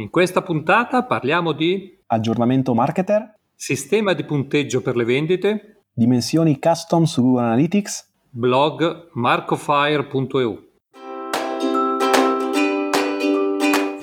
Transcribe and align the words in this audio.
In 0.00 0.08
questa 0.08 0.40
puntata 0.40 1.04
parliamo 1.04 1.52
di 1.52 1.94
aggiornamento 2.06 2.72
marketer, 2.72 3.34
sistema 3.54 4.14
di 4.14 4.24
punteggio 4.24 4.80
per 4.80 4.96
le 4.96 5.04
vendite, 5.04 5.82
dimensioni 5.92 6.58
custom 6.58 7.04
su 7.04 7.20
Google 7.20 7.42
Analytics, 7.42 8.10
blog 8.30 9.10
marcofire.eu. 9.12 10.68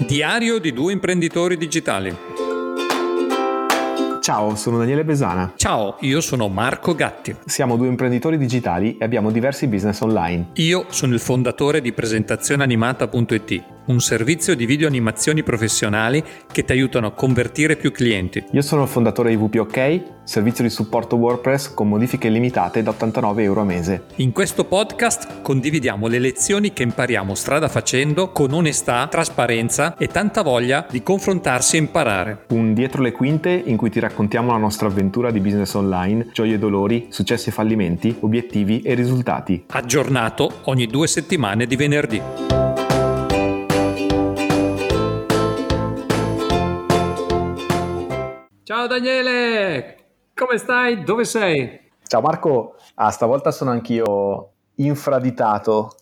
Diario 0.06 0.60
di 0.60 0.72
due 0.72 0.94
imprenditori 0.94 1.58
digitali. 1.58 2.27
Ciao, 4.28 4.58
sono 4.58 4.78
Daniele 4.78 5.06
Besana. 5.06 5.54
Ciao, 5.56 5.96
io 6.02 6.20
sono 6.20 6.50
Marco 6.50 6.94
Gatti. 6.94 7.34
Siamo 7.46 7.78
due 7.78 7.88
imprenditori 7.88 8.38
digitali 8.38 8.98
e 8.98 9.06
abbiamo 9.06 9.32
diversi 9.32 9.68
business 9.68 10.02
online. 10.02 10.50
Io 10.56 10.88
sono 10.90 11.14
il 11.14 11.22
fondatore 11.22 11.80
di 11.80 11.94
presentazioneanimata.it 11.94 13.64
un 13.88 14.02
servizio 14.02 14.54
di 14.54 14.66
video 14.66 14.86
animazioni 14.86 15.44
professionali 15.44 16.22
che 16.52 16.66
ti 16.66 16.74
aiutano 16.74 17.08
a 17.08 17.12
convertire 17.12 17.78
più 17.78 17.92
clienti. 17.92 18.44
Io 18.52 18.62
sono 18.62 18.84
il 18.84 18.90
fondatore 18.90 19.30
di 19.30 19.38
WPOK, 19.38 20.02
servizio 20.26 20.66
di 20.66 20.70
supporto 20.70 21.16
WordPress 21.16 21.74
con 21.74 21.88
modifiche 21.88 22.28
limitate 22.28 22.84
da 22.84 22.90
89 22.90 23.44
euro 23.44 23.62
a 23.62 23.64
mese. 23.64 24.08
In 24.18 24.34
questo 24.34 24.66
podcast 24.66 25.42
condividiamo 25.42 26.08
le 26.08 26.20
lezioni 26.20 26.74
che 26.74 26.84
impariamo 26.84 27.34
strada 27.34 27.70
facendo 27.70 28.34
con 28.34 28.52
onestà, 28.52 29.08
trasparenza 29.08 29.96
e 29.96 30.08
tanta 30.08 30.42
voglia 30.42 30.86
di 30.90 31.02
confrontarsi 31.02 31.78
e 31.78 31.80
imparare. 31.80 32.44
Un 32.50 32.74
dietro 32.74 33.02
le 33.02 33.14
quinte 33.14 33.52
in 33.52 33.78
cui 33.78 33.90
ti 33.90 34.02
raccontiamo 34.02 34.17
la 34.52 34.58
nostra 34.58 34.88
avventura 34.88 35.30
di 35.30 35.40
business 35.40 35.76
online, 35.76 36.30
gioie 36.34 36.56
e 36.56 36.58
dolori, 36.58 37.08
successi 37.10 37.50
e 37.50 37.52
fallimenti, 37.52 38.18
obiettivi 38.22 38.82
e 38.82 38.96
risultati. 38.96 39.66
Aggiornato 39.70 40.62
ogni 40.64 40.88
due 40.88 41.06
settimane 41.06 41.68
di 41.68 41.76
venerdì. 41.76 42.22
Ciao 48.64 48.88
Daniele, 48.88 49.98
come 50.34 50.58
stai? 50.58 51.04
Dove 51.04 51.24
sei? 51.24 51.80
Ciao 52.04 52.22
Marco, 52.22 52.76
ah, 52.96 53.12
stavolta 53.12 53.52
sono 53.52 53.70
anch'io 53.70 54.54
infraditato. 54.78 55.96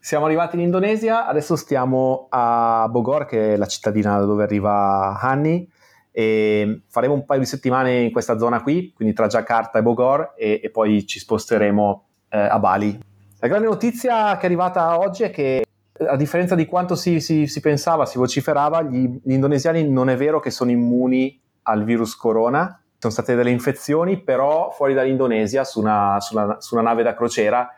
Siamo 0.00 0.24
arrivati 0.24 0.56
in 0.56 0.62
Indonesia, 0.62 1.26
adesso 1.28 1.54
stiamo 1.54 2.26
a 2.30 2.88
Bogor, 2.90 3.26
che 3.26 3.52
è 3.52 3.56
la 3.56 3.66
cittadina 3.66 4.18
dove 4.20 4.42
arriva 4.42 5.18
Hanni, 5.20 5.68
e 6.10 6.82
faremo 6.88 7.14
un 7.14 7.24
paio 7.24 7.40
di 7.40 7.46
settimane 7.46 8.00
in 8.00 8.12
questa 8.12 8.38
zona 8.38 8.62
qui, 8.62 8.92
quindi 8.94 9.14
tra 9.14 9.26
Jakarta 9.26 9.78
e 9.78 9.82
Bogor, 9.82 10.34
e, 10.36 10.60
e 10.62 10.70
poi 10.70 11.06
ci 11.06 11.18
sposteremo 11.18 12.04
eh, 12.30 12.38
a 12.38 12.58
Bali. 12.58 12.98
La 13.38 13.48
grande 13.48 13.66
notizia 13.68 14.36
che 14.36 14.42
è 14.42 14.44
arrivata 14.46 14.98
oggi 14.98 15.22
è 15.22 15.30
che 15.30 15.64
a 16.06 16.16
differenza 16.16 16.54
di 16.54 16.66
quanto 16.66 16.94
si, 16.94 17.20
si, 17.20 17.46
si 17.46 17.60
pensava, 17.60 18.06
si 18.06 18.18
vociferava, 18.18 18.82
gli, 18.82 19.20
gli 19.22 19.32
indonesiani 19.32 19.88
non 19.88 20.08
è 20.08 20.16
vero 20.16 20.40
che 20.40 20.50
sono 20.50 20.70
immuni 20.70 21.40
al 21.62 21.84
virus 21.84 22.16
corona. 22.16 22.82
Sono 22.98 23.12
state 23.12 23.34
delle 23.34 23.50
infezioni, 23.50 24.20
però 24.20 24.70
fuori 24.70 24.92
dall'Indonesia, 24.92 25.64
su 25.64 25.80
una, 25.80 26.20
su 26.20 26.36
una, 26.36 26.60
su 26.60 26.74
una 26.74 26.82
nave 26.82 27.02
da 27.02 27.14
crociera. 27.14 27.68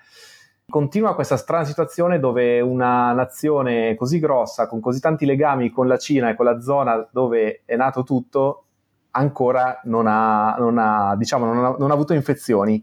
Continua 0.73 1.15
questa 1.15 1.37
strana 1.37 1.65
situazione 1.65 2.19
dove 2.19 2.63
una 2.63 3.13
nazione 3.13 3.95
così 3.95 4.19
grossa, 4.19 4.67
con 4.67 4.81
così 4.81 5.01
tanti 5.01 5.27
legami 5.27 5.69
con 5.69 5.87
la 5.87 5.99
Cina 5.99 6.31
e 6.31 6.35
con 6.35 6.47
la 6.47 6.63
zona 6.63 7.07
dove 7.13 7.61
è 7.67 7.77
nato 7.77 8.05
tutto, 8.05 8.65
ancora 9.11 9.83
non 9.85 10.07
ha, 10.07 10.57
non 10.59 10.79
ha, 10.79 11.15
diciamo, 11.15 11.45
non 11.45 11.63
ha, 11.63 11.77
non 11.79 11.91
ha 11.91 11.93
avuto 11.93 12.15
infezioni. 12.15 12.83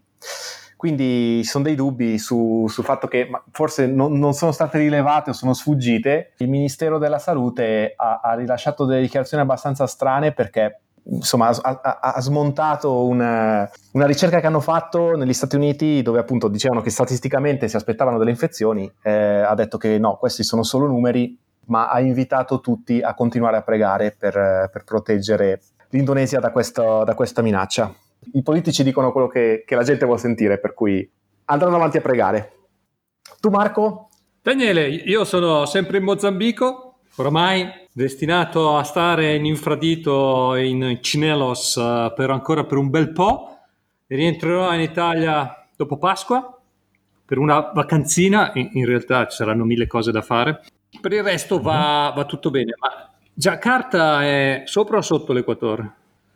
Quindi 0.76 1.42
ci 1.42 1.50
sono 1.50 1.64
dei 1.64 1.74
dubbi 1.74 2.20
su, 2.20 2.68
sul 2.70 2.84
fatto 2.84 3.08
che 3.08 3.28
forse 3.50 3.88
non, 3.88 4.20
non, 4.20 4.34
sono 4.34 4.52
state 4.52 4.78
rilevate 4.78 5.32
o 5.32 5.34
sono 5.34 5.56
sfuggite. 5.56 6.34
Il 6.38 6.48
Ministero 6.48 7.00
della 7.00 7.18
Salute 7.18 7.94
ha, 7.96 8.20
ha 8.22 8.36
rilasciato 8.36 8.86
delle 8.86 9.02
dichiarazioni 9.02 9.42
abbastanza 9.42 9.88
strane 9.88 10.32
perché 10.32 10.82
insomma, 11.10 11.50
ha, 11.50 12.00
ha, 12.00 12.22
smontato 12.22 13.06
una, 13.06 13.70
una, 13.92 14.06
ricerca 14.06 14.40
che 14.40 14.48
hanno 14.48 14.60
fatto 14.60 15.16
negli 15.16 15.34
Stati 15.34 15.56
Uniti 15.56 16.02
dove 16.02 16.20
appunto 16.20 16.48
dicevano 16.48 16.82
che 16.82 16.90
statisticamente 16.90 17.68
si 17.68 17.76
aspettavano 17.76 18.18
delle 18.18 18.32
infezioni, 18.32 18.92
eh, 19.02 19.12
ha 19.12 19.54
detto 19.56 19.78
che 19.78 19.98
no, 19.98 20.18
questi 20.18 20.44
sono 20.44 20.64
solo 20.64 20.88
numeri, 20.88 21.38
ma 21.66 21.90
ha 21.90 22.00
invitato 22.00 22.60
tutti 22.60 23.02
a 23.02 23.14
continuare 23.14 23.58
a 23.58 23.62
pregare 23.62 24.16
per, 24.18 24.70
per 24.72 24.84
proteggere 24.84 25.62
l'Indonesia 25.90 26.40
da, 26.40 26.52
questo, 26.52 27.04
da, 27.04 27.14
questa 27.14 27.42
minaccia. 27.42 27.94
I 28.34 28.44
politici 28.44 28.84
dicono 28.84 29.12
quello 29.12 29.28
che, 29.28 29.64
che 29.66 29.76
la 29.76 29.84
gente 29.84 30.06
vuole 30.06 30.20
sentire, 30.20 30.60
per 30.60 30.74
cui 30.74 31.10
andranno 31.46 31.76
avanti 31.76 31.98
a 31.98 32.02
pregare. 32.02 32.54
Tu 33.40 33.50
Marco? 33.50 34.10
Daniele, 34.42 34.88
io 34.88 35.24
sono 35.26 35.66
sempre 35.66 35.98
in 35.98 36.04
Mozambico, 36.04 36.89
oramai 37.16 37.88
destinato 37.92 38.78
a 38.78 38.84
stare 38.84 39.36
in 39.36 39.46
infradito 39.46 40.56
in 40.56 41.00
Cinelos 41.02 41.76
uh, 41.76 42.14
per 42.16 42.30
ancora 42.30 42.64
per 42.66 42.78
un 42.78 42.90
bel 42.90 43.12
po'. 43.12 43.58
Rientrerò 44.08 44.74
in 44.74 44.82
Italia 44.82 45.68
dopo 45.76 45.98
Pasqua 45.98 46.60
per 47.26 47.38
una 47.38 47.72
vacanzina, 47.74 48.52
in, 48.56 48.70
in 48.74 48.86
realtà 48.86 49.28
ci 49.28 49.36
saranno 49.36 49.64
mille 49.64 49.86
cose 49.86 50.12
da 50.12 50.22
fare. 50.22 50.62
Per 51.00 51.14
il 51.14 51.24
resto 51.24 51.62
va, 51.62 52.08
mhm. 52.10 52.16
va 52.16 52.26
tutto 52.26 52.50
bene, 52.50 52.74
ma 52.80 53.10
Giacarta 53.32 54.24
è 54.24 54.64
sopra 54.66 54.98
o 54.98 55.02
sotto 55.02 55.32
l'equatore? 55.32 55.94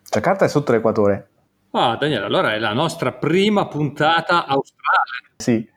Giacarta 0.07 0.45
è 0.45 0.47
sotto 0.47 0.72
l'equatore. 0.72 1.28
Ah, 1.72 1.97
Daniele, 1.97 2.25
allora 2.25 2.53
è 2.53 2.59
la 2.59 2.73
nostra 2.73 3.11
prima 3.11 3.67
puntata 3.67 4.45
australe. 4.45 5.34
Sì. 5.38 5.67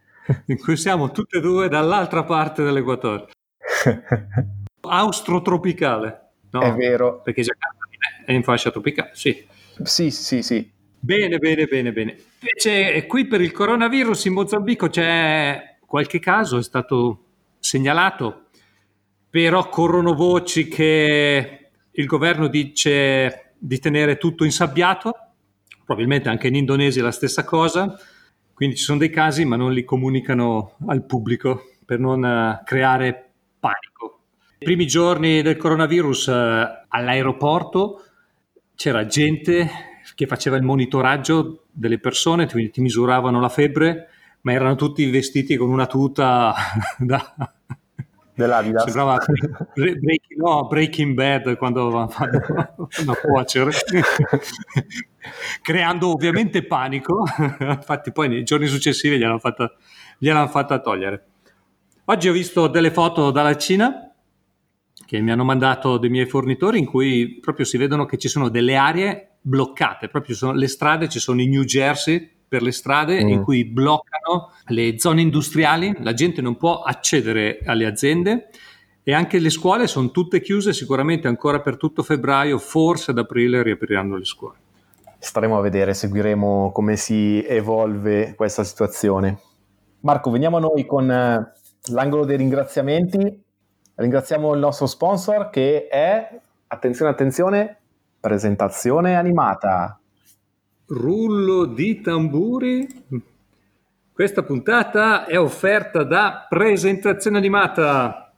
In 0.47 0.59
cui 0.59 0.77
siamo 0.77 1.11
tutte 1.11 1.39
e 1.39 1.41
due 1.41 1.69
dall'altra 1.69 2.23
parte 2.23 2.63
dell'equatore. 2.63 3.29
Austrotropicale. 4.89 6.31
No, 6.51 6.61
è 6.61 6.73
vero. 6.75 7.21
Perché 7.23 7.43
Giacarta 7.43 7.77
è 8.25 8.33
in 8.33 8.43
fascia 8.43 8.71
tropicale, 8.71 9.11
sì. 9.13 9.47
Sì, 9.83 10.11
sì, 10.11 10.43
sì. 10.43 10.71
Bene, 10.99 11.39
bene, 11.39 11.67
bene, 11.67 11.93
bene. 11.93 12.17
Invece 12.41 13.07
qui 13.07 13.27
per 13.27 13.41
il 13.41 13.53
coronavirus 13.53 14.25
in 14.25 14.33
Mozambico 14.33 14.89
c'è 14.89 15.77
qualche 15.87 16.19
caso, 16.19 16.59
è 16.59 16.63
stato 16.63 17.25
segnalato, 17.59 18.47
però 19.31 19.69
corrono 19.69 20.15
voci 20.15 20.67
che 20.67 21.71
il 21.91 22.07
governo 22.07 22.49
dice 22.49 23.53
di 23.59 23.79
tenere 23.79 24.17
tutto 24.17 24.45
insabbiato, 24.45 25.13
probabilmente 25.85 26.29
anche 26.29 26.49
in 26.49 26.57
Indonesia 26.57 27.01
è 27.01 27.05
la 27.05 27.13
stessa 27.13 27.45
cosa, 27.45 27.97
quindi 28.53 28.77
ci 28.77 28.83
sono 28.83 28.99
dei 28.99 29.11
casi 29.11 29.45
ma 29.45 29.57
non 29.57 29.73
li 29.73 29.85
comunicano 29.85 30.77
al 30.87 31.05
pubblico 31.05 31.63
per 31.85 31.99
non 32.01 32.25
eh, 32.25 32.63
creare 32.65 33.33
panico. 33.61 34.16
I 34.59 34.65
primi 34.65 34.87
giorni 34.87 35.43
del 35.43 35.59
coronavirus 35.59 36.29
eh, 36.29 36.85
all'aeroporto 36.89 38.03
c'era 38.75 39.05
gente 39.05 39.69
che 40.15 40.27
faceva 40.27 40.57
il 40.57 40.63
monitoraggio 40.63 41.65
delle 41.71 41.99
persone, 41.99 42.49
quindi 42.49 42.71
ti 42.71 42.81
misuravano 42.81 43.39
la 43.39 43.51
febbre, 43.51 44.09
ma 44.41 44.53
erano 44.53 44.75
tutti 44.75 45.05
vestiti 45.11 45.57
con 45.57 45.69
una 45.69 45.85
tuta 45.85 46.55
da... 46.97 47.53
dell'Adidas. 48.33 48.85
Sembrava 48.85 49.19
breaking, 49.75 50.41
no, 50.41 50.67
breaking 50.67 51.13
Bad 51.13 51.59
quando 51.59 52.09
fanno 52.09 52.41
una 53.03 53.15
cuocere, 53.15 53.73
creando 55.61 56.13
ovviamente 56.13 56.65
panico. 56.65 57.25
Infatti 57.61 58.11
poi 58.11 58.29
nei 58.29 58.43
giorni 58.43 58.69
successivi 58.69 59.19
gliel'hanno 59.19 59.39
fatta, 59.39 59.71
gliel'hanno 60.17 60.49
fatta 60.49 60.81
togliere. 60.81 61.25
Oggi 62.07 62.31
ho 62.31 62.33
visto 62.33 62.69
delle 62.69 62.91
foto 62.91 63.31
dalla 63.31 63.55
Cina 63.59 64.06
che 65.07 65.21
mi 65.21 65.31
hanno 65.31 65.45
mandato 65.45 65.97
dei 65.99 66.11
miei 66.11 66.27
fornitori 66.27 66.79
in 66.79 66.85
cui 66.85 67.39
proprio 67.41 67.65
si 67.65 67.79
vedono 67.79 68.05
che 68.05 68.19
ci 68.19 68.29
sono 68.29 68.49
delle 68.49 68.75
aree 68.77 69.37
bloccate, 69.41 70.09
proprio 70.09 70.35
sono, 70.35 70.53
le 70.53 70.67
strade, 70.67 71.09
ci 71.09 71.21
sono 71.21 71.41
i 71.41 71.47
New 71.47 71.63
Jersey 71.63 72.29
per 72.49 72.63
le 72.63 72.73
strade 72.73 73.25
mm. 73.25 73.29
in 73.29 73.43
cui 73.43 73.65
bloccano 73.65 74.51
le 74.67 74.99
zone 74.99 75.21
industriali, 75.21 75.95
la 76.01 76.13
gente 76.13 76.43
non 76.43 76.57
può 76.57 76.83
accedere 76.83 77.61
alle 77.65 77.87
aziende 77.87 78.49
e 79.05 79.15
anche 79.15 79.39
le 79.39 79.51
scuole 79.51 79.87
sono 79.87 80.11
tutte 80.11 80.41
chiuse 80.41 80.73
sicuramente 80.73 81.29
ancora 81.29 81.61
per 81.61 81.77
tutto 81.77 82.03
febbraio, 82.03 82.59
forse 82.59 83.13
ad 83.13 83.19
aprile 83.19 83.63
riapriranno 83.63 84.17
le 84.17 84.25
scuole. 84.25 84.57
Staremo 85.19 85.57
a 85.57 85.61
vedere, 85.61 85.95
seguiremo 85.95 86.73
come 86.73 86.97
si 86.97 87.45
evolve 87.47 88.35
questa 88.35 88.65
situazione. 88.65 89.39
Marco, 90.01 90.31
veniamo 90.31 90.57
a 90.57 90.61
noi 90.61 90.85
con 90.85 91.09
eh, 91.09 91.53
l'angolo 91.93 92.25
dei 92.25 92.37
ringraziamenti 92.37 93.45
Ringraziamo 93.99 94.53
il 94.53 94.61
nostro 94.61 94.85
sponsor 94.85 95.49
che 95.49 95.89
è, 95.89 96.39
attenzione, 96.67 97.11
attenzione, 97.11 97.77
presentazione 98.21 99.17
animata. 99.17 99.99
Rullo 100.89 101.65
di 101.65 102.03
tamburi. 102.03 102.87
Questa 104.13 104.43
puntata 104.43 105.25
è 105.25 105.39
offerta 105.39 106.05
da 106.05 106.47
presentazione 106.47 107.39
animata. 107.39 108.35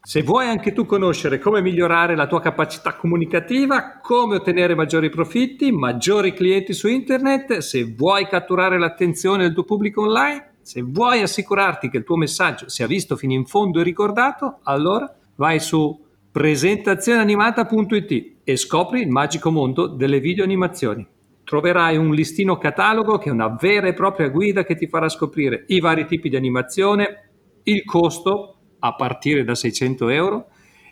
Se 0.00 0.22
vuoi 0.22 0.46
anche 0.46 0.72
tu 0.72 0.86
conoscere 0.86 1.40
come 1.40 1.60
migliorare 1.60 2.14
la 2.14 2.28
tua 2.28 2.40
capacità 2.40 2.94
comunicativa, 2.94 3.98
come 4.00 4.36
ottenere 4.36 4.76
maggiori 4.76 5.10
profitti, 5.10 5.72
maggiori 5.72 6.32
clienti 6.32 6.72
su 6.72 6.86
internet, 6.86 7.58
se 7.58 7.82
vuoi 7.96 8.28
catturare 8.28 8.78
l'attenzione 8.78 9.42
del 9.42 9.54
tuo 9.54 9.64
pubblico 9.64 10.02
online, 10.02 10.47
se 10.68 10.82
vuoi 10.82 11.22
assicurarti 11.22 11.88
che 11.88 11.96
il 11.96 12.04
tuo 12.04 12.18
messaggio 12.18 12.68
sia 12.68 12.86
visto 12.86 13.16
fino 13.16 13.32
in 13.32 13.46
fondo 13.46 13.80
e 13.80 13.82
ricordato, 13.82 14.58
allora 14.64 15.10
vai 15.36 15.60
su 15.60 15.98
presentazioneanimata.it 16.30 18.32
e 18.44 18.56
scopri 18.58 19.00
il 19.00 19.08
magico 19.08 19.50
mondo 19.50 19.86
delle 19.86 20.20
videoanimazioni. 20.20 21.06
Troverai 21.42 21.96
un 21.96 22.12
listino 22.12 22.58
catalogo 22.58 23.16
che 23.16 23.30
è 23.30 23.32
una 23.32 23.56
vera 23.58 23.88
e 23.88 23.94
propria 23.94 24.28
guida 24.28 24.64
che 24.64 24.76
ti 24.76 24.88
farà 24.88 25.08
scoprire 25.08 25.64
i 25.68 25.80
vari 25.80 26.04
tipi 26.04 26.28
di 26.28 26.36
animazione, 26.36 27.30
il 27.62 27.82
costo 27.84 28.56
a 28.80 28.94
partire 28.94 29.44
da 29.44 29.54
600 29.54 30.10
euro, 30.10 30.48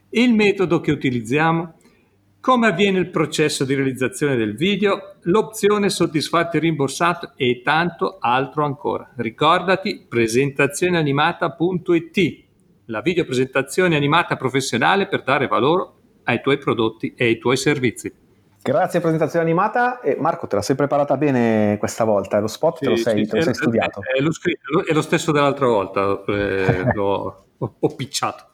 il 0.09 0.33
metodo 0.33 0.81
che 0.81 0.91
utilizziamo, 0.91 1.75
come 2.47 2.69
avviene 2.69 3.01
il 3.01 3.11
processo 3.11 3.65
di 3.65 3.75
realizzazione 3.75 4.37
del 4.37 4.55
video, 4.55 5.17
l'opzione 5.23 5.91
soddisfatto 5.91 6.57
e 6.57 6.61
rimborsato 6.61 7.33
e 7.35 7.61
tanto 7.65 8.19
altro 8.21 8.65
ancora. 8.65 9.11
Ricordati 9.17 10.07
presentazioneanimata.it, 10.09 12.45
la 12.85 13.01
videopresentazione 13.01 13.97
animata 13.97 14.37
professionale 14.37 15.09
per 15.09 15.25
dare 15.25 15.49
valore 15.49 15.89
ai 16.23 16.41
tuoi 16.41 16.59
prodotti 16.59 17.15
e 17.17 17.25
ai 17.25 17.39
tuoi 17.39 17.57
servizi. 17.57 18.15
Grazie 18.63 19.01
presentazione 19.01 19.45
animata 19.45 19.99
e 19.99 20.15
Marco 20.17 20.47
te 20.47 20.55
la 20.55 20.63
sei 20.63 20.77
preparata 20.77 21.17
bene 21.17 21.79
questa 21.81 22.05
volta, 22.05 22.39
lo 22.39 22.47
spot 22.47 22.77
sì, 22.77 22.85
te 22.85 22.91
lo 22.91 22.97
sei, 22.97 23.25
sì, 23.25 23.31
te 23.31 23.37
lo 23.39 23.43
sei 23.43 23.55
studiato. 23.55 24.03
È, 24.03 24.19
è, 24.19 24.21
lo 24.21 24.31
scritto, 24.31 24.87
è, 24.87 24.93
lo 24.93 25.03
stesso 25.03 25.33
dell'altra 25.33 25.67
volta, 25.67 26.23
eh, 26.29 26.85
l'ho, 26.95 27.47
ho, 27.59 27.75
ho 27.77 27.95
picciato. 27.97 28.51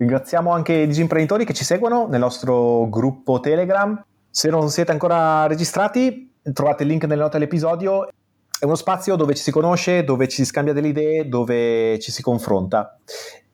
Ringraziamo 0.00 0.50
anche 0.50 0.72
i 0.72 0.86
disimprenditori 0.86 1.44
che 1.44 1.52
ci 1.52 1.62
seguono 1.62 2.06
nel 2.08 2.20
nostro 2.20 2.88
gruppo 2.88 3.38
Telegram. 3.38 4.02
Se 4.30 4.48
non 4.48 4.70
siete 4.70 4.92
ancora 4.92 5.46
registrati, 5.46 6.36
trovate 6.54 6.84
il 6.84 6.88
link 6.88 7.04
nelle 7.04 7.20
note 7.20 7.36
dell'episodio. 7.36 8.06
È 8.06 8.64
uno 8.64 8.76
spazio 8.76 9.14
dove 9.16 9.34
ci 9.34 9.42
si 9.42 9.50
conosce, 9.50 10.02
dove 10.02 10.26
ci 10.26 10.36
si 10.36 10.46
scambia 10.46 10.72
delle 10.72 10.88
idee, 10.88 11.28
dove 11.28 11.98
ci 11.98 12.12
si 12.12 12.22
confronta. 12.22 12.98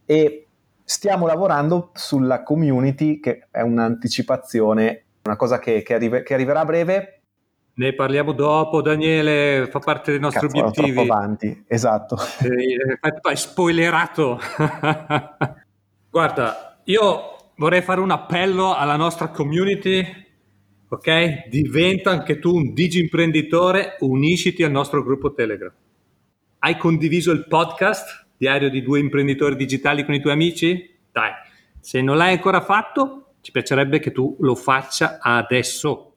E 0.05 0.47
stiamo 0.85 1.27
lavorando 1.27 1.91
sulla 1.95 2.45
community, 2.45 3.19
che 3.19 3.49
è 3.51 3.63
un'anticipazione, 3.63 5.05
una 5.25 5.35
cosa 5.35 5.59
che, 5.59 5.83
che, 5.83 5.95
arrive, 5.95 6.23
che 6.23 6.35
arriverà 6.35 6.61
a 6.61 6.65
breve. 6.65 7.23
Ne 7.75 7.93
parliamo 7.93 8.31
dopo, 8.31 8.83
Daniele, 8.83 9.67
fa 9.69 9.81
parte 9.81 10.13
dei 10.13 10.21
nostri 10.21 10.47
Cazzo, 10.47 10.61
obiettivi. 10.61 10.93
Troppo 10.93 11.13
avanti, 11.13 11.65
esatto. 11.67 12.17
Eh, 12.45 12.99
hai 13.21 13.37
spoilerato. 13.37 14.39
Guarda, 16.17 16.81
io 16.85 17.53
vorrei 17.57 17.83
fare 17.83 18.01
un 18.01 18.11
appello 18.11 18.75
alla 18.75 18.97
nostra 18.97 19.29
community, 19.29 20.03
ok? 20.89 21.47
Diventa 21.49 22.09
anche 22.09 22.39
tu 22.39 22.55
un 22.55 22.73
digi 22.73 23.01
imprenditore, 23.01 23.97
unisciti 23.99 24.63
al 24.63 24.71
nostro 24.71 25.03
gruppo 25.03 25.35
Telegram. 25.35 25.71
Hai 26.61 26.79
condiviso 26.79 27.33
il 27.33 27.47
podcast, 27.47 28.29
Diario 28.35 28.71
di 28.71 28.83
due 28.83 28.99
imprenditori 28.99 29.57
digitali 29.57 30.07
con 30.07 30.15
i 30.15 30.21
tuoi 30.23 30.33
amici? 30.33 30.91
Dai, 31.13 31.33
se 31.81 32.01
non 32.01 32.17
l'hai 32.17 32.33
ancora 32.33 32.63
fatto, 32.63 33.35
ci 33.43 33.53
piacerebbe 33.53 33.99
che 33.99 34.11
tu 34.11 34.39
lo 34.41 34.55
faccia 34.55 35.19
adesso. 35.21 36.16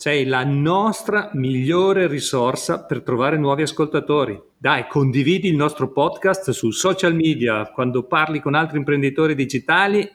Sei 0.00 0.24
la 0.24 0.44
nostra 0.44 1.28
migliore 1.34 2.06
risorsa 2.06 2.86
per 2.86 3.02
trovare 3.02 3.36
nuovi 3.36 3.60
ascoltatori. 3.60 4.40
Dai, 4.56 4.86
condividi 4.88 5.48
il 5.48 5.56
nostro 5.56 5.92
podcast 5.92 6.52
su 6.52 6.70
social 6.70 7.14
media 7.14 7.70
quando 7.70 8.04
parli 8.04 8.40
con 8.40 8.54
altri 8.54 8.78
imprenditori 8.78 9.34
digitali, 9.34 10.10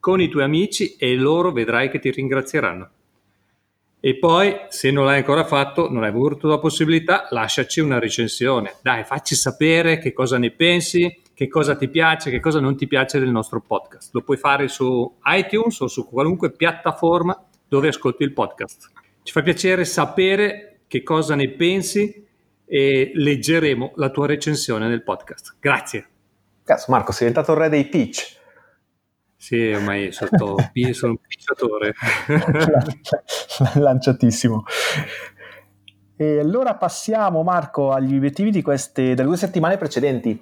con 0.00 0.22
i 0.22 0.28
tuoi 0.28 0.44
amici 0.44 0.96
e 0.96 1.14
loro 1.16 1.52
vedrai 1.52 1.90
che 1.90 1.98
ti 1.98 2.10
ringrazieranno. 2.10 2.88
E 4.00 4.16
poi, 4.16 4.56
se 4.70 4.90
non 4.90 5.04
l'hai 5.04 5.18
ancora 5.18 5.44
fatto, 5.44 5.90
non 5.90 6.04
hai 6.04 6.08
avuto 6.08 6.48
la 6.48 6.58
possibilità, 6.58 7.26
lasciaci 7.28 7.80
una 7.80 7.98
recensione. 7.98 8.76
Dai, 8.80 9.04
facci 9.04 9.34
sapere 9.34 9.98
che 9.98 10.14
cosa 10.14 10.38
ne 10.38 10.50
pensi, 10.50 11.14
che 11.34 11.46
cosa 11.46 11.76
ti 11.76 11.90
piace, 11.90 12.30
che 12.30 12.40
cosa 12.40 12.58
non 12.58 12.74
ti 12.74 12.86
piace 12.86 13.18
del 13.18 13.28
nostro 13.28 13.60
podcast. 13.60 14.14
Lo 14.14 14.22
puoi 14.22 14.38
fare 14.38 14.68
su 14.68 15.14
iTunes 15.26 15.78
o 15.80 15.88
su 15.88 16.08
qualunque 16.08 16.52
piattaforma 16.52 17.38
dove 17.68 17.88
ascolti 17.88 18.22
il 18.22 18.32
podcast. 18.32 18.94
Ci 19.26 19.32
fa 19.32 19.42
piacere 19.42 19.84
sapere 19.84 20.82
che 20.86 21.02
cosa 21.02 21.34
ne 21.34 21.50
pensi 21.50 22.24
e 22.64 23.10
leggeremo 23.12 23.94
la 23.96 24.10
tua 24.10 24.28
recensione 24.28 24.86
nel 24.86 25.02
podcast. 25.02 25.56
Grazie. 25.58 26.06
Cazzo, 26.62 26.92
Marco, 26.92 27.10
sei 27.10 27.26
diventato 27.26 27.50
il 27.50 27.58
re 27.58 27.68
dei 27.68 27.86
pitch. 27.86 28.36
Sì, 29.34 29.72
ormai 29.72 30.12
sotto, 30.12 30.54
sono 30.92 31.12
un 31.14 31.18
picciatore. 31.18 31.94
Lanciatissimo. 33.74 34.62
E 36.16 36.38
allora 36.38 36.76
passiamo, 36.76 37.42
Marco, 37.42 37.90
agli 37.90 38.14
obiettivi 38.14 38.52
di 38.52 38.62
queste, 38.62 39.14
delle 39.14 39.26
due 39.26 39.36
settimane 39.36 39.76
precedenti. 39.76 40.40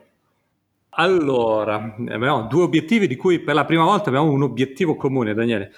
Allora, 0.91 1.77
abbiamo 1.77 2.43
due 2.49 2.65
obiettivi 2.65 3.07
di 3.07 3.17
cui 3.17 3.41
per 3.41 3.55
la 3.55 3.65
prima 3.65 3.85
volta 3.85 4.11
abbiamo 4.11 4.31
un 4.31 4.43
obiettivo 4.43 4.95
comune, 4.95 5.33
Daniele. 5.33 5.73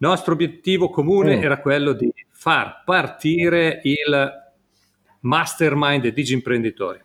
Nostro 0.00 0.32
obiettivo 0.32 0.88
comune 0.88 1.36
mm. 1.36 1.42
era 1.42 1.60
quello 1.60 1.92
di 1.92 2.10
far 2.30 2.84
partire 2.84 3.80
il 3.84 4.30
mastermind 5.20 6.08
digi 6.08 6.32
imprenditori. 6.32 6.98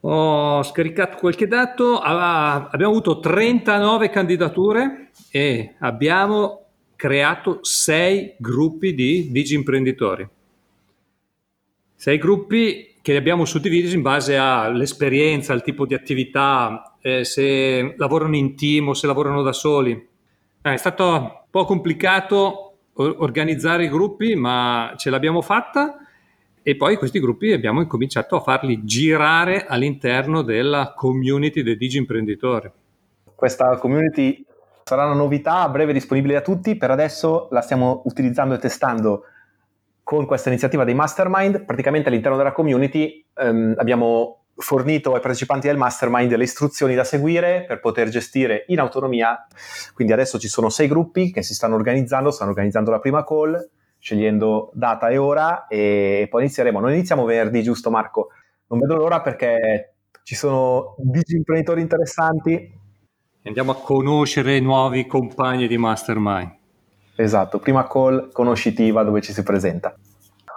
Ho 0.00 0.62
scaricato 0.62 1.18
qualche 1.18 1.46
dato, 1.46 1.98
abbiamo 2.00 2.90
avuto 2.90 3.20
39 3.20 4.08
candidature 4.08 5.10
e 5.30 5.74
abbiamo 5.80 6.64
creato 6.96 7.58
6 7.62 8.36
gruppi 8.38 8.94
di 8.94 9.30
digi 9.30 9.54
imprenditori. 9.54 10.26
6 11.94 12.18
gruppi 12.18 12.94
che 13.02 13.12
li 13.12 13.18
abbiamo 13.18 13.44
suddivisi 13.44 13.94
in 13.94 14.02
base 14.02 14.38
all'esperienza, 14.38 15.52
al 15.52 15.62
tipo 15.62 15.84
di 15.84 15.92
attività, 15.94 16.96
eh, 17.02 17.24
se 17.24 17.94
lavorano 17.98 18.36
in 18.36 18.56
team 18.56 18.88
o 18.88 18.94
se 18.94 19.06
lavorano 19.06 19.42
da 19.42 19.52
soli. 19.52 20.08
Eh, 20.64 20.74
è 20.74 20.76
stato 20.76 21.04
un 21.04 21.30
po' 21.50 21.64
complicato 21.64 22.76
organizzare 22.94 23.84
i 23.84 23.88
gruppi, 23.88 24.36
ma 24.36 24.94
ce 24.96 25.10
l'abbiamo 25.10 25.42
fatta 25.42 25.96
e 26.62 26.76
poi 26.76 26.96
questi 26.96 27.18
gruppi 27.18 27.50
abbiamo 27.52 27.80
incominciato 27.80 28.36
a 28.36 28.40
farli 28.40 28.84
girare 28.84 29.66
all'interno 29.66 30.42
della 30.42 30.92
community 30.94 31.62
dei 31.62 31.76
digi 31.76 31.98
imprenditori. 31.98 32.70
Questa 33.34 33.76
community 33.78 34.44
sarà 34.84 35.06
una 35.06 35.14
novità 35.14 35.62
a 35.62 35.68
breve 35.68 35.92
disponibile 35.92 36.36
a 36.36 36.42
tutti, 36.42 36.76
per 36.76 36.92
adesso 36.92 37.48
la 37.50 37.60
stiamo 37.60 38.02
utilizzando 38.04 38.54
e 38.54 38.58
testando 38.58 39.24
con 40.04 40.26
questa 40.26 40.48
iniziativa 40.48 40.84
dei 40.84 40.94
mastermind. 40.94 41.64
Praticamente 41.64 42.08
all'interno 42.08 42.36
della 42.36 42.52
community 42.52 43.24
ehm, 43.34 43.74
abbiamo 43.78 44.41
fornito 44.62 45.14
ai 45.14 45.20
partecipanti 45.20 45.66
del 45.66 45.76
mastermind 45.76 46.28
delle 46.28 46.44
istruzioni 46.44 46.94
da 46.94 47.04
seguire 47.04 47.64
per 47.66 47.80
poter 47.80 48.08
gestire 48.08 48.64
in 48.68 48.80
autonomia. 48.80 49.46
Quindi 49.94 50.12
adesso 50.12 50.38
ci 50.38 50.48
sono 50.48 50.68
sei 50.68 50.88
gruppi 50.88 51.30
che 51.30 51.42
si 51.42 51.54
stanno 51.54 51.74
organizzando, 51.74 52.30
stanno 52.30 52.50
organizzando 52.50 52.90
la 52.90 52.98
prima 52.98 53.24
call, 53.24 53.68
scegliendo 53.98 54.70
data 54.74 55.08
e 55.08 55.16
ora 55.18 55.66
e 55.66 56.26
poi 56.30 56.42
inizieremo. 56.42 56.80
Noi 56.80 56.94
iniziamo 56.94 57.24
venerdì, 57.24 57.62
giusto 57.62 57.90
Marco? 57.90 58.28
Non 58.68 58.80
vedo 58.80 58.96
l'ora 58.96 59.20
perché 59.20 59.94
ci 60.22 60.34
sono 60.34 60.94
digi 60.98 61.36
imprenditori 61.36 61.80
interessanti. 61.80 62.80
Andiamo 63.44 63.72
a 63.72 63.76
conoscere 63.76 64.60
nuovi 64.60 65.06
compagni 65.06 65.66
di 65.66 65.76
mastermind. 65.76 66.60
Esatto, 67.16 67.58
prima 67.58 67.86
call 67.86 68.32
conoscitiva 68.32 69.02
dove 69.02 69.20
ci 69.20 69.32
si 69.32 69.42
presenta. 69.42 69.94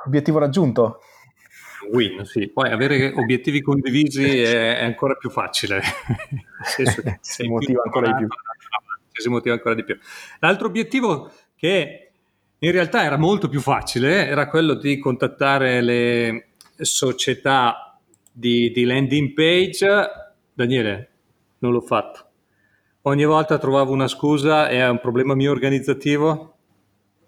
Obiettivo 0.05 0.39
raggiunto? 0.39 0.99
Win, 1.91 2.25
sì. 2.25 2.49
Poi 2.49 2.69
avere 2.71 3.13
obiettivi 3.15 3.61
condivisi 3.61 4.41
è, 4.41 4.83
ancora 4.83 5.15
più 5.15 5.29
facile. 5.29 5.81
si 7.21 7.47
motiva 7.47 7.81
ancora 7.83 8.11
di 8.11 8.25
più. 8.25 8.27
Si 9.11 9.29
motiva 9.29 9.53
ancora 9.53 9.75
di 9.75 9.83
più. 9.83 9.97
L'altro 10.39 10.67
obiettivo 10.67 11.31
che 11.55 12.11
in 12.57 12.71
realtà 12.71 13.03
era 13.03 13.17
molto 13.17 13.47
più 13.47 13.59
facile 13.59 14.27
era 14.27 14.47
quello 14.47 14.73
di 14.73 14.97
contattare 14.97 15.81
le 15.81 16.47
società 16.77 17.99
di, 18.31 18.71
di 18.71 18.83
landing 18.83 19.33
page. 19.33 19.87
Daniele, 20.53 21.09
non 21.59 21.71
l'ho 21.71 21.81
fatto. 21.81 22.29
Ogni 23.03 23.25
volta 23.25 23.57
trovavo 23.57 23.91
una 23.91 24.07
scusa 24.07 24.67
e 24.67 24.77
è 24.77 24.89
un 24.89 24.99
problema 24.99 25.35
mio 25.35 25.51
organizzativo. 25.51 26.57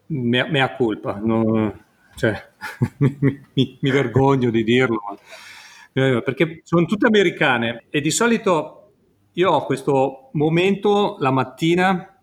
Mea, 0.08 0.48
mea 0.50 0.76
colpa. 0.76 1.20
Non, 1.22 1.86
cioè, 2.18 2.50
mi, 2.98 3.18
mi, 3.20 3.78
mi, 3.80 3.92
vergogno 3.92 4.50
di 4.50 4.64
dirlo, 4.64 5.20
eh, 5.94 6.22
perché 6.24 6.62
sono 6.64 6.86
tutte 6.86 7.06
americane 7.06 7.86
e 7.90 8.02
di 8.02 8.12
solito 8.12 8.92
io 9.34 9.52
ho 9.52 9.66
questo 9.66 10.30
momento 10.34 11.18
la 11.20 11.30
mattina 11.30 12.20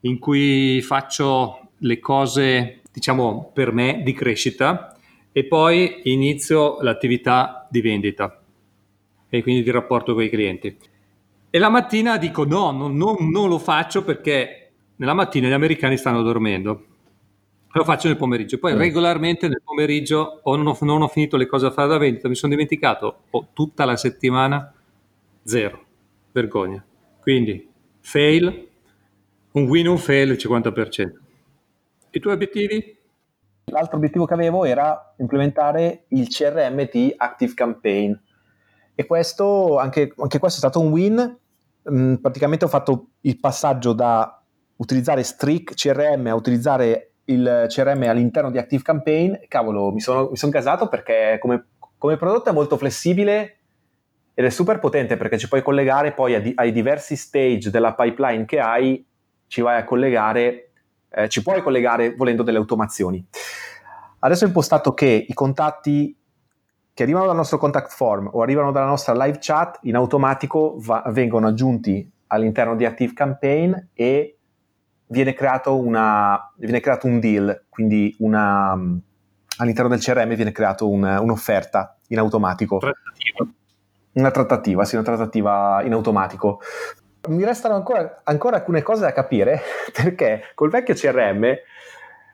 in 0.00 0.18
cui 0.18 0.80
faccio 0.80 1.68
le 1.78 1.98
cose, 2.00 2.80
diciamo, 2.90 3.50
per 3.52 3.72
me 3.72 4.00
di 4.02 4.14
crescita 4.14 4.96
e 5.32 5.44
poi 5.44 6.00
inizio 6.04 6.80
l'attività 6.80 7.66
di 7.70 7.82
vendita 7.82 8.42
e 9.28 9.42
quindi 9.42 9.62
di 9.62 9.70
rapporto 9.70 10.14
con 10.14 10.22
i 10.22 10.30
clienti. 10.30 10.74
E 11.50 11.58
la 11.58 11.68
mattina 11.68 12.16
dico 12.16 12.44
no, 12.44 12.70
non, 12.70 12.96
non, 12.96 13.28
non 13.28 13.48
lo 13.48 13.58
faccio 13.58 14.02
perché 14.02 14.70
nella 14.96 15.12
mattina 15.12 15.48
gli 15.48 15.52
americani 15.52 15.98
stanno 15.98 16.22
dormendo 16.22 16.95
lo 17.76 17.84
faccio 17.84 18.08
nel 18.08 18.16
pomeriggio. 18.16 18.58
Poi 18.58 18.74
mm. 18.74 18.78
regolarmente 18.78 19.48
nel 19.48 19.62
pomeriggio 19.62 20.40
o 20.42 20.56
non 20.56 20.66
ho, 20.66 20.76
non 20.80 21.02
ho, 21.02 21.08
finito 21.08 21.36
le 21.36 21.46
cose 21.46 21.66
a 21.66 21.70
fare 21.70 21.88
da 21.88 21.98
vendita, 21.98 22.28
mi 22.28 22.34
sono 22.34 22.52
dimenticato, 22.52 23.24
o 23.30 23.48
tutta 23.52 23.84
la 23.84 23.96
settimana 23.96 24.72
zero, 25.42 25.84
vergogna. 26.32 26.84
Quindi 27.20 27.68
fail, 28.00 28.68
un 29.52 29.64
win, 29.64 29.88
un 29.88 29.98
fail, 29.98 30.30
il 30.30 30.36
50%. 30.36 31.12
I 32.10 32.20
tuoi 32.20 32.34
obiettivi? 32.34 32.96
L'altro 33.66 33.96
obiettivo 33.96 34.26
che 34.26 34.34
avevo 34.34 34.64
era 34.64 35.14
implementare 35.18 36.04
il 36.08 36.28
CRM 36.28 36.88
di 36.90 37.12
Active 37.16 37.52
Campaign 37.54 38.14
e 38.94 39.06
questo, 39.06 39.76
anche, 39.78 40.14
anche 40.16 40.38
questo 40.38 40.58
è 40.58 40.70
stato 40.70 40.80
un 40.80 40.92
win. 40.92 41.38
Mm, 41.90 42.14
praticamente 42.14 42.64
ho 42.64 42.68
fatto 42.68 43.08
il 43.22 43.38
passaggio 43.38 43.92
da 43.92 44.40
utilizzare 44.76 45.22
Streak 45.22 45.74
CRM 45.74 46.26
a 46.28 46.34
utilizzare 46.34 47.15
il 47.26 47.66
CRM 47.68 48.02
all'interno 48.02 48.50
di 48.50 48.58
Active 48.58 48.82
Campaign. 48.82 49.34
Cavolo, 49.48 49.92
mi 49.92 50.00
sono, 50.00 50.28
mi 50.30 50.36
sono 50.36 50.52
casato 50.52 50.88
perché 50.88 51.38
come, 51.40 51.66
come 51.96 52.16
prodotto 52.16 52.50
è 52.50 52.52
molto 52.52 52.76
flessibile 52.76 53.58
ed 54.34 54.44
è 54.44 54.50
super 54.50 54.78
potente 54.78 55.16
perché 55.16 55.38
ci 55.38 55.48
puoi 55.48 55.62
collegare 55.62 56.12
poi 56.12 56.34
ai 56.54 56.72
diversi 56.72 57.16
stage 57.16 57.70
della 57.70 57.94
pipeline 57.94 58.44
che 58.44 58.58
hai, 58.58 59.06
ci 59.46 59.60
vai 59.60 59.78
a 59.78 59.84
collegare 59.84 60.66
eh, 61.16 61.28
ci 61.28 61.42
puoi 61.42 61.62
collegare 61.62 62.14
volendo 62.14 62.42
delle 62.42 62.58
automazioni. 62.58 63.24
Adesso 64.18 64.44
ho 64.44 64.48
impostato 64.48 64.92
che 64.92 65.24
i 65.26 65.32
contatti 65.32 66.14
che 66.92 67.02
arrivano 67.02 67.26
dal 67.26 67.36
nostro 67.36 67.58
contact 67.58 67.92
form 67.92 68.28
o 68.32 68.42
arrivano 68.42 68.70
dalla 68.70 68.86
nostra 68.86 69.12
live 69.14 69.38
chat 69.40 69.78
in 69.82 69.96
automatico 69.96 70.74
va, 70.78 71.02
vengono 71.08 71.48
aggiunti 71.48 72.10
all'interno 72.28 72.74
di 72.74 72.84
Active 72.84 73.12
Campaign 73.12 73.74
e 73.94 74.35
viene 75.06 75.34
creato, 75.34 75.78
una, 75.78 76.52
viene 76.56 76.80
creato 76.80 77.06
un 77.06 77.20
deal, 77.20 77.64
quindi 77.68 78.14
una, 78.18 78.72
all'interno 79.58 79.90
del 79.90 80.00
CRM 80.00 80.34
viene 80.34 80.52
creato 80.52 80.88
un, 80.88 81.02
un'offerta 81.02 81.96
in 82.08 82.18
automatico. 82.18 82.78
Trattativa. 82.78 83.46
Una 84.12 84.30
trattativa, 84.30 84.84
sì, 84.84 84.94
una 84.94 85.04
trattativa 85.04 85.82
in 85.84 85.92
automatico 85.92 86.60
mi 87.28 87.44
restano 87.44 87.74
ancora, 87.74 88.20
ancora, 88.24 88.56
alcune 88.56 88.82
cose 88.82 89.02
da 89.02 89.12
capire 89.12 89.60
perché 89.92 90.44
col 90.54 90.70
vecchio 90.70 90.94
CRM, 90.94 91.44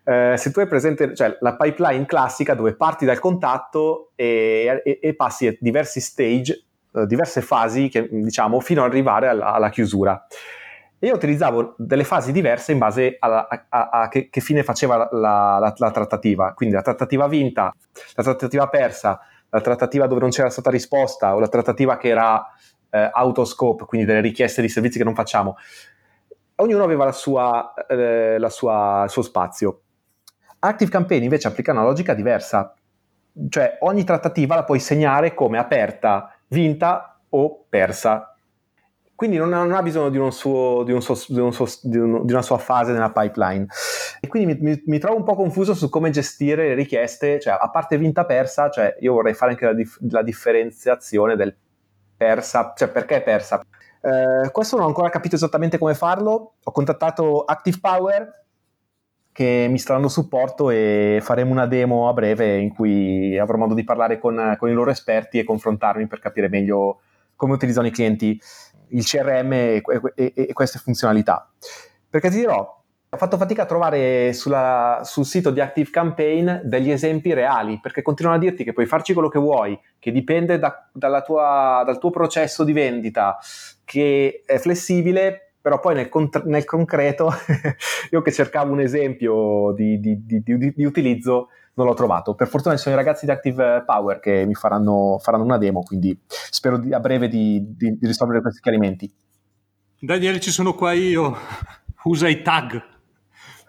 eh, 0.04 0.34
se 0.36 0.50
tu 0.50 0.60
hai 0.60 0.66
presente 0.66 1.14
cioè, 1.14 1.36
la 1.40 1.56
pipeline 1.56 2.06
classica 2.06 2.54
dove 2.54 2.74
parti 2.74 3.04
dal 3.04 3.18
contatto 3.18 4.12
e, 4.14 4.82
e, 4.84 4.98
e 5.00 5.14
passi 5.14 5.46
a 5.46 5.56
diversi 5.58 6.00
stage, 6.00 6.64
eh, 6.94 7.06
diverse 7.06 7.40
fasi, 7.40 7.88
che, 7.88 8.08
diciamo, 8.10 8.60
fino 8.60 8.82
ad 8.82 8.90
arrivare 8.90 9.28
alla, 9.28 9.52
alla, 9.52 9.70
chiusura. 9.70 10.26
E 11.02 11.09
io 11.09 11.14
utilizzavo 11.14 11.75
delle 11.78 12.04
fasi 12.04 12.30
diverse 12.30 12.71
in 12.71 12.78
base 12.78 13.16
alla, 13.18 13.49
a, 13.49 13.66
a, 13.68 13.88
a 14.02 14.09
che, 14.09 14.28
che, 14.30 14.40
fine 14.40 14.62
faceva 14.62 15.09
la, 15.11 15.59
la, 15.59 15.75
la 15.76 15.90
trattativa. 15.90 16.52
Quindi 16.52 16.76
la 16.76 16.82
trattativa 16.82 17.26
vinta, 17.26 17.75
la 18.14 18.23
trattativa 18.23 18.68
persa, 18.68 19.18
la 19.50 19.61
trattativa 19.61 20.06
dove 20.06 20.21
non 20.21 20.30
c'era 20.30 20.49
stata 20.49 20.71
risposta 20.71 21.35
o 21.35 21.40
la 21.40 21.49
trattativa 21.49 21.97
che 21.97 22.06
era 22.06 22.47
eh, 22.88 23.11
autoscope, 23.12 23.85
quindi 23.85 24.06
delle 24.06 24.21
richieste 24.21 24.62
di 24.62 24.68
servizi 24.68 24.99
che 24.99 25.02
non 25.02 25.16
facciamo. 25.16 25.56
Ognuno 26.54 26.85
aveva 26.85 27.11
sua, 27.11 27.75
eh, 27.88 28.38
sua, 28.49 29.02
il 29.02 29.11
suo 29.11 29.23
spazio. 29.23 29.80
Active 30.61 30.88
Campaign 30.88 31.25
invece 31.25 31.49
applica 31.49 31.73
una 31.73 31.82
logica 31.82 32.14
diversa, 32.14 32.76
cioè 33.49 33.78
ogni 33.80 34.04
trattativa 34.04 34.54
la 34.54 34.62
puoi 34.62 34.78
segnare 34.78 35.35
come 35.35 35.59
aperta, 35.59 36.32
vinta 36.47 37.18
o 37.30 37.64
persa. 37.68 38.31
Quindi 39.22 39.38
non, 39.38 39.50
non 39.50 39.70
ha 39.70 39.82
bisogno 39.82 40.08
di, 40.08 40.18
suo, 40.32 40.82
di, 40.82 41.00
suo, 41.00 41.14
di, 41.14 41.52
suo, 41.52 41.66
di, 41.82 41.96
un, 41.96 42.26
di, 42.26 42.32
una 42.32 42.42
sua 42.42 42.58
fase 42.58 42.90
nella 42.90 43.12
pipeline. 43.12 43.66
E 44.20 44.26
quindi 44.26 44.52
mi, 44.52 44.60
mi, 44.60 44.82
mi, 44.86 44.98
trovo 44.98 45.16
un 45.16 45.22
po' 45.22 45.36
confuso 45.36 45.74
su 45.74 45.88
come 45.88 46.10
gestire 46.10 46.66
le 46.66 46.74
richieste, 46.74 47.38
cioè 47.38 47.56
a 47.56 47.70
parte 47.70 47.98
vinta-persa, 47.98 48.68
cioè 48.68 48.96
io 48.98 49.12
vorrei 49.12 49.34
fare 49.34 49.52
anche 49.52 49.64
la, 49.64 49.74
dif- 49.74 50.00
la 50.10 50.24
differenziazione 50.24 51.36
del 51.36 51.54
persa, 52.16 52.72
cioè 52.76 52.88
perché 52.88 53.22
persa. 53.22 53.62
Eh, 54.00 54.50
questo 54.50 54.74
non 54.74 54.86
ho 54.86 54.88
ancora 54.88 55.08
capito 55.08 55.36
esattamente 55.36 55.78
come 55.78 55.94
farlo. 55.94 56.54
Ho 56.60 56.72
contattato 56.72 57.44
Active 57.44 57.78
Power 57.80 58.44
che 59.30 59.68
mi 59.70 59.78
sta 59.78 59.92
dando 59.92 60.08
supporto 60.08 60.68
e 60.68 61.20
faremo 61.22 61.52
una 61.52 61.66
demo 61.66 62.08
a 62.08 62.12
breve 62.12 62.56
in 62.56 62.74
cui 62.74 63.38
avrò 63.38 63.56
modo 63.56 63.74
di 63.74 63.84
parlare 63.84 64.18
con, 64.18 64.56
con 64.58 64.68
i 64.68 64.72
loro 64.72 64.90
esperti 64.90 65.38
e 65.38 65.44
confrontarmi 65.44 66.08
per 66.08 66.18
capire 66.18 66.48
meglio 66.48 67.02
come 67.42 67.54
utilizzano 67.54 67.88
i 67.88 67.90
clienti 67.90 68.40
il 68.92 69.04
CRM 69.04 69.52
e, 69.52 69.82
e, 70.14 70.32
e 70.34 70.52
queste 70.52 70.78
funzionalità. 70.78 71.50
Perché 72.08 72.30
ti 72.30 72.37
dirò, 72.37 72.82
ho 73.14 73.18
fatto 73.18 73.37
fatica 73.37 73.64
a 73.64 73.66
trovare 73.66 74.32
sulla, 74.32 75.02
sul 75.04 75.26
sito 75.26 75.50
di 75.50 75.61
Active 75.61 75.90
Campaign 75.90 76.50
degli 76.62 76.90
esempi 76.90 77.34
reali, 77.34 77.78
perché 77.78 78.00
continuano 78.00 78.38
a 78.38 78.40
dirti 78.40 78.64
che 78.64 78.72
puoi 78.72 78.87
farci 78.87 79.12
quello 79.12 79.28
che 79.28 79.38
vuoi, 79.38 79.78
che 79.99 80.11
dipende 80.11 80.58
da, 80.58 80.88
tua, 81.22 81.82
dal 81.84 81.99
tuo 81.99 82.08
processo 82.08 82.64
di 82.64 82.72
vendita, 82.72 83.38
che 83.84 84.42
è 84.46 84.56
flessibile, 84.56 85.52
però 85.61 85.78
poi 85.78 85.94
nel, 85.94 86.11
nel 86.44 86.64
concreto 86.64 87.30
io 88.11 88.22
che 88.22 88.32
cercavo 88.32 88.72
un 88.72 88.80
esempio 88.80 89.75
di, 89.76 90.00
di, 90.00 90.25
di, 90.25 90.72
di, 90.75 90.84
utilizzo 90.84 91.49
non 91.74 91.86
l'ho 91.86 91.94
trovato. 91.94 92.34
Per 92.34 92.48
fortuna 92.48 92.76
ci 92.76 92.82
sono 92.82 92.94
i 92.94 92.98
ragazzi 92.98 93.24
di 93.24 93.30
Active 93.30 93.82
Power 93.84 94.20
che 94.20 94.44
mi 94.46 94.54
faranno, 94.54 95.18
faranno 95.20 95.44
una 95.44 95.58
demo, 95.58 95.82
quindi 95.82 96.18
spero 96.26 96.80
a 96.90 97.00
breve 97.00 97.28
di, 97.28 97.76
risolvere 98.00 98.40
questi 98.40 98.60
chiarimenti. 98.60 99.10
Daniele, 99.98 100.40
ci 100.40 100.50
sono 100.50 100.74
qua 100.74 100.92
io. 100.92 101.36
Usa 102.04 102.28
i 102.28 102.42
tag 102.42 102.90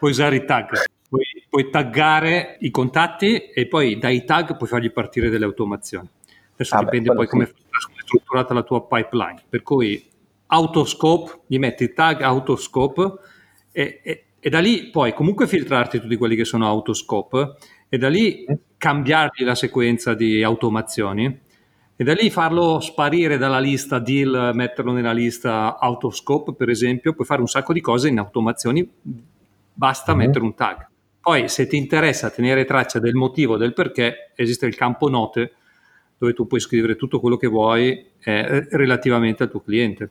puoi 0.03 0.11
usare 0.11 0.35
i 0.35 0.43
tag, 0.43 0.67
puoi, 1.07 1.23
puoi, 1.49 1.69
taggare 1.69 2.57
i 2.59 2.71
contatti 2.71 3.37
e 3.37 3.67
poi 3.67 3.97
dai 3.97 4.25
tag 4.25 4.57
puoi 4.57 4.67
fargli 4.67 4.91
partire 4.91 5.29
delle 5.29 5.45
automazioni. 5.45 6.09
Adesso 6.55 6.75
ah 6.75 6.79
dipende 6.79 7.07
beh, 7.07 7.15
poi 7.15 7.23
sì. 7.23 7.31
come 7.31 7.43
è 7.45 7.51
strutturata 8.01 8.53
la 8.53 8.63
tua 8.63 8.85
pipeline. 8.85 9.43
Per 9.47 9.63
cui 9.63 10.05
autoscope, 10.47 11.43
gli 11.47 11.57
metti 11.57 11.83
il 11.83 11.93
tag 11.93 12.21
autoscope 12.21 13.13
e, 13.71 14.01
e, 14.03 14.23
e, 14.41 14.49
da 14.49 14.59
lì 14.59 14.89
puoi 14.89 15.13
comunque 15.13 15.47
filtrarti 15.47 16.01
tutti 16.01 16.17
quelli 16.17 16.35
che 16.35 16.43
sono 16.43 16.67
autoscope 16.67 17.55
e 17.93 17.99
da 17.99 18.09
lì 18.09 18.43
cambiargli 18.75 19.43
la 19.43 19.53
sequenza 19.53 20.15
di 20.15 20.41
automazioni 20.41 21.41
e 21.95 22.03
da 22.03 22.13
lì 22.13 22.31
farlo 22.31 22.79
sparire 22.79 23.37
dalla 23.37 23.59
lista 23.59 23.99
deal, 23.99 24.49
metterlo 24.55 24.93
nella 24.93 25.11
lista 25.11 25.77
autoscope 25.77 26.55
per 26.55 26.69
esempio, 26.69 27.13
puoi 27.13 27.27
fare 27.27 27.41
un 27.41 27.47
sacco 27.47 27.71
di 27.71 27.81
cose 27.81 28.07
in 28.07 28.17
automazioni 28.17 28.91
basta 29.73 30.11
uh-huh. 30.11 30.17
mettere 30.17 30.43
un 30.43 30.55
tag. 30.55 30.87
Poi 31.21 31.47
se 31.47 31.67
ti 31.67 31.77
interessa 31.77 32.31
tenere 32.31 32.65
traccia 32.65 32.97
del 32.97 33.13
motivo, 33.13 33.57
del 33.57 33.73
perché, 33.73 34.31
esiste 34.33 34.65
il 34.65 34.73
campo 34.73 35.07
note 35.07 35.53
dove 36.17 36.33
tu 36.33 36.47
puoi 36.47 36.61
scrivere 36.61 36.95
tutto 36.95 37.19
quello 37.19 37.37
che 37.37 37.45
vuoi 37.45 38.07
eh, 38.23 38.67
relativamente 38.71 39.43
al 39.43 39.51
tuo 39.51 39.61
cliente. 39.61 40.09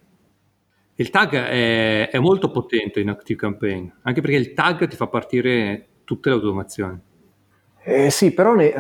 Il 0.95 1.11
tag 1.11 1.35
è, 1.35 2.11
è, 2.11 2.19
molto 2.21 2.49
potente 2.53 3.01
in 3.01 3.09
Active 3.09 3.41
Campaign, 3.41 3.89
anche 4.03 4.21
perché 4.21 4.37
il 4.37 4.53
tag 4.53 4.87
ti 4.87 4.95
fa 4.95 5.09
partire 5.09 5.89
tutte 6.05 6.29
le 6.29 6.37
automazioni. 6.37 7.11
Eh, 7.85 8.11
sì, 8.11 8.33
però 8.33 8.55
ne... 8.55 8.73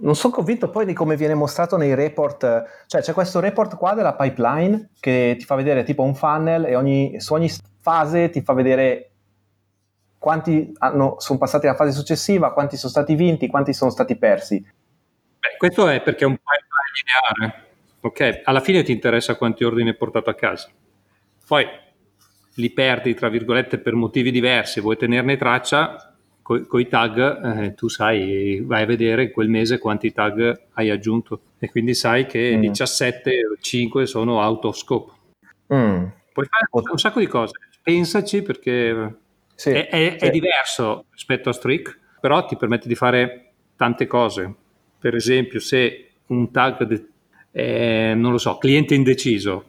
non 0.00 0.14
sono 0.14 0.32
convinto 0.32 0.70
poi 0.70 0.84
di 0.84 0.92
come 0.92 1.16
viene 1.16 1.34
mostrato 1.34 1.76
nei 1.76 1.94
report. 1.94 2.84
Cioè 2.86 3.00
c'è 3.00 3.12
questo 3.12 3.40
report 3.40 3.76
qua 3.76 3.94
della 3.94 4.14
pipeline 4.14 4.90
che 5.00 5.36
ti 5.38 5.44
fa 5.44 5.54
vedere 5.54 5.82
tipo 5.82 6.02
un 6.02 6.14
funnel 6.14 6.64
e 6.64 6.74
ogni, 6.74 7.20
su 7.20 7.34
ogni 7.34 7.50
fase 7.80 8.30
ti 8.30 8.42
fa 8.42 8.52
vedere 8.52 9.10
quanti 10.18 10.72
hanno, 10.78 11.16
sono 11.18 11.38
passati 11.38 11.66
alla 11.66 11.76
fase 11.76 11.92
successiva, 11.92 12.52
quanti 12.52 12.76
sono 12.76 12.90
stati 12.90 13.14
vinti, 13.14 13.46
quanti 13.46 13.72
sono 13.72 13.90
stati 13.90 14.16
persi. 14.16 14.60
Beh, 14.60 15.56
questo 15.56 15.88
è 15.88 16.02
perché 16.02 16.24
è 16.24 16.26
un 16.26 16.36
pipeline 16.36 17.38
lineare. 17.38 17.66
Ok, 18.00 18.42
alla 18.44 18.60
fine 18.60 18.82
ti 18.82 18.92
interessa 18.92 19.36
quanti 19.36 19.64
ordini 19.64 19.90
hai 19.90 19.96
portato 19.96 20.30
a 20.30 20.34
casa. 20.34 20.68
Poi 21.46 21.66
li 22.54 22.70
perdi, 22.70 23.14
tra 23.14 23.28
virgolette, 23.28 23.78
per 23.78 23.94
motivi 23.94 24.30
diversi, 24.30 24.80
vuoi 24.80 24.96
tenerne 24.96 25.36
traccia, 25.36 26.17
con 26.66 26.80
i 26.80 26.88
tag 26.88 27.62
eh, 27.62 27.74
tu 27.74 27.88
sai, 27.88 28.62
vai 28.64 28.82
a 28.82 28.86
vedere 28.86 29.30
quel 29.30 29.48
mese 29.48 29.78
quanti 29.78 30.12
tag 30.12 30.68
hai 30.72 30.88
aggiunto 30.88 31.40
e 31.58 31.68
quindi 31.68 31.92
sai 31.92 32.24
che 32.24 32.56
mm. 32.56 32.60
17 32.60 33.30
o 33.52 33.56
5 33.60 34.06
sono 34.06 34.38
out 34.38 34.64
of 34.64 34.76
scope. 34.76 35.12
Mm. 35.74 36.04
Puoi 36.32 36.46
fare 36.46 36.90
un 36.90 36.98
sacco 36.98 37.18
di 37.18 37.26
cose, 37.26 37.52
pensaci 37.82 38.42
perché 38.42 39.16
sì, 39.54 39.70
è, 39.70 39.88
è, 39.88 40.16
sì. 40.18 40.24
è, 40.26 40.30
diverso 40.30 41.04
rispetto 41.10 41.50
a 41.50 41.52
Streak, 41.52 41.98
però 42.20 42.46
ti 42.46 42.56
permette 42.56 42.88
di 42.88 42.94
fare 42.94 43.50
tante 43.76 44.06
cose. 44.06 44.54
Per 44.98 45.14
esempio, 45.14 45.60
se 45.60 46.12
un 46.28 46.50
tag, 46.50 46.84
de, 46.84 47.06
eh, 47.50 48.14
non 48.16 48.32
lo 48.32 48.38
so, 48.38 48.56
cliente 48.56 48.94
indeciso. 48.94 49.64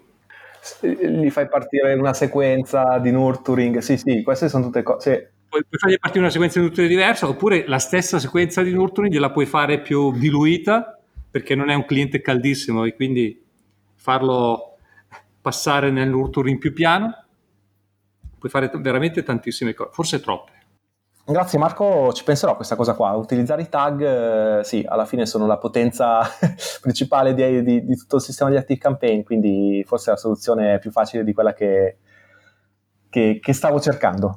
Gli 0.82 1.30
fai 1.30 1.48
partire 1.48 1.94
una 1.94 2.14
sequenza 2.14 3.00
di 3.00 3.12
nurturing, 3.12 3.80
sì, 3.80 3.98
sì, 3.98 4.22
queste 4.22 4.48
sono 4.48 4.66
tutte 4.66 4.84
cose. 4.84 5.32
Puoi, 5.50 5.66
puoi 5.68 5.80
fargli 5.80 5.98
partire 5.98 6.22
una 6.22 6.30
sequenza 6.30 6.60
di 6.60 6.66
nurturing 6.66 6.92
diversa, 6.92 7.28
oppure 7.28 7.68
la 7.68 7.80
stessa 7.80 8.20
sequenza 8.20 8.62
di 8.62 8.72
nurturing 8.72 9.12
gliela 9.12 9.32
puoi 9.32 9.46
fare 9.46 9.82
più 9.82 10.12
diluita, 10.12 11.00
perché 11.32 11.56
non 11.56 11.70
è 11.70 11.74
un 11.74 11.86
cliente 11.86 12.22
caldissimo, 12.22 12.86
e 12.86 12.96
quindi 12.96 13.44
farlo 13.96 14.78
passare 15.42 15.90
nel 15.90 16.10
nurturing 16.10 16.58
più 16.60 16.74
piano 16.74 17.26
puoi 18.40 18.50
fare 18.50 18.72
veramente 18.76 19.22
tantissime 19.22 19.76
cose, 19.76 19.92
forse 19.94 20.20
troppe. 20.20 20.52
Grazie 21.26 21.60
Marco, 21.60 22.12
ci 22.14 22.24
penserò 22.24 22.54
a 22.54 22.56
questa 22.56 22.76
cosa 22.76 22.96
qua. 22.96 23.12
Utilizzare 23.12 23.62
i 23.62 23.70
tag, 23.70 24.02
eh, 24.60 24.64
sì, 24.64 24.84
alla 24.88 25.06
fine 25.06 25.28
sono 25.28 25.46
la 25.46 25.60
potenza 25.60 26.22
principale 26.82 27.36
di, 27.36 27.62
di, 27.64 27.86
di, 27.86 27.96
tutto 27.96 28.16
il 28.16 28.24
sistema 28.24 28.50
di 28.50 28.56
Active 28.56 28.80
Campaign, 28.80 29.22
quindi 29.22 29.84
forse 29.86 30.10
la 30.10 30.18
soluzione 30.18 30.80
più 30.80 30.90
facile 30.90 31.24
di 31.24 31.34
quella 31.34 31.54
che, 31.54 31.98
che, 33.10 33.38
che 33.40 33.54
stavo 33.54 33.80
cercando. 33.80 34.34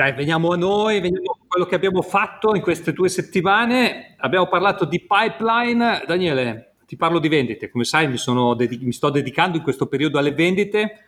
Dai, 0.00 0.14
veniamo 0.14 0.50
a 0.52 0.56
noi, 0.56 0.98
veniamo 0.98 1.32
a 1.32 1.44
quello 1.46 1.66
che 1.66 1.74
abbiamo 1.74 2.00
fatto 2.00 2.54
in 2.54 2.62
queste 2.62 2.94
due 2.94 3.10
settimane. 3.10 4.14
Abbiamo 4.16 4.48
parlato 4.48 4.86
di 4.86 4.98
pipeline. 5.06 6.04
Daniele, 6.06 6.76
ti 6.86 6.96
parlo 6.96 7.18
di 7.18 7.28
vendite. 7.28 7.68
Come 7.68 7.84
sai, 7.84 8.08
mi, 8.08 8.16
dedic- 8.56 8.80
mi 8.80 8.92
sto 8.92 9.10
dedicando 9.10 9.58
in 9.58 9.62
questo 9.62 9.88
periodo 9.88 10.18
alle 10.18 10.32
vendite 10.32 11.04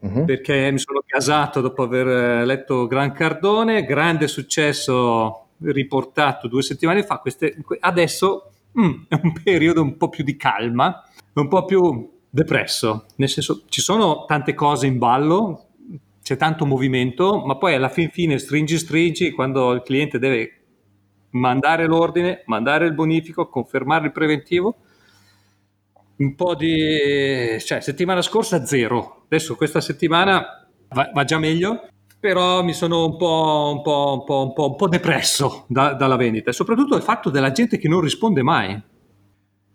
uh-huh. 0.00 0.26
perché 0.26 0.70
mi 0.70 0.78
sono 0.78 1.02
casato 1.06 1.62
dopo 1.62 1.82
aver 1.82 2.08
eh, 2.08 2.44
letto 2.44 2.86
Gran 2.86 3.12
Cardone, 3.12 3.86
grande 3.86 4.28
successo 4.28 5.46
riportato 5.62 6.46
due 6.46 6.60
settimane 6.60 7.02
fa. 7.04 7.20
Queste, 7.20 7.56
adesso 7.78 8.50
mm, 8.78 9.04
è 9.08 9.18
un 9.22 9.32
periodo 9.42 9.80
un 9.80 9.96
po' 9.96 10.10
più 10.10 10.24
di 10.24 10.36
calma, 10.36 11.02
un 11.32 11.48
po' 11.48 11.64
più 11.64 12.18
depresso, 12.28 13.06
nel 13.16 13.30
senso 13.30 13.62
ci 13.70 13.80
sono 13.80 14.26
tante 14.26 14.52
cose 14.52 14.86
in 14.86 14.98
ballo, 14.98 15.69
c'è 16.30 16.36
tanto 16.36 16.64
movimento, 16.64 17.44
ma 17.44 17.56
poi 17.56 17.74
alla 17.74 17.88
fin 17.88 18.08
fine 18.08 18.38
stringi 18.38 18.78
stringi 18.78 19.32
quando 19.32 19.72
il 19.72 19.82
cliente 19.82 20.20
deve 20.20 20.60
mandare 21.30 21.86
l'ordine, 21.86 22.44
mandare 22.46 22.86
il 22.86 22.94
bonifico, 22.94 23.48
confermare 23.48 24.06
il 24.06 24.12
preventivo. 24.12 24.76
Un 26.18 26.36
po' 26.36 26.54
di... 26.54 27.58
cioè 27.58 27.80
settimana 27.80 28.22
scorsa 28.22 28.64
zero, 28.64 29.22
adesso 29.24 29.56
questa 29.56 29.80
settimana 29.80 30.68
va, 30.90 31.10
va 31.12 31.24
già 31.24 31.38
meglio, 31.40 31.88
però 32.20 32.62
mi 32.62 32.74
sono 32.74 33.06
un 33.06 33.16
po', 33.16 33.72
un 33.74 33.82
po', 33.82 34.18
un 34.20 34.24
po', 34.24 34.42
un 34.44 34.52
po', 34.52 34.68
un 34.68 34.76
po 34.76 34.86
depresso 34.86 35.64
da, 35.66 35.94
dalla 35.94 36.16
vendita 36.16 36.50
e 36.50 36.52
soprattutto 36.52 36.94
il 36.94 37.02
fatto 37.02 37.28
della 37.28 37.50
gente 37.50 37.76
che 37.76 37.88
non 37.88 38.00
risponde 38.00 38.42
mai. 38.42 38.80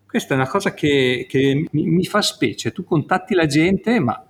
Questa 0.07 0.33
è 0.33 0.37
una 0.37 0.47
cosa 0.47 0.73
che, 0.73 1.25
che 1.27 1.67
mi, 1.69 1.85
mi, 1.87 2.05
fa 2.05 2.21
specie. 2.21 2.71
Tu 2.71 2.85
contatti 2.85 3.33
la 3.33 3.45
gente, 3.45 3.99
ma 3.99 4.24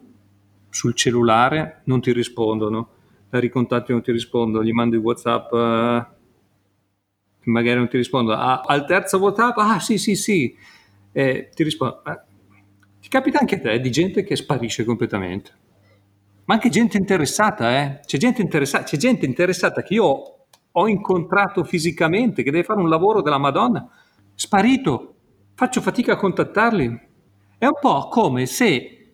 sul 0.76 0.94
cellulare 0.94 1.84
non 1.86 2.02
ti 2.02 2.12
rispondono, 2.12 2.90
la 3.30 3.40
ricontatti 3.40 3.94
non 3.94 4.02
ti 4.02 4.12
rispondono, 4.12 4.62
gli 4.62 4.74
mandi 4.74 4.98
WhatsApp, 4.98 5.52
uh, 5.54 6.06
magari 7.46 7.78
non 7.78 7.88
ti 7.88 7.96
rispondono. 7.96 8.38
Ah, 8.38 8.60
al 8.60 8.86
terzo 8.86 9.18
WhatsApp, 9.20 9.58
ah 9.58 9.80
sì 9.80 9.98
sì 9.98 10.16
sì, 10.16 10.54
eh, 11.14 11.50
ti 11.56 11.64
rispondo. 11.64 12.04
Eh, 12.04 12.20
ti 13.00 13.08
capita 13.08 13.40
anche 13.40 13.56
a 13.56 13.60
te 13.62 13.80
di 13.80 13.90
gente 13.90 14.24
che 14.26 14.36
sparisce 14.36 14.84
completamente 14.84 15.64
ma 16.46 16.56
anche 16.56 16.70
gente 16.70 16.98
interessata, 16.98 17.72
eh? 17.82 18.00
c'è, 18.06 18.18
gente 18.18 18.42
interessata 18.42 18.84
c'è 18.84 18.98
gente 18.98 19.26
interessata 19.26 19.82
che 19.82 19.96
io 19.96 20.06
ho 20.72 20.88
incontrato 20.88 21.64
fisicamente, 21.64 22.44
che 22.44 22.52
deve 22.52 22.64
fare 22.64 22.82
un 22.82 22.90
lavoro 22.90 23.22
della 23.22 23.38
Madonna, 23.38 23.88
sparito, 24.36 25.16
faccio 25.56 25.82
fatica 25.82 26.14
a 26.14 26.18
contattarli. 26.18 27.00
È 27.58 27.66
un 27.66 27.78
po' 27.80 28.10
come 28.10 28.46
se 28.46 29.05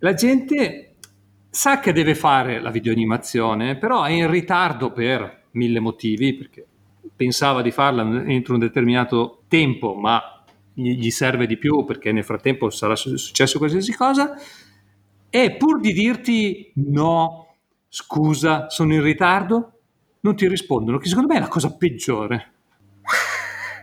la 0.00 0.14
gente 0.14 0.96
sa 1.48 1.80
che 1.80 1.92
deve 1.92 2.14
fare 2.14 2.60
la 2.60 2.70
videoanimazione, 2.70 3.76
però 3.76 4.04
è 4.04 4.10
in 4.10 4.30
ritardo 4.30 4.92
per 4.92 5.46
mille 5.52 5.80
motivi, 5.80 6.34
perché 6.34 6.66
pensava 7.14 7.62
di 7.62 7.70
farla 7.70 8.02
entro 8.24 8.54
un 8.54 8.60
determinato 8.60 9.42
tempo, 9.48 9.94
ma 9.94 10.42
gli 10.72 11.10
serve 11.10 11.46
di 11.46 11.58
più 11.58 11.84
perché 11.84 12.12
nel 12.12 12.24
frattempo 12.24 12.70
sarà 12.70 12.96
successo 12.96 13.58
qualsiasi 13.58 13.94
cosa 13.94 14.34
e 15.28 15.56
pur 15.56 15.80
di 15.80 15.92
dirti 15.92 16.72
no, 16.74 17.56
scusa, 17.88 18.68
sono 18.70 18.94
in 18.94 19.02
ritardo, 19.02 19.72
non 20.20 20.34
ti 20.34 20.48
rispondono, 20.48 20.98
che 20.98 21.08
secondo 21.08 21.32
me 21.32 21.38
è 21.38 21.40
la 21.40 21.48
cosa 21.48 21.76
peggiore. 21.76 22.52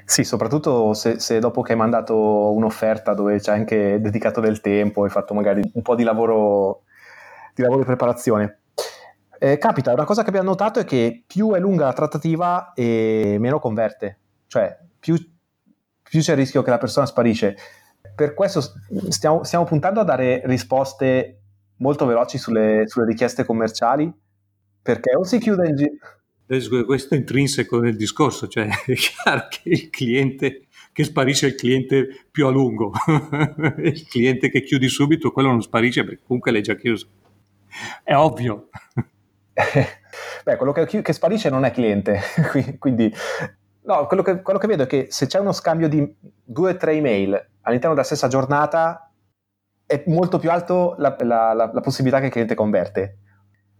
Sì, 0.09 0.23
soprattutto 0.23 0.93
se, 0.93 1.19
se, 1.19 1.39
dopo 1.39 1.61
che 1.61 1.73
hai 1.73 1.77
mandato 1.77 2.15
un'offerta 2.53 3.13
dove 3.13 3.41
ci 3.41 3.49
hai 3.49 3.57
anche 3.57 3.99
dedicato 3.99 4.39
del 4.39 4.61
tempo 4.61 5.05
e 5.05 5.09
fatto 5.09 5.33
magari 5.33 5.61
un 5.73 5.81
po' 5.81 5.95
di 5.95 6.03
lavoro 6.03 6.83
di, 7.53 7.61
lavoro 7.61 7.81
di 7.81 7.87
preparazione. 7.87 8.59
Eh, 9.37 9.57
capita, 9.57 9.91
una 9.91 10.05
cosa 10.05 10.23
che 10.23 10.29
abbiamo 10.29 10.47
notato 10.47 10.79
è 10.79 10.85
che 10.85 11.25
più 11.27 11.51
è 11.51 11.59
lunga 11.59 11.83
la 11.87 11.93
trattativa 11.93 12.71
e 12.73 13.35
meno 13.37 13.59
converte, 13.59 14.19
cioè 14.47 14.79
più, 14.97 15.17
più 16.01 16.21
c'è 16.21 16.31
il 16.31 16.37
rischio 16.37 16.61
che 16.61 16.69
la 16.69 16.77
persona 16.77 17.05
sparisce 17.05 17.57
per 18.15 18.33
questo 18.33 18.61
stiamo, 19.09 19.43
stiamo, 19.43 19.65
puntando 19.65 19.99
a 19.99 20.05
dare 20.05 20.41
risposte 20.45 21.41
molto 21.79 22.05
veloci 22.05 22.37
sulle, 22.37 22.83
sulle 22.87 23.05
richieste 23.05 23.43
commerciali, 23.43 24.09
perché 24.81 25.17
o 25.17 25.25
si 25.25 25.37
chiude 25.37 25.67
in 25.67 25.75
giro... 25.75 25.91
Questo 26.47 27.13
è 27.13 27.17
intrinseco 27.17 27.79
nel 27.79 27.97
discorso, 27.97 28.47
cioè 28.47 28.67
è 28.85 28.93
chiaro 28.93 29.47
che 29.49 29.61
il 29.65 29.89
cliente 29.89 30.67
che 30.93 31.03
sparisce 31.03 31.45
è 31.45 31.49
il 31.49 31.55
cliente 31.55 32.25
più 32.31 32.47
a 32.47 32.49
lungo, 32.49 32.91
il 33.77 34.07
cliente 34.07 34.49
che 34.49 34.63
chiudi 34.63 34.87
subito, 34.87 35.31
quello 35.31 35.49
non 35.49 35.61
sparisce 35.61 36.03
perché 36.03 36.21
comunque 36.25 36.51
l'hai 36.51 36.63
già 36.63 36.75
chiuso. 36.75 37.07
È 38.01 38.15
ovvio. 38.15 38.69
Beh, 40.43 40.55
quello 40.55 40.71
che, 40.71 41.01
che, 41.01 41.13
sparisce 41.13 41.49
non 41.49 41.65
è 41.65 41.71
cliente, 41.71 42.21
quindi 42.79 43.13
No, 43.87 44.05
quello 44.05 44.21
che, 44.21 44.41
quello 44.41 44.59
che, 44.59 44.67
vedo 44.67 44.83
è 44.83 44.87
che 44.87 45.07
se 45.09 45.27
c'è 45.27 45.39
uno 45.39 45.53
scambio 45.53 45.87
di 45.87 46.13
due 46.43 46.71
o 46.71 46.75
tre 46.75 46.91
email 46.91 47.31
all'interno 47.61 47.95
della 47.95 48.05
stessa 48.05 48.27
giornata, 48.27 49.09
è 49.85 50.03
molto 50.07 50.39
più 50.39 50.51
alto 50.51 50.95
la, 50.97 51.15
la, 51.19 51.53
la, 51.53 51.71
la 51.73 51.79
possibilità 51.79 52.19
che 52.19 52.25
il 52.25 52.31
cliente 52.31 52.53
converte. 52.53 53.19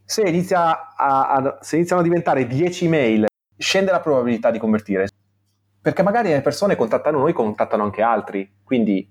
Se, 0.09 0.21
inizia 0.21 0.95
a, 0.95 1.31
a, 1.31 1.57
se 1.59 1.75
iniziano 1.75 2.01
a 2.01 2.05
diventare 2.05 2.47
10 2.47 2.85
email, 2.85 3.25
scende 3.57 3.91
la 3.91 3.99
probabilità 3.99 4.51
di 4.51 4.57
convertire. 4.57 5.09
Perché 5.81 6.01
magari 6.01 6.29
le 6.29 6.41
persone 6.41 6.77
contattano 6.77 7.19
noi, 7.19 7.33
contattano 7.33 7.83
anche 7.83 8.01
altri. 8.01 8.49
Quindi 8.63 9.05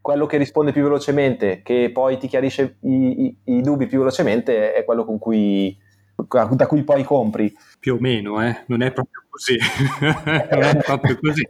quello 0.00 0.26
che 0.26 0.36
risponde 0.36 0.72
più 0.72 0.82
velocemente, 0.82 1.62
che 1.62 1.92
poi 1.92 2.18
ti 2.18 2.26
chiarisce 2.26 2.78
i, 2.80 3.24
i, 3.24 3.36
i 3.44 3.60
dubbi 3.60 3.86
più 3.86 3.98
velocemente, 3.98 4.72
è 4.72 4.84
quello 4.84 5.04
con 5.04 5.20
cui 5.20 5.78
da 6.26 6.66
cui 6.66 6.82
poi 6.82 7.04
compri. 7.04 7.54
Più 7.78 7.94
o 7.94 7.98
meno, 8.00 8.44
eh? 8.44 8.64
non 8.66 8.82
è 8.82 8.90
proprio 8.90 9.22
così. 9.30 9.56
non 10.00 10.62
è 10.62 10.76
proprio 10.82 11.16
così. 11.20 11.48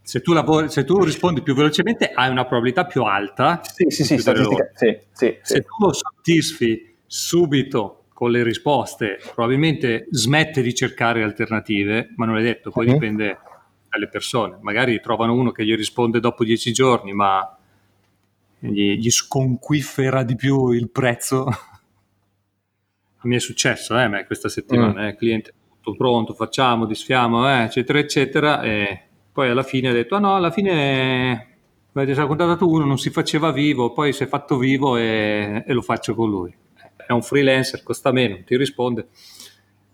Se 0.00 0.22
tu, 0.22 0.32
lavori, 0.32 0.70
se 0.70 0.84
tu, 0.84 1.04
rispondi 1.04 1.42
più 1.42 1.54
velocemente 1.54 2.12
hai 2.14 2.30
una 2.30 2.46
probabilità 2.46 2.86
più 2.86 3.02
alta. 3.02 3.60
Sì, 3.62 3.84
sì, 3.88 4.04
sì, 4.04 4.16
sì, 4.16 5.00
sì, 5.12 5.38
Se 5.42 5.60
tu 5.60 5.84
lo 5.84 5.92
soddisfi 5.92 6.87
subito 7.08 8.04
con 8.12 8.30
le 8.30 8.44
risposte, 8.44 9.18
probabilmente 9.34 10.06
smette 10.10 10.62
di 10.62 10.72
cercare 10.74 11.24
alternative, 11.24 12.12
ma 12.16 12.26
non 12.26 12.38
è 12.38 12.42
detto, 12.42 12.70
poi 12.70 12.86
uh-huh. 12.86 12.92
dipende 12.92 13.38
dalle 13.88 14.08
persone. 14.08 14.58
Magari 14.60 15.00
trovano 15.00 15.32
uno 15.32 15.50
che 15.50 15.64
gli 15.64 15.74
risponde 15.74 16.20
dopo 16.20 16.44
dieci 16.44 16.72
giorni, 16.72 17.12
ma 17.12 17.58
gli, 18.60 18.94
gli 18.94 19.10
sconquiffera 19.10 20.22
di 20.22 20.36
più 20.36 20.70
il 20.70 20.90
prezzo 20.90 21.46
mi 23.22 23.36
è 23.36 23.40
successo 23.40 23.98
eh, 23.98 24.24
questa 24.26 24.48
settimana, 24.48 25.02
mm. 25.02 25.06
eh, 25.06 25.16
cliente 25.16 25.52
tutto 25.80 25.96
pronto, 25.96 26.34
facciamo, 26.34 26.86
disfiamo, 26.86 27.48
eh, 27.48 27.64
eccetera, 27.64 27.98
eccetera, 27.98 28.62
e 28.62 29.02
poi 29.32 29.48
alla 29.48 29.62
fine 29.62 29.88
ha 29.88 29.92
detto, 29.92 30.16
ah 30.16 30.20
no, 30.20 30.34
alla 30.34 30.50
fine 30.50 31.46
avete 31.92 32.12
già 32.12 32.26
contattato 32.26 32.68
uno, 32.68 32.84
non 32.84 32.98
si 32.98 33.10
faceva 33.10 33.50
vivo, 33.50 33.92
poi 33.92 34.12
si 34.12 34.22
è 34.22 34.26
fatto 34.26 34.56
vivo 34.56 34.96
e, 34.96 35.64
e, 35.66 35.72
lo 35.72 35.82
faccio 35.82 36.14
con 36.14 36.30
lui. 36.30 36.54
È 37.08 37.12
un 37.12 37.22
freelancer, 37.22 37.82
costa 37.82 38.12
meno, 38.12 38.38
ti 38.44 38.56
risponde, 38.56 39.08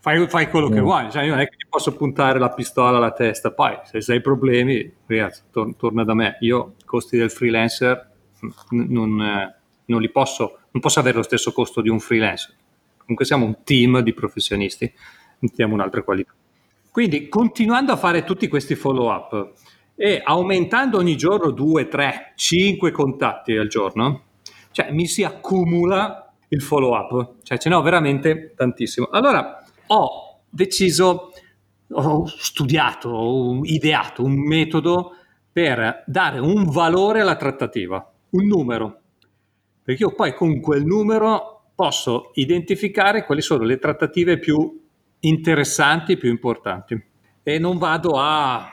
fai, 0.00 0.26
fai 0.28 0.48
quello 0.48 0.68
mm. 0.68 0.72
che 0.72 0.80
vuoi, 0.80 1.10
cioè, 1.10 1.22
io 1.22 1.30
non 1.30 1.40
è 1.40 1.48
che 1.48 1.56
ti 1.56 1.66
posso 1.68 1.94
puntare 1.94 2.38
la 2.38 2.50
pistola 2.50 2.96
alla 2.96 3.12
testa, 3.12 3.52
poi 3.52 3.78
se 3.84 4.12
hai 4.12 4.20
problemi, 4.20 4.92
ragazzi, 5.06 5.42
tor- 5.50 5.76
torna 5.76 6.02
da 6.02 6.14
me, 6.14 6.36
io 6.40 6.74
i 6.80 6.84
costi 6.84 7.16
del 7.16 7.30
freelancer 7.30 8.10
n- 8.40 8.86
non, 8.88 9.22
eh, 9.22 9.54
non 9.86 10.00
li 10.00 10.10
posso, 10.10 10.58
non 10.70 10.82
posso 10.82 10.98
avere 10.98 11.16
lo 11.18 11.22
stesso 11.22 11.52
costo 11.52 11.80
di 11.80 11.88
un 11.88 12.00
freelancer 12.00 12.54
comunque 13.04 13.24
siamo 13.24 13.44
un 13.44 13.58
team 13.62 14.00
di 14.00 14.12
professionisti, 14.12 14.92
mettiamo 15.40 15.74
un'altra 15.74 16.02
qualità. 16.02 16.32
Quindi 16.90 17.28
continuando 17.28 17.92
a 17.92 17.96
fare 17.96 18.24
tutti 18.24 18.48
questi 18.48 18.74
follow 18.74 19.10
up 19.10 19.52
e 19.94 20.22
aumentando 20.24 20.98
ogni 20.98 21.16
giorno 21.16 21.50
2, 21.50 21.88
3, 21.88 22.32
5 22.34 22.90
contatti 22.90 23.56
al 23.56 23.68
giorno, 23.68 24.22
cioè 24.70 24.90
mi 24.90 25.06
si 25.06 25.22
accumula 25.22 26.23
il 26.54 26.62
follow 26.62 26.94
up, 26.94 27.42
cioè 27.42 27.58
ce 27.58 27.68
ne 27.68 27.74
ho 27.74 27.82
veramente 27.82 28.54
tantissimo. 28.56 29.08
Allora 29.10 29.62
ho 29.88 30.40
deciso, 30.48 31.32
ho 31.90 32.26
studiato, 32.26 33.10
ho 33.10 33.60
ideato 33.64 34.22
un 34.22 34.38
metodo 34.38 35.16
per 35.52 36.04
dare 36.06 36.38
un 36.38 36.64
valore 36.64 37.20
alla 37.20 37.36
trattativa, 37.36 38.12
un 38.30 38.46
numero, 38.46 39.00
perché 39.82 40.02
io 40.02 40.14
poi 40.14 40.34
con 40.34 40.60
quel 40.60 40.84
numero 40.84 41.66
posso 41.74 42.30
identificare 42.34 43.24
quali 43.24 43.42
sono 43.42 43.64
le 43.64 43.78
trattative 43.78 44.38
più 44.38 44.82
interessanti 45.20 46.12
e 46.12 46.16
più 46.16 46.30
importanti. 46.30 47.12
E 47.42 47.58
non 47.58 47.78
vado 47.78 48.12
a 48.16 48.70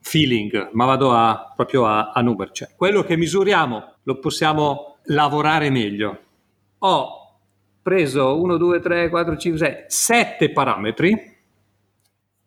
feeling, 0.00 0.70
ma 0.72 0.84
vado 0.86 1.12
a, 1.12 1.52
proprio 1.54 1.86
a, 1.86 2.10
a 2.10 2.20
numeri. 2.22 2.50
Cioè, 2.52 2.70
quello 2.76 3.02
che 3.02 3.16
misuriamo 3.16 3.94
lo 4.02 4.18
possiamo 4.18 4.98
lavorare 5.04 5.70
meglio. 5.70 6.18
Ho 6.84 7.38
preso 7.80 8.40
1, 8.40 8.56
2, 8.56 8.80
3, 8.80 9.08
4, 9.08 9.36
5, 9.36 9.58
6, 9.58 9.74
7 9.86 10.50
parametri 10.50 11.36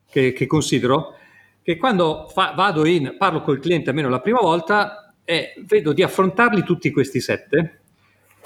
che, 0.09 0.33
che 0.33 0.45
considero, 0.45 1.13
che 1.61 1.77
quando 1.77 2.27
fa, 2.29 2.53
vado 2.55 2.85
in, 2.85 3.15
parlo 3.17 3.41
col 3.41 3.59
cliente 3.59 3.89
almeno 3.89 4.09
la 4.09 4.19
prima 4.21 4.39
volta, 4.39 5.13
eh, 5.23 5.53
vedo 5.65 5.93
di 5.93 6.03
affrontarli 6.03 6.63
tutti 6.63 6.91
questi 6.91 7.19
sette 7.19 7.81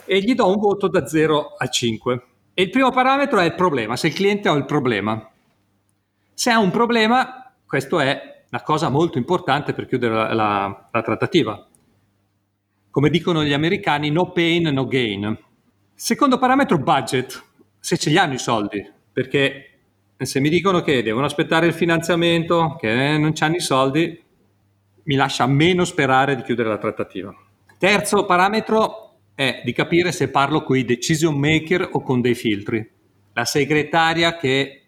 e 0.05 0.19
gli 0.19 0.33
do 0.33 0.47
un 0.47 0.59
voto 0.59 0.87
da 0.87 1.05
0 1.05 1.55
a 1.57 1.67
5. 1.67 2.23
E 2.53 2.61
il 2.63 2.69
primo 2.69 2.91
parametro 2.91 3.39
è 3.39 3.45
il 3.45 3.55
problema, 3.55 3.95
se 3.95 4.07
il 4.07 4.13
cliente 4.13 4.47
ha 4.47 4.53
il 4.53 4.65
problema. 4.65 5.29
Se 6.33 6.49
ha 6.51 6.59
un 6.59 6.71
problema, 6.71 7.51
questo 7.65 7.99
è 7.99 8.43
una 8.49 8.61
cosa 8.61 8.89
molto 8.89 9.17
importante 9.17 9.73
per 9.73 9.85
chiudere 9.85 10.13
la, 10.13 10.33
la, 10.33 10.89
la 10.91 11.01
trattativa. 11.01 11.67
Come 12.91 13.09
dicono 13.09 13.43
gli 13.43 13.53
americani, 13.53 14.09
no 14.09 14.31
pain, 14.31 14.67
no 14.67 14.87
gain. 14.87 15.37
Secondo 16.01 16.37
parametro, 16.37 16.77
budget, 16.77 17.43
se 17.77 17.97
ce 17.97 18.09
li 18.09 18.17
hanno 18.17 18.35
i 18.35 18.39
soldi, 18.39 18.81
perché 19.11 19.79
se 20.15 20.39
mi 20.39 20.47
dicono 20.47 20.79
che 20.79 21.03
devono 21.03 21.25
aspettare 21.25 21.67
il 21.67 21.73
finanziamento, 21.73 22.77
che 22.79 23.17
non 23.17 23.33
hanno 23.37 23.55
i 23.55 23.59
soldi, 23.59 24.23
mi 25.03 25.15
lascia 25.15 25.45
meno 25.45 25.83
sperare 25.83 26.37
di 26.37 26.43
chiudere 26.43 26.69
la 26.69 26.77
trattativa. 26.77 27.35
Terzo 27.77 28.23
parametro 28.23 29.17
è 29.35 29.61
di 29.65 29.73
capire 29.73 30.13
se 30.13 30.29
parlo 30.29 30.63
con 30.63 30.77
i 30.77 30.85
decision 30.85 31.37
maker 31.37 31.89
o 31.91 32.01
con 32.01 32.21
dei 32.21 32.33
filtri. 32.33 32.89
La 33.33 33.43
segretaria 33.43 34.37
che 34.37 34.83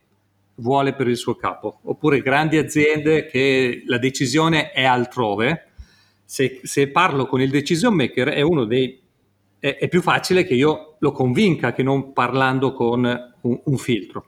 vuole 0.55 0.93
per 0.93 1.09
il 1.09 1.17
suo 1.17 1.35
capo, 1.35 1.81
oppure 1.83 2.21
grandi 2.21 2.55
aziende 2.55 3.25
che 3.25 3.83
la 3.85 3.97
decisione 3.97 4.71
è 4.71 4.85
altrove. 4.85 5.71
Se, 6.23 6.61
se 6.63 6.87
parlo 6.87 7.25
con 7.25 7.41
il 7.41 7.49
decision 7.49 7.93
maker 7.93 8.29
è 8.29 8.39
uno 8.39 8.63
dei 8.63 9.00
è, 9.61 9.77
è, 9.77 9.87
più 9.87 10.01
facile 10.01 10.43
che 10.43 10.55
io 10.55 10.95
lo 10.99 11.11
convinca 11.11 11.71
che 11.71 11.83
non 11.83 12.11
parlando 12.11 12.73
con 12.73 13.05
un, 13.41 13.61
un 13.63 13.77
filtro. 13.77 14.25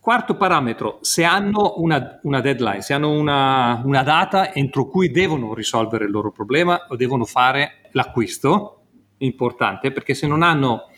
Quarto 0.00 0.36
parametro, 0.36 0.98
se 1.00 1.24
hanno 1.24 1.74
una, 1.78 2.20
una 2.22 2.40
deadline, 2.40 2.82
se 2.82 2.92
hanno 2.92 3.10
una, 3.10 3.82
una, 3.84 4.02
data 4.02 4.52
entro 4.52 4.88
cui 4.88 5.10
devono 5.10 5.54
risolvere 5.54 6.04
il 6.04 6.10
loro 6.10 6.30
problema 6.30 6.86
o 6.88 6.96
devono 6.96 7.24
fare 7.24 7.88
l'acquisto, 7.92 8.82
importante, 9.18 9.90
perché 9.92 10.14
se 10.14 10.26
non 10.26 10.42
hanno 10.42 10.90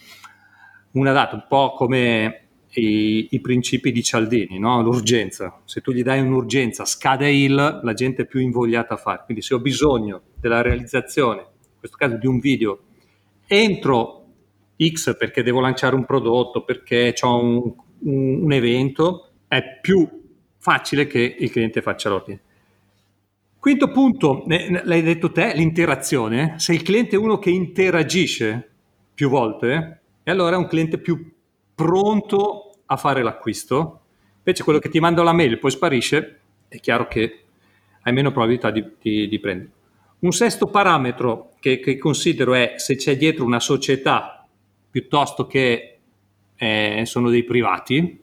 una 0.92 1.12
data, 1.12 1.36
un 1.36 1.44
po' 1.48 1.72
come 1.74 2.48
i, 2.74 3.28
i 3.30 3.40
principi 3.40 3.92
di 3.92 4.02
Cialdini, 4.02 4.58
no? 4.58 4.82
l'urgenza, 4.82 5.60
se 5.64 5.80
tu 5.80 5.92
gli 5.92 6.02
dai 6.02 6.20
un'urgenza, 6.20 6.84
scade 6.84 7.30
il, 7.30 7.80
la 7.82 7.94
gente 7.94 8.22
è 8.22 8.26
più 8.26 8.40
invogliata 8.40 8.94
a 8.94 8.98
fare. 8.98 9.22
Quindi 9.24 9.42
se 9.42 9.54
ho 9.54 9.60
bisogno 9.60 10.22
della 10.38 10.60
realizzazione, 10.60 11.40
in 11.40 11.78
questo 11.78 11.96
caso 11.96 12.16
di 12.16 12.26
un 12.26 12.38
video, 12.40 12.87
entro 13.48 14.26
X 14.80 15.16
perché 15.16 15.42
devo 15.42 15.58
lanciare 15.58 15.96
un 15.96 16.04
prodotto, 16.04 16.62
perché 16.62 17.12
ho 17.22 17.42
un 17.42 17.74
un, 18.00 18.42
un 18.42 18.52
evento, 18.52 19.30
è 19.48 19.80
più 19.80 20.08
facile 20.58 21.06
che 21.06 21.36
il 21.38 21.50
cliente 21.50 21.82
faccia 21.82 22.08
l'ordine. 22.08 22.40
Quinto 23.58 23.90
punto, 23.90 24.44
l'hai 24.46 25.02
detto 25.02 25.32
te, 25.32 25.52
l'interazione. 25.54 26.54
Se 26.58 26.72
il 26.72 26.82
cliente 26.82 27.16
è 27.16 27.18
uno 27.18 27.38
che 27.38 27.50
interagisce 27.50 28.70
più 29.14 29.28
volte, 29.28 30.00
e 30.22 30.30
allora 30.30 30.54
è 30.54 30.58
un 30.58 30.68
cliente 30.68 30.98
più 30.98 31.32
pronto 31.74 32.76
a 32.86 32.96
fare 32.96 33.22
l'acquisto. 33.22 34.00
Invece 34.38 34.62
quello 34.62 34.78
che 34.78 34.88
ti 34.88 35.00
manda 35.00 35.22
la 35.22 35.32
mail 35.32 35.58
poi 35.58 35.70
sparisce, 35.70 36.40
è 36.68 36.78
chiaro 36.78 37.08
che 37.08 37.44
hai 38.02 38.12
meno 38.12 38.30
probabilità 38.30 38.70
di, 38.70 38.84
di, 39.00 39.28
di 39.28 39.38
prendere. 39.40 39.70
Un 40.20 40.32
sesto 40.32 40.66
parametro 40.66 41.52
che, 41.60 41.78
che, 41.78 41.96
considero 41.96 42.54
è 42.54 42.74
se 42.76 42.96
c'è 42.96 43.16
dietro 43.16 43.44
una 43.44 43.60
società 43.60 44.44
piuttosto 44.90 45.46
che 45.46 45.98
eh, 46.56 47.02
sono 47.06 47.30
dei 47.30 47.44
privati, 47.44 48.20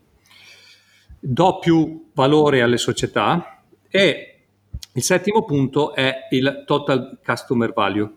do 1.18 1.60
più 1.60 2.10
valore 2.14 2.62
alle 2.62 2.78
società 2.78 3.64
e 3.90 4.40
il 4.92 5.04
settimo 5.04 5.46
punto 5.46 5.94
è 5.94 6.28
il 6.32 6.64
total 6.66 7.18
customer 7.24 7.72
value. 7.72 8.12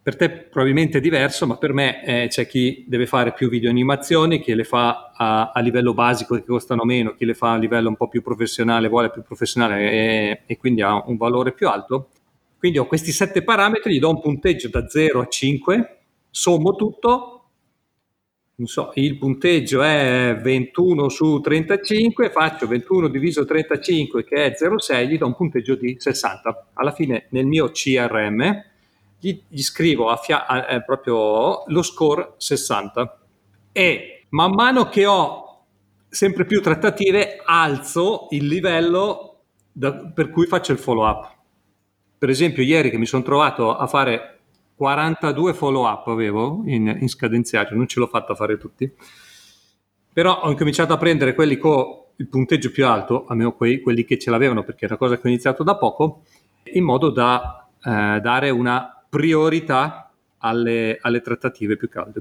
Per 0.00 0.14
te 0.14 0.30
probabilmente 0.30 0.98
è 0.98 1.00
diverso, 1.00 1.48
ma 1.48 1.56
per 1.56 1.72
me 1.72 2.04
eh, 2.04 2.28
c'è 2.28 2.46
chi 2.46 2.84
deve 2.86 3.06
fare 3.06 3.32
più 3.32 3.48
video 3.48 3.70
animazioni, 3.70 4.40
chi 4.40 4.54
le 4.54 4.62
fa 4.62 5.10
a, 5.16 5.50
a, 5.50 5.60
livello 5.60 5.94
basico 5.94 6.36
che 6.36 6.44
costano 6.44 6.84
meno, 6.84 7.14
chi 7.14 7.24
le 7.24 7.34
fa 7.34 7.54
a 7.54 7.56
livello 7.56 7.88
un 7.88 7.96
po' 7.96 8.06
più 8.06 8.22
professionale, 8.22 8.86
vuole 8.86 9.10
più 9.10 9.22
professionale 9.22 9.90
e, 9.90 10.42
e 10.46 10.56
quindi 10.56 10.82
ha 10.82 11.02
un 11.06 11.16
valore 11.16 11.52
più 11.52 11.68
alto. 11.68 12.10
Quindi 12.66 12.82
ho 12.82 12.88
questi 12.88 13.12
sette 13.12 13.44
parametri, 13.44 13.94
gli 13.94 14.00
do 14.00 14.10
un 14.10 14.20
punteggio 14.20 14.68
da 14.68 14.88
0 14.88 15.20
a 15.20 15.28
5, 15.28 15.98
sommo 16.28 16.74
tutto 16.74 17.44
so, 18.64 18.90
il 18.94 19.18
punteggio 19.18 19.82
è 19.82 20.36
21 20.42 21.08
su 21.08 21.38
35, 21.38 22.28
faccio 22.30 22.66
21 22.66 23.06
diviso 23.06 23.44
35 23.44 24.24
che 24.24 24.46
è 24.46 24.56
0,6, 24.60 25.06
gli 25.06 25.16
do 25.16 25.26
un 25.26 25.36
punteggio 25.36 25.76
di 25.76 25.94
60. 25.96 26.70
Alla 26.72 26.90
fine 26.90 27.28
nel 27.30 27.46
mio 27.46 27.70
CRM 27.70 28.64
gli, 29.20 29.40
gli 29.46 29.62
scrivo 29.62 30.08
a 30.08 30.16
fia- 30.16 30.44
a, 30.44 30.74
eh, 30.74 30.82
proprio 30.82 31.62
lo 31.68 31.82
score 31.82 32.32
60 32.36 33.20
e 33.70 34.24
man 34.30 34.50
mano 34.50 34.88
che 34.88 35.06
ho 35.06 35.66
sempre 36.08 36.44
più 36.46 36.60
trattative 36.60 37.42
alzo 37.44 38.26
il 38.30 38.48
livello 38.48 39.42
da, 39.70 39.92
per 39.92 40.30
cui 40.30 40.46
faccio 40.46 40.72
il 40.72 40.78
follow 40.78 41.06
up. 41.06 41.34
Per 42.18 42.28
esempio 42.30 42.62
ieri 42.62 42.90
che 42.90 42.98
mi 42.98 43.06
sono 43.06 43.22
trovato 43.22 43.76
a 43.76 43.86
fare 43.86 44.38
42 44.76 45.54
follow 45.54 45.86
up 45.86 46.06
avevo 46.08 46.62
in, 46.66 46.96
in 47.00 47.08
scadenziario, 47.08 47.76
non 47.76 47.86
ce 47.86 47.98
l'ho 47.98 48.06
fatta 48.06 48.34
fare 48.34 48.58
tutti, 48.58 48.90
però 50.12 50.40
ho 50.42 50.50
incominciato 50.50 50.92
a 50.92 50.98
prendere 50.98 51.34
quelli 51.34 51.56
con 51.56 52.04
il 52.16 52.28
punteggio 52.28 52.70
più 52.70 52.86
alto, 52.86 53.26
almeno 53.26 53.52
quei, 53.52 53.80
quelli 53.80 54.04
che 54.04 54.18
ce 54.18 54.30
l'avevano 54.30 54.64
perché 54.64 54.86
è 54.86 54.88
una 54.88 54.98
cosa 54.98 55.16
che 55.16 55.26
ho 55.26 55.30
iniziato 55.30 55.62
da 55.62 55.76
poco, 55.76 56.22
in 56.72 56.84
modo 56.84 57.10
da 57.10 57.68
eh, 57.82 58.20
dare 58.20 58.50
una 58.50 59.04
priorità 59.08 60.10
alle, 60.38 60.98
alle, 61.00 61.20
trattative 61.20 61.76
più 61.76 61.88
calde. 61.88 62.20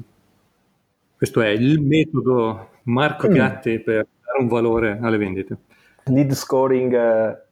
Questo 1.15 1.41
è 1.41 1.47
il 1.47 1.81
metodo 1.81 2.71
Marco 2.83 3.29
mm. 3.29 3.33
Gatti 3.33 3.79
per 3.79 4.07
dare 4.25 4.39
un 4.39 4.47
valore 4.47 4.99
alle 5.01 5.17
vendite. 5.17 5.57
Lead 6.05 6.31
scoring 6.33 6.93
eh, 6.93 7.44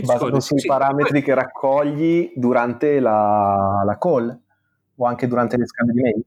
basato 0.00 0.40
sui 0.40 0.60
sì, 0.60 0.66
parametri 0.66 1.22
che 1.22 1.34
raccogli 1.34 2.32
durante 2.34 2.98
la, 2.98 3.82
la, 3.84 3.98
call 3.98 4.38
o 4.96 5.06
anche 5.06 5.26
durante 5.26 5.56
le 5.56 5.66
scambie 5.66 5.94
di 5.94 6.00
mail. 6.00 6.24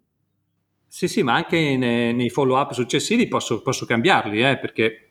Sì, 0.87 1.07
sì, 1.07 1.23
ma 1.23 1.33
anche 1.33 1.75
nei, 1.77 2.13
nei 2.13 2.29
follow 2.29 2.57
up 2.57 2.71
successivi 2.71 3.27
posso, 3.27 3.61
posso 3.61 3.85
cambiarli, 3.85 4.41
eh, 4.41 4.57
perché 4.57 5.09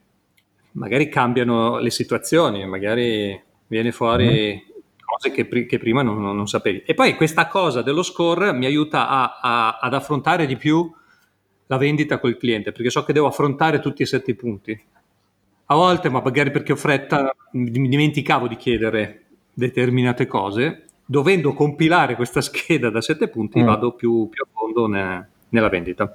magari 0.72 1.08
cambiano 1.08 1.78
le 1.78 1.90
situazioni, 1.90 2.66
magari 2.66 3.40
viene 3.66 3.92
fuori 3.92 4.54
mm. 4.54 5.04
cose 5.04 5.30
che, 5.30 5.66
che 5.66 5.78
prima 5.78 6.02
non, 6.02 6.22
non, 6.22 6.46
sapevi. 6.46 6.82
E 6.86 6.94
poi 6.94 7.16
questa 7.16 7.48
cosa 7.48 7.82
dello 7.82 8.02
score 8.02 8.52
mi 8.52 8.66
aiuta 8.66 9.08
a, 9.08 9.38
a, 9.40 9.78
ad 9.78 9.94
affrontare 9.94 10.46
di 10.46 10.56
più 10.56 10.90
la 11.66 11.76
vendita 11.76 12.18
col 12.18 12.36
cliente, 12.36 12.72
perché 12.72 12.90
so 12.90 13.04
che 13.04 13.12
devo 13.12 13.26
affrontare 13.26 13.80
tutti 13.80 14.02
e 14.02 14.06
sette 14.06 14.30
i 14.30 14.36
punti 14.36 14.92
a 15.66 15.74
volte, 15.74 16.10
ma 16.10 16.20
magari 16.22 16.50
perché 16.50 16.72
ho 16.72 16.76
fretta, 16.76 17.34
mi 17.52 17.70
dimenticavo 17.70 18.46
di 18.48 18.56
chiedere 18.56 19.24
determinate 19.52 20.26
cose. 20.26 20.84
Dovendo 21.06 21.52
compilare 21.52 22.16
questa 22.16 22.40
scheda 22.40 22.90
da 22.90 23.00
sette 23.00 23.28
punti, 23.28 23.60
mm. 23.60 23.64
vado 23.64 23.92
più, 23.92 24.28
più, 24.28 24.42
a 24.42 24.48
fondo 24.52 24.86
ne, 24.86 25.28
nella 25.50 25.68
vendita. 25.68 26.14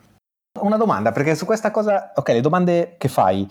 Una 0.61 0.77
domanda, 0.77 1.11
perché 1.11 1.35
su 1.35 1.45
questa 1.45 1.71
cosa, 1.71 2.11
ok, 2.15 2.29
le 2.29 2.41
domande 2.41 2.95
che 2.97 3.07
fai, 3.07 3.47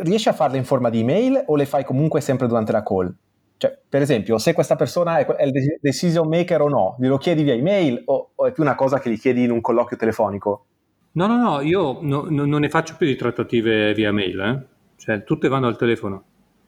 riesci 0.00 0.28
a 0.28 0.32
farle 0.32 0.56
in 0.56 0.64
forma 0.64 0.90
di 0.90 1.00
email 1.00 1.44
o 1.46 1.56
le 1.56 1.66
fai 1.66 1.84
comunque 1.84 2.20
sempre 2.20 2.46
durante 2.46 2.72
la 2.72 2.82
call? 2.82 3.12
Cioè, 3.56 3.76
per 3.88 4.02
esempio, 4.02 4.38
se 4.38 4.52
questa 4.52 4.76
persona 4.76 5.18
è 5.18 5.44
il 5.44 5.78
decision 5.80 6.28
maker 6.28 6.60
o 6.60 6.68
no, 6.68 6.96
glielo 7.00 7.18
chiedi 7.18 7.42
via 7.42 7.54
email 7.54 8.02
o, 8.04 8.30
o 8.34 8.46
è 8.46 8.52
più 8.52 8.62
una 8.62 8.76
cosa 8.76 9.00
che 9.00 9.10
gli 9.10 9.18
chiedi 9.18 9.42
in 9.42 9.50
un 9.50 9.60
colloquio 9.60 9.98
telefonico? 9.98 10.66
No, 11.12 11.26
no, 11.26 11.36
no, 11.36 11.60
io 11.60 11.98
no, 12.00 12.26
no, 12.28 12.44
non 12.44 12.60
ne 12.60 12.68
faccio 12.68 12.94
più 12.96 13.06
di 13.06 13.16
trattative 13.16 13.92
via 13.94 14.12
mail, 14.12 14.40
eh 14.40 14.76
cioè 15.08 15.24
tutte 15.24 15.48
vanno 15.48 15.68
al 15.68 15.78
telefono, 15.78 16.22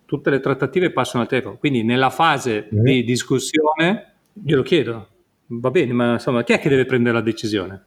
tutte 0.07 0.31
le 0.31 0.41
trattative 0.41 0.93
passano 0.93 1.23
al 1.23 1.29
telefono, 1.29 1.59
quindi 1.59 1.83
nella 1.83 2.09
fase 2.09 2.71
mm. 2.75 2.83
di 2.83 3.05
discussione 3.05 4.15
glielo 4.33 4.63
chiedo, 4.63 5.09
va 5.49 5.71
bene, 5.71 5.93
ma 5.93 6.13
insomma 6.13 6.43
chi 6.43 6.55
è 6.55 6.59
che 6.59 6.71
deve 6.71 6.87
prendere 6.87 7.17
la 7.17 7.21
decisione? 7.21 7.85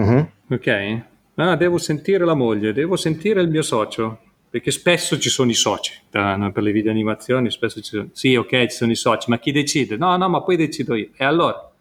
Mm-hmm. 0.00 0.22
Ok? 0.50 1.02
Ah, 1.36 1.54
devo 1.54 1.78
sentire 1.78 2.24
la 2.24 2.34
moglie, 2.34 2.72
devo 2.72 2.96
sentire 2.96 3.40
il 3.42 3.48
mio 3.48 3.62
socio, 3.62 4.18
perché 4.50 4.72
spesso 4.72 5.20
ci 5.20 5.28
sono 5.28 5.52
i 5.52 5.54
soci 5.54 5.92
per 6.10 6.52
le 6.56 6.72
video 6.72 6.90
animazioni, 6.90 7.48
spesso 7.48 7.80
ci 7.80 7.90
sono, 7.90 8.08
sì 8.10 8.34
ok 8.34 8.66
ci 8.66 8.76
sono 8.76 8.90
i 8.90 8.96
soci, 8.96 9.30
ma 9.30 9.38
chi 9.38 9.52
decide? 9.52 9.96
No, 9.96 10.16
no, 10.16 10.28
ma 10.28 10.42
poi 10.42 10.56
decido 10.56 10.96
io. 10.96 11.10
E 11.14 11.24
allora? 11.24 11.72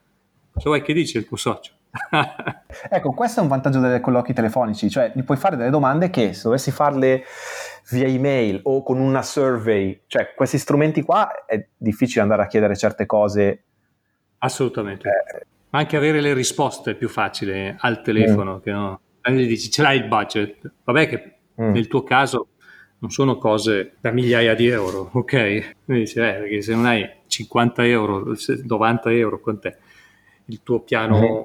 Se 0.58 0.62
vuoi 0.66 0.84
che 0.84 0.94
dice 0.94 1.18
il 1.18 1.26
tuo 1.26 1.38
socio? 1.38 1.72
Ecco, 2.90 3.12
questo 3.12 3.40
è 3.40 3.44
un 3.44 3.50
vantaggio 3.50 3.80
dei 3.80 4.02
colloqui 4.02 4.34
telefonici, 4.34 4.90
cioè 4.90 5.12
gli 5.14 5.24
puoi 5.24 5.38
fare 5.38 5.56
delle 5.56 5.70
domande 5.70 6.10
che 6.10 6.34
se 6.34 6.44
dovessi 6.44 6.72
farle 6.72 7.24
via 7.92 8.08
email 8.08 8.62
o 8.64 8.82
con 8.82 9.00
una 9.00 9.22
survey, 9.22 10.02
cioè 10.08 10.34
questi 10.36 10.58
strumenti 10.58 11.04
qua 11.04 11.46
è 11.46 11.68
difficile 11.78 12.22
andare 12.22 12.44
a 12.44 12.48
chiedere 12.48 12.76
certe 12.76 13.06
cose. 13.06 13.64
Assolutamente. 14.40 15.08
Eh, 15.08 15.46
Ma 15.70 15.80
anche 15.80 15.96
avere 15.96 16.20
le 16.20 16.34
risposte 16.34 16.92
è 16.92 16.96
più 16.96 17.10
facile 17.10 17.76
al 17.80 18.02
telefono, 18.02 18.56
mm. 18.56 18.60
che 18.62 18.72
no? 18.72 19.00
Gli 19.26 19.48
dici 19.48 19.70
ce 19.70 19.82
l'hai 19.84 19.98
il 19.98 20.08
budget. 20.08 20.72
Vabbè 20.84 21.08
che 21.08 21.36
mm. 21.62 21.72
nel 21.72 21.88
tuo 21.88 22.04
caso 22.04 22.48
non 22.98 23.12
sono 23.12 23.38
cose 23.38 23.96
da 24.00 24.12
migliaia 24.12 24.56
di 24.56 24.68
euro, 24.68 25.10
ok? 25.14 25.76
Quindi 25.86 26.04
dici, 26.06 26.18
eh, 26.20 26.34
perché 26.34 26.62
se 26.62 26.74
non 26.74 26.86
hai 26.86 27.08
50 27.28 27.86
euro, 27.86 28.34
90 28.66 29.12
euro, 29.12 29.40
quant'è? 29.40 29.78
il 30.46 30.62
tuo 30.64 30.82
piano 30.82 31.20
mm-hmm. 31.20 31.42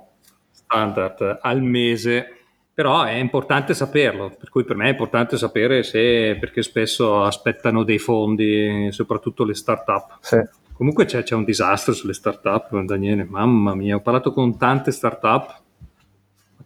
Standard 0.68 1.38
al 1.40 1.62
mese, 1.62 2.35
però 2.74 3.02
è 3.02 3.14
importante 3.14 3.72
saperlo, 3.74 4.37
per 4.38 4.50
cui 4.50 4.64
per 4.64 4.76
me 4.76 4.85
è 4.87 4.90
importante 4.90 5.38
sapere 5.38 5.83
se, 5.83 6.37
perché 6.38 6.62
spesso 6.62 7.24
aspettano 7.24 7.83
dei 7.83 7.98
fondi, 7.98 8.92
soprattutto 8.92 9.44
le 9.44 9.54
start-up. 9.54 10.18
Sì. 10.20 10.37
Comunque 10.74 11.07
c'è, 11.07 11.24
c'è, 11.24 11.35
un 11.35 11.42
disastro 11.42 11.92
sulle 11.92 12.12
start-up, 12.12 12.78
Daniele, 12.83 13.24
mamma 13.24 13.74
mia, 13.74 13.96
ho 13.96 14.00
parlato 14.00 14.33
con 14.33 14.57
tante 14.57 14.92
start-up, 14.92 15.61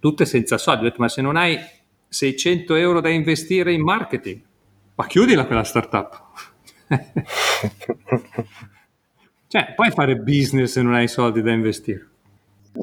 tutte 0.01 0.27
senza 0.27 0.59
soldi, 0.59 0.81
ho 0.81 0.89
detto 0.89 1.01
ma 1.01 1.09
se 1.09 1.23
non 1.23 1.37
hai 1.37 1.59
600 2.09 2.75
euro 2.75 3.01
da 3.01 3.09
investire 3.09 3.73
in 3.73 3.81
marketing, 3.81 4.43
ma 4.97 5.07
chiudila 5.07 5.47
quella 5.47 5.65
start-up. 5.65 6.25
cioè, 9.49 9.73
puoi 9.75 9.91
fare 9.93 10.17
business 10.17 10.73
se 10.73 10.83
non 10.83 10.93
hai 10.93 11.09
soldi 11.09 11.41
da 11.41 11.53
investire. 11.53 12.12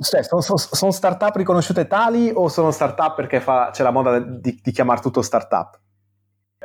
Cioè, 0.02 0.24
sono, 0.24 0.42
sono, 0.42 0.58
sono 0.58 0.92
start-up 0.92 1.36
riconosciute 1.36 1.88
tali 1.88 2.32
o 2.34 2.48
sono 2.48 2.72
start-up 2.72 3.16
perché 3.16 3.42
fa, 3.42 3.70
c'è 3.72 3.84
la 3.84 3.92
moda 3.92 4.20
di, 4.20 4.60
di 4.62 4.72
chiamare 4.72 5.02
tutto 5.02 5.22
start-up? 5.22 5.80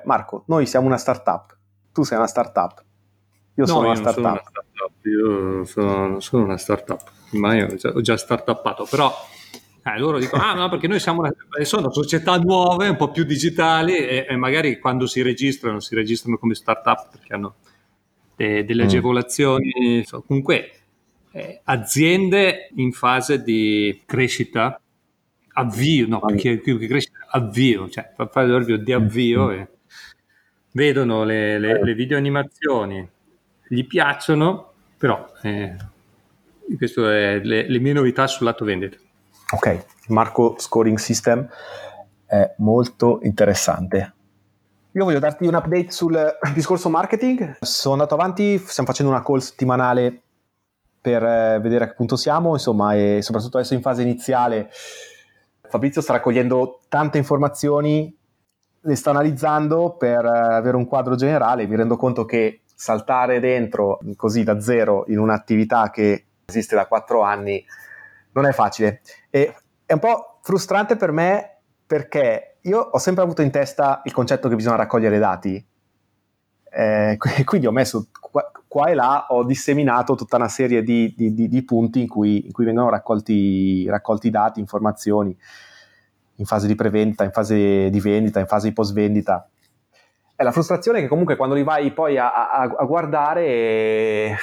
Marco, 0.05 0.45
noi 0.49 0.67
siamo 0.67 0.87
una 0.87 0.99
start-up, 0.99 1.57
tu 1.93 2.03
sei 2.03 2.19
una 2.19 2.27
start-up, 2.27 2.85
io 3.57 3.65
no, 3.65 3.67
sono, 3.67 3.87
una 3.87 3.95
start-up. 3.95 4.23
sono 4.23 4.31
una 4.31 4.43
start-up. 4.43 5.05
Io 5.05 5.65
sono, 5.65 6.21
sono 6.21 6.45
una 6.45 6.57
start-up, 6.57 7.11
ma 7.33 7.55
io 7.55 7.69
ho 7.95 8.01
già, 8.01 8.17
start-uppato, 8.17 8.87
però 8.91 9.13
eh, 9.85 9.99
loro 9.99 10.19
dicono, 10.19 10.43
ah 10.43 10.55
no, 10.55 10.69
perché 10.69 10.89
noi 10.89 10.99
siamo 10.99 11.21
una, 11.21 11.33
sono 11.63 11.93
società 11.93 12.37
nuove, 12.37 12.89
un 12.89 12.97
po' 12.97 13.11
più 13.11 13.25
digitali 13.25 13.97
e, 13.97 14.27
e, 14.29 14.37
magari 14.37 14.79
quando 14.79 15.07
si 15.07 15.23
registrano, 15.23 15.79
si 15.79 15.95
registrano 15.95 16.37
come 16.37 16.55
startup 16.55 17.11
perché 17.11 17.33
hanno 17.33 17.55
de, 18.35 18.65
delle 18.65 18.83
mm. 18.83 18.87
agevolazioni. 18.87 20.05
Comunque, 20.27 20.84
eh, 21.35 21.61
aziende 21.64 22.68
in 22.77 22.92
fase 22.92 23.42
di 23.42 24.03
crescita, 24.07 24.81
avvio, 25.55 26.07
no, 26.07 26.20
perché 26.20 26.59
più 26.59 26.79
che 26.79 26.87
crescita, 26.87 27.27
avvio, 27.29 27.88
cioè 27.90 28.12
fare 28.31 28.47
l'esempio 28.47 28.79
di 28.79 28.92
avvio 28.92 29.47
mm. 29.47 29.51
e 29.51 29.68
vedono 30.70 31.25
le, 31.25 31.59
le, 31.59 31.83
le 31.83 31.94
video 31.94 32.16
animazioni, 32.18 33.07
gli 33.66 33.85
piacciono, 33.85 34.73
però 34.97 35.27
eh, 35.42 35.75
queste 36.77 37.03
è 37.03 37.40
le, 37.40 37.68
le 37.68 37.79
mie 37.81 37.92
novità 37.92 38.29
sul 38.29 38.47
lato 38.47 38.64
vendita. 38.64 38.97
Ok, 39.55 39.87
Marco 40.09 40.55
Scoring 40.59 40.99
System 40.99 41.49
è 42.27 42.55
molto 42.59 43.18
interessante. 43.25 44.12
Io 44.92 45.05
voglio 45.05 45.18
darti 45.18 45.47
un 45.47 45.55
update 45.55 45.90
sul 45.90 46.16
discorso 46.55 46.88
marketing. 46.88 47.57
Sono 47.61 47.94
andato 47.94 48.14
avanti, 48.14 48.57
stiamo 48.59 48.88
facendo 48.88 49.11
una 49.11 49.25
call 49.25 49.38
settimanale 49.38 50.24
per 51.05 51.23
eh, 51.23 51.61
vedere 51.61 51.85
a 51.85 51.88
che 51.88 51.95
punto 51.97 52.17
siamo, 52.17 52.53
insomma, 52.53 52.95
e 52.95 53.19
soprattutto 53.21 53.59
adesso 53.59 53.75
in 53.75 53.83
fase 53.83 54.01
iniziale 54.01 54.71
Fabrizio 55.69 56.01
sta 56.01 56.14
raccogliendo 56.14 56.81
tante 56.88 57.19
informazioni, 57.19 58.17
le 58.81 58.95
sta 58.97 59.11
analizzando 59.11 59.97
per 59.99 60.25
eh, 60.25 60.55
avere 60.55 60.79
un 60.79 60.87
quadro 60.87 61.14
generale. 61.14 61.67
Mi 61.67 61.77
rendo 61.77 61.97
conto 61.97 62.25
che 62.25 62.62
saltare 62.75 63.38
dentro 63.38 63.99
così 64.17 64.45
da 64.45 64.59
zero 64.61 65.05
in 65.09 65.19
un'attività 65.19 65.90
che 65.90 66.25
esiste 66.47 66.75
da 66.75 66.87
quattro 66.87 67.21
anni 67.21 67.62
non 68.33 68.47
è 68.47 68.53
facile. 68.53 69.03
E 69.29 69.55
è 69.85 69.93
un 69.93 69.99
po' 69.99 70.38
frustrante 70.40 70.97
per 70.97 71.12
me 71.12 71.59
perché 71.87 72.57
io 72.62 72.79
ho 72.79 72.99
sempre 72.99 73.25
avuto 73.25 73.43
in 73.43 73.51
testa 73.51 74.01
il 74.05 74.12
concetto 74.14 74.49
che 74.49 74.55
bisogna 74.55 74.77
raccogliere 74.77 75.19
dati. 75.19 75.62
Eh, 76.71 77.19
quindi 77.45 77.67
ho 77.67 77.73
messo 77.73 78.07
qua, 78.75 78.89
e 78.89 78.95
là, 78.95 79.27
ho 79.29 79.45
disseminato 79.45 80.17
tutta 80.17 80.35
una 80.35 80.49
serie 80.49 80.83
di, 80.83 81.15
di, 81.17 81.33
di, 81.33 81.47
di 81.47 81.63
punti 81.63 82.01
in 82.01 82.09
cui, 82.09 82.45
in 82.45 82.51
cui 82.51 82.65
vengono 82.65 82.91
raccolti, 82.91 83.87
raccolti, 83.89 84.31
dati, 84.31 84.59
informazioni 84.59 85.37
in 86.39 86.45
fase 86.45 86.67
di 86.67 86.75
preventa, 86.75 87.23
in 87.23 87.31
fase 87.31 87.89
di 87.89 88.01
vendita, 88.01 88.41
in 88.41 88.49
fase 88.49 88.67
di 88.67 88.75
post 88.75 88.93
vendita. 88.93 89.49
E 90.35 90.43
la 90.43 90.51
frustrazione 90.51 90.99
è 90.99 91.03
che 91.03 91.07
comunque 91.07 91.37
quando 91.37 91.55
li 91.55 91.63
vai 91.63 91.93
poi 91.93 92.19
a, 92.19 92.33
a, 92.33 92.63
a 92.63 92.85
guardare 92.85 94.37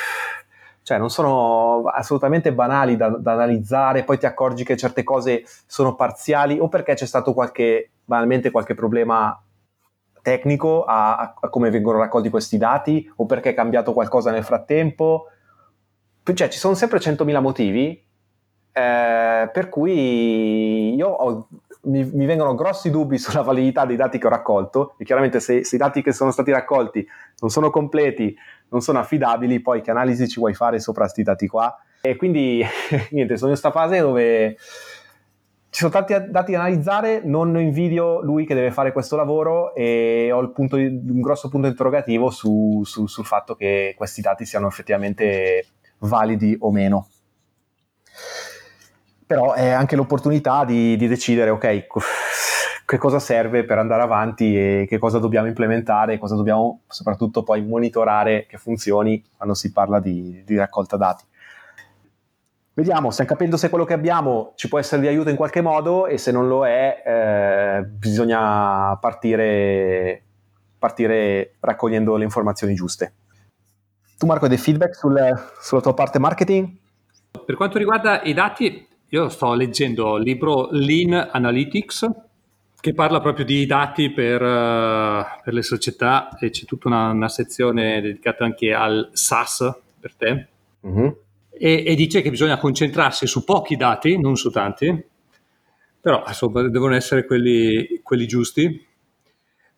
cioè 0.84 0.98
non 0.98 1.10
sono 1.10 1.84
assolutamente 1.88 2.54
banali 2.54 2.96
da, 2.96 3.10
da, 3.10 3.34
analizzare, 3.34 4.06
poi 4.06 4.18
ti 4.18 4.26
accorgi 4.26 4.64
che 4.64 4.78
certe 4.78 5.04
cose 5.04 5.44
sono 5.68 5.96
parziali 5.96 6.58
o 6.58 6.70
perché 6.70 6.94
c'è 6.94 7.06
stato 7.06 7.34
qualche, 7.34 7.90
banalmente 8.06 8.50
qualche 8.50 8.76
problema 8.76 9.38
tecnico 10.22 10.84
a, 10.84 11.36
a 11.40 11.50
come 11.50 11.70
vengono 11.70 12.00
raccolti 12.00 12.30
questi 12.30 12.58
dati 12.58 13.12
o 13.18 13.26
perché 13.26 13.50
è 13.50 13.54
cambiato 13.54 13.94
qualcosa 13.94 14.32
nel 14.32 14.44
frattempo. 14.44 15.28
Cioè 16.24 16.50
ci 16.50 16.60
sono 16.60 16.76
sempre 16.76 17.00
100.000 17.00 17.42
motivi 17.42 18.10
eh, 18.74 19.50
per 19.52 19.68
cui 19.70 20.96
io 20.96 21.10
ho, 21.10 21.48
mi, 21.84 22.10
mi, 22.14 22.26
vengono 22.26 22.56
grossi 22.56 22.90
dubbi 22.90 23.18
sulla 23.20 23.42
validità 23.42 23.86
dei 23.86 23.98
dati 23.98 24.18
che 24.18 24.28
ho 24.28 24.30
raccolto 24.30 24.96
e 24.98 25.04
chiaramente 25.04 25.40
se, 25.40 25.66
se 25.66 25.76
i 25.76 25.80
dati 25.80 26.02
che 26.02 26.14
sono 26.14 26.32
stati 26.32 26.52
raccolti 26.52 27.06
non 27.40 27.50
sono 27.50 27.70
completi 27.70 28.36
non 28.70 28.82
sono 28.82 29.00
affidabili, 29.00 29.60
poi 29.60 29.82
che 29.82 29.92
analisi 29.92 30.30
ci 30.30 30.40
vuoi 30.40 30.54
fare 30.54 30.80
sopra 30.80 31.04
questi 31.04 31.24
dati 31.24 31.48
qua? 31.48 31.78
E 32.00 32.16
quindi 32.16 32.64
niente, 33.12 33.36
sono 33.36 33.52
in 33.52 33.60
questa 33.60 33.72
fase 33.72 34.00
dove 34.00 34.56
ci 35.72 35.80
sono 35.80 35.92
tanti 35.92 36.30
dati 36.30 36.52
da 36.52 36.60
analizzare, 36.60 37.22
non 37.24 37.58
invidio 37.58 38.22
lui 38.22 38.46
che 38.46 38.54
deve 38.54 38.72
fare 38.72 38.92
questo 38.92 39.16
lavoro 39.16 39.74
e 39.74 40.30
ho 40.30 40.52
di, 40.54 40.86
un 40.86 41.22
grosso 41.22 41.48
punto 41.48 41.68
interrogativo 41.68 42.30
su, 42.30 42.82
su, 42.84 43.08
sul 43.08 43.26
fatto 43.26 43.56
che 43.56 43.94
questi 43.96 44.20
dati 44.20 44.46
siano 44.46 44.68
effettivamente 44.68 45.66
validi 46.00 46.58
o 46.60 46.72
meno. 46.72 47.08
Però 49.26 49.54
è 49.54 49.70
anche 49.70 49.96
l'opportunità 49.96 50.66
di, 50.66 50.98
di 50.98 51.08
decidere, 51.08 51.52
ok, 51.52 51.86
che 52.86 52.98
cosa 52.98 53.20
serve 53.20 53.64
per 53.64 53.78
andare 53.78 54.02
avanti 54.02 54.58
e 54.58 54.86
che 54.90 54.98
cosa 54.98 55.20
dobbiamo 55.20 55.48
implementare, 55.48 56.18
cosa 56.18 56.36
dobbiamo 56.36 56.82
soprattutto 56.88 57.44
poi 57.44 57.64
monitorare 57.64 58.46
che 58.46 58.58
funzioni 58.58 59.24
quando 59.38 59.56
si 59.56 59.72
parla 59.72 60.02
di, 60.02 60.44
di 60.46 60.58
raccolta 60.58 60.98
dati. 60.98 61.24
Vediamo, 62.74 63.12
stiamo 63.12 63.30
capendo 63.30 63.58
se 63.58 63.70
quello 63.70 63.84
che 63.84 63.94
abbiamo 63.94 64.54
ci 64.56 64.70
può 64.70 64.80
essere 64.80 65.02
di 65.02 65.08
aiuto 65.08 65.30
in 65.30 65.36
qualche 65.36 65.60
modo 65.60 66.08
e 66.08 66.18
se 66.18 66.32
non 66.32 66.48
lo 66.48 66.66
è 66.66 67.04
eh, 67.06 67.84
bisogna 67.84 68.96
partire, 68.96 70.24
partire 70.80 71.56
raccogliendo 71.60 72.16
le 72.16 72.24
informazioni 72.24 72.74
giuste. 72.74 73.14
Tu 74.18 74.26
Marco 74.26 74.46
hai 74.46 74.50
dei 74.50 74.58
feedback 74.58 74.96
sul, 74.96 75.20
sulla 75.62 75.82
tua 75.82 75.94
parte 75.94 76.18
marketing? 76.18 76.70
Per 77.46 77.56
quanto 77.56 77.78
riguarda 77.78 78.22
i 78.22 78.34
dati, 78.34 78.88
io 79.10 79.28
sto 79.28 79.54
leggendo 79.54 80.16
il 80.16 80.24
libro 80.24 80.70
Lean 80.72 81.30
Analytics 81.32 82.08
che 82.80 82.94
parla 82.94 83.20
proprio 83.20 83.46
di 83.46 83.66
dati 83.66 84.12
per, 84.12 84.42
uh, 84.42 85.24
per 85.44 85.54
le 85.54 85.62
società 85.62 86.30
e 86.40 86.50
c'è 86.50 86.66
tutta 86.66 86.88
una, 86.88 87.12
una, 87.12 87.30
sezione 87.30 88.02
dedicata 88.02 88.44
anche 88.44 88.74
al 88.74 89.10
SaaS 89.12 89.72
per 90.00 90.16
te. 90.16 90.48
Mm-hmm. 90.88 91.10
E, 91.54 91.84
e, 91.86 91.96
dice 91.96 92.22
che 92.22 92.30
bisogna 92.30 92.58
concentrarsi 92.58 93.28
su 93.28 93.44
pochi 93.44 93.76
dati, 93.76 94.20
non 94.20 94.36
su 94.36 94.50
tanti, 94.50 95.04
però 96.00 96.24
insomma 96.26 96.68
devono 96.68 96.96
essere 96.96 97.26
quelli, 97.26 98.00
quelli 98.02 98.26
giusti, 98.26 98.88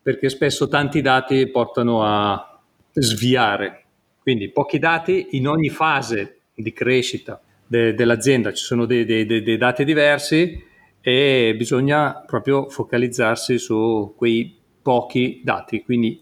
perché 0.01 0.29
spesso 0.29 0.67
tanti 0.67 1.01
dati 1.01 1.47
portano 1.49 2.03
a 2.03 2.61
sviare. 2.93 3.85
Quindi 4.19 4.49
pochi 4.49 4.79
dati 4.79 5.29
in 5.31 5.47
ogni 5.47 5.69
fase 5.69 6.39
di 6.53 6.71
crescita 6.71 7.41
de, 7.67 7.93
dell'azienda, 7.93 8.53
ci 8.53 8.63
sono 8.63 8.85
dei, 8.85 9.03
dei, 9.03 9.25
dei 9.25 9.57
dati 9.57 9.83
diversi 9.83 10.71
e 11.01 11.55
bisogna 11.57 12.23
proprio 12.25 12.69
focalizzarsi 12.69 13.57
su 13.57 14.13
quei 14.15 14.55
pochi 14.81 15.41
dati. 15.43 15.83
Quindi 15.83 16.21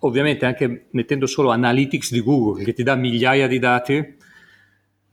ovviamente 0.00 0.44
anche 0.44 0.86
mettendo 0.90 1.26
solo 1.26 1.50
Analytics 1.50 2.12
di 2.12 2.20
Google 2.20 2.62
che 2.62 2.72
ti 2.72 2.82
dà 2.82 2.94
migliaia 2.94 3.46
di 3.46 3.58
dati, 3.58 4.16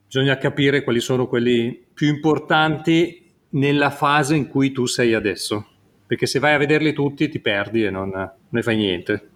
bisogna 0.09 0.39
capire 0.39 0.83
quali 0.83 1.01
sono 1.01 1.27
quelli 1.27 1.85
più 1.93 2.07
importanti 2.07 3.31
nella 3.49 3.91
fase 3.91 4.35
in 4.35 4.47
cui 4.47 4.71
tu 4.71 4.87
sei 4.87 5.13
adesso. 5.13 5.67
Perché 6.07 6.25
se 6.25 6.39
vai 6.39 6.55
a 6.55 6.57
vederli 6.57 6.93
tutti 6.93 7.29
ti 7.29 7.39
perdi 7.39 7.83
e 7.83 7.91
non, 7.91 8.31
ne 8.49 8.61
fai 8.63 8.75
niente. 8.75 9.29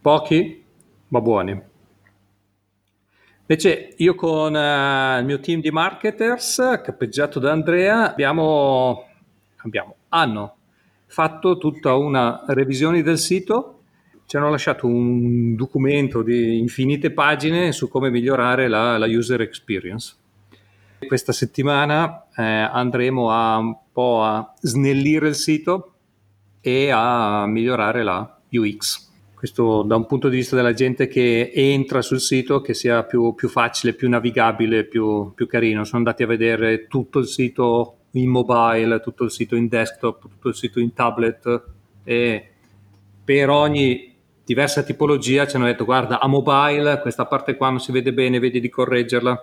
Pochi, 0.00 0.64
ma 1.06 1.20
buoni. 1.20 1.62
Invece 3.42 3.94
io 3.98 4.16
con 4.16 4.54
uh, 4.54 5.20
il 5.20 5.24
mio 5.24 5.38
team 5.38 5.60
di 5.60 5.70
marketers, 5.70 6.80
capeggiato 6.82 7.38
da 7.38 7.52
Andrea, 7.52 8.10
abbiamo, 8.10 9.04
abbiamo, 9.58 9.94
hanno 10.08 10.56
fatto 11.06 11.58
tutta 11.58 11.94
una 11.94 12.42
revisione 12.48 13.02
del 13.02 13.18
sito, 13.18 13.75
ci 14.26 14.36
hanno 14.36 14.50
lasciato 14.50 14.86
un 14.86 15.54
documento 15.54 16.22
di 16.22 16.58
infinite 16.58 17.12
pagine 17.12 17.70
su 17.72 17.88
come 17.88 18.10
migliorare 18.10 18.68
la, 18.68 18.98
la 18.98 19.06
user 19.06 19.40
experience. 19.40 20.14
Questa 21.06 21.32
settimana 21.32 22.26
eh, 22.36 22.42
andremo 22.42 23.30
a, 23.30 23.58
un 23.58 23.76
po' 23.92 24.22
a 24.22 24.52
snellire 24.60 25.28
il 25.28 25.36
sito 25.36 25.92
e 26.60 26.90
a 26.90 27.46
migliorare 27.46 28.02
la 28.02 28.38
UX. 28.50 29.10
questo 29.34 29.82
da 29.82 29.94
un 29.94 30.06
punto 30.06 30.28
di 30.28 30.38
vista 30.38 30.56
della 30.56 30.72
gente 30.72 31.06
che 31.06 31.52
entra 31.54 32.02
sul 32.02 32.18
sito 32.18 32.60
che 32.60 32.74
sia 32.74 33.04
più, 33.04 33.34
più 33.34 33.48
facile, 33.48 33.92
più 33.92 34.08
navigabile, 34.08 34.84
più, 34.84 35.32
più, 35.34 35.46
carino. 35.46 35.84
Sono 35.84 35.98
andati 35.98 36.24
a 36.24 36.26
vedere 36.26 36.88
tutto 36.88 37.20
il 37.20 37.28
sito 37.28 37.98
in 38.12 38.28
mobile, 38.28 38.98
tutto 39.00 39.22
il 39.22 39.30
sito 39.30 39.54
in 39.54 39.68
desktop, 39.68 40.22
tutto 40.22 40.48
il 40.48 40.54
sito 40.56 40.80
in 40.80 40.92
tablet 40.92 41.62
e 42.02 42.50
per 43.22 43.50
ogni 43.50 44.15
diversa 44.46 44.84
tipologia 44.84 45.44
ci 45.44 45.56
hanno 45.56 45.64
detto 45.64 45.84
guarda 45.84 46.20
a 46.20 46.28
mobile 46.28 47.00
questa 47.00 47.26
parte 47.26 47.56
qua 47.56 47.68
non 47.68 47.80
si 47.80 47.90
vede 47.90 48.12
bene, 48.12 48.38
vedi 48.38 48.60
di 48.60 48.68
correggerla. 48.68 49.42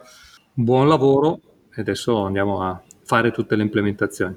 Buon 0.53 0.87
lavoro 0.87 1.39
e 1.75 1.81
adesso 1.81 2.23
andiamo 2.23 2.63
a 2.63 2.81
fare 3.03 3.31
tutte 3.31 3.57
le 3.57 3.63
implementazioni. 3.63 4.35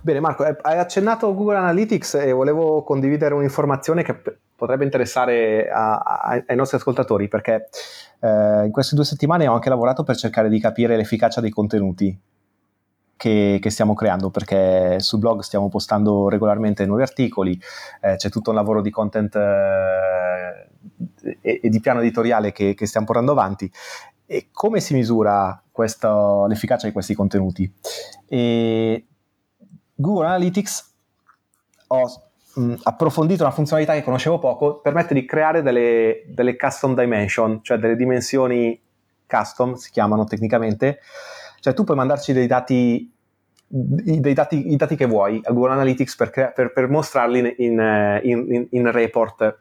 Bene 0.00 0.20
Marco, 0.20 0.42
hai 0.42 0.78
accennato 0.78 1.32
Google 1.32 1.56
Analytics 1.56 2.14
e 2.14 2.32
volevo 2.32 2.82
condividere 2.82 3.34
un'informazione 3.34 4.02
che 4.02 4.20
potrebbe 4.54 4.84
interessare 4.84 5.68
a, 5.68 5.96
a, 5.98 6.42
ai 6.44 6.56
nostri 6.56 6.78
ascoltatori 6.78 7.28
perché 7.28 7.68
eh, 8.20 8.64
in 8.64 8.70
queste 8.72 8.96
due 8.96 9.04
settimane 9.04 9.46
ho 9.46 9.54
anche 9.54 9.68
lavorato 9.68 10.02
per 10.02 10.16
cercare 10.16 10.48
di 10.48 10.58
capire 10.58 10.96
l'efficacia 10.96 11.40
dei 11.40 11.50
contenuti 11.50 12.18
che, 13.16 13.58
che, 13.60 13.70
stiamo 13.70 13.94
creando 13.94 14.30
perché 14.30 15.00
sul 15.00 15.18
blog 15.18 15.40
stiamo 15.40 15.68
postando 15.68 16.28
regolarmente 16.28 16.84
nuovi 16.86 17.02
articoli, 17.02 17.58
eh, 18.00 18.16
c'è 18.16 18.28
tutto 18.28 18.50
un 18.50 18.56
lavoro 18.56 18.82
di 18.82 18.90
content 18.90 19.34
eh, 19.34 20.68
e, 21.40 21.60
e, 21.62 21.68
di 21.68 21.80
piano 21.80 22.00
editoriale 22.00 22.52
che, 22.52 22.74
che, 22.74 22.86
stiamo 22.86 23.06
portando 23.06 23.32
avanti. 23.32 23.70
E 24.26 24.48
come 24.52 24.80
si 24.80 24.94
misura 24.94 25.60
questo, 25.70 26.46
l'efficacia 26.46 26.86
di 26.86 26.92
questi 26.92 27.14
contenuti? 27.14 27.72
E 28.28 29.06
Google 29.94 30.26
Analytics 30.26 30.94
ho 31.88 32.22
mh, 32.54 32.74
approfondito 32.82 33.44
una 33.44 33.52
funzionalità 33.52 33.94
che 33.94 34.02
conoscevo 34.02 34.38
poco, 34.38 34.80
permette 34.80 35.14
di 35.14 35.24
creare 35.24 35.62
delle, 35.62 36.24
delle 36.26 36.56
custom 36.56 36.94
dimension, 36.94 37.60
cioè 37.62 37.78
delle 37.78 37.96
dimensioni 37.96 38.78
custom, 39.26 39.74
si 39.74 39.90
chiamano 39.90 40.24
tecnicamente, 40.24 41.00
cioè 41.66 41.74
tu 41.74 41.82
puoi 41.82 41.96
mandarci 41.96 42.32
dei 42.32 42.46
dati, 42.46 43.12
dei 43.66 44.34
dati, 44.34 44.72
i 44.72 44.76
dati 44.76 44.94
che 44.94 45.06
vuoi 45.06 45.40
a 45.42 45.50
Google 45.50 45.72
Analytics 45.72 46.14
per, 46.14 46.30
crea- 46.30 46.52
per, 46.52 46.72
per 46.72 46.88
mostrarli 46.88 47.56
in, 47.56 48.20
in, 48.22 48.66
in, 48.70 48.92
report, 48.92 49.58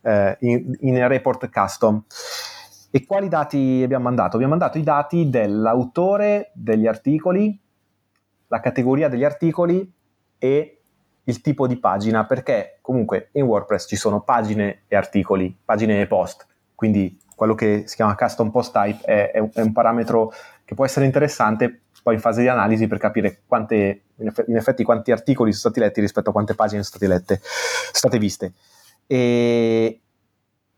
eh, 0.00 0.36
in, 0.40 1.06
report 1.08 1.50
custom. 1.50 2.02
E 2.90 3.04
quali 3.04 3.28
dati 3.28 3.82
abbiamo 3.84 4.04
mandato? 4.04 4.36
Abbiamo 4.36 4.56
mandato 4.56 4.78
i 4.78 4.82
dati 4.82 5.28
dell'autore 5.28 6.50
degli 6.54 6.86
articoli, 6.86 7.60
la 8.46 8.60
categoria 8.60 9.10
degli 9.10 9.24
articoli 9.24 9.92
e 10.38 10.80
il 11.24 11.40
tipo 11.42 11.66
di 11.66 11.76
pagina, 11.76 12.24
perché 12.24 12.78
comunque 12.80 13.28
in 13.32 13.42
WordPress 13.42 13.86
ci 13.86 13.96
sono 13.96 14.22
pagine 14.22 14.84
e 14.88 14.96
articoli, 14.96 15.54
pagine 15.62 16.00
e 16.00 16.06
post, 16.06 16.46
quindi 16.74 17.20
quello 17.34 17.54
che 17.54 17.84
si 17.86 17.96
chiama 17.96 18.14
custom 18.14 18.50
post 18.50 18.72
type 18.72 19.04
è, 19.04 19.30
è, 19.32 19.38
un, 19.38 19.50
è 19.52 19.60
un 19.60 19.72
parametro 19.72 20.32
che 20.64 20.74
può 20.74 20.84
essere 20.84 21.04
interessante 21.04 21.82
poi 22.02 22.14
in 22.14 22.20
fase 22.20 22.40
di 22.40 22.48
analisi 22.48 22.88
per 22.88 22.98
capire 22.98 23.42
quante, 23.46 24.02
in 24.16 24.56
effetti 24.56 24.82
quanti 24.82 25.12
articoli 25.12 25.52
sono 25.52 25.72
stati 25.72 25.80
letti 25.80 26.00
rispetto 26.00 26.30
a 26.30 26.32
quante 26.32 26.54
pagine 26.54 26.82
sono 26.82 26.96
state 26.96 27.06
lette, 27.06 27.40
state 27.92 28.18
viste. 28.18 28.52
E 29.06 30.00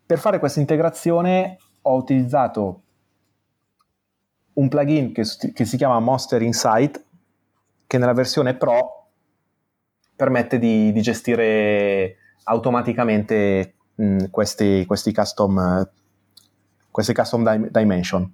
per 0.05 0.19
fare 0.19 0.39
questa 0.39 0.61
integrazione 0.61 1.57
ho 1.81 1.95
utilizzato 1.95 2.83
un 4.55 4.69
plugin 4.69 5.13
che, 5.13 5.25
che 5.55 5.65
si 5.65 5.77
chiama 5.77 5.99
Monster 5.99 6.43
Insight 6.43 7.03
che 7.87 7.99
nella 7.99 8.13
versione 8.13 8.55
Pro 8.55 9.07
permette 10.15 10.59
di, 10.59 10.93
di 10.93 11.01
gestire 11.01 12.17
automaticamente 12.45 13.75
mh, 13.95 14.27
questi, 14.27 14.85
questi, 14.87 15.13
custom, 15.13 15.89
queste 16.95 17.13
custom 17.13 17.69
dimension. 17.71 18.33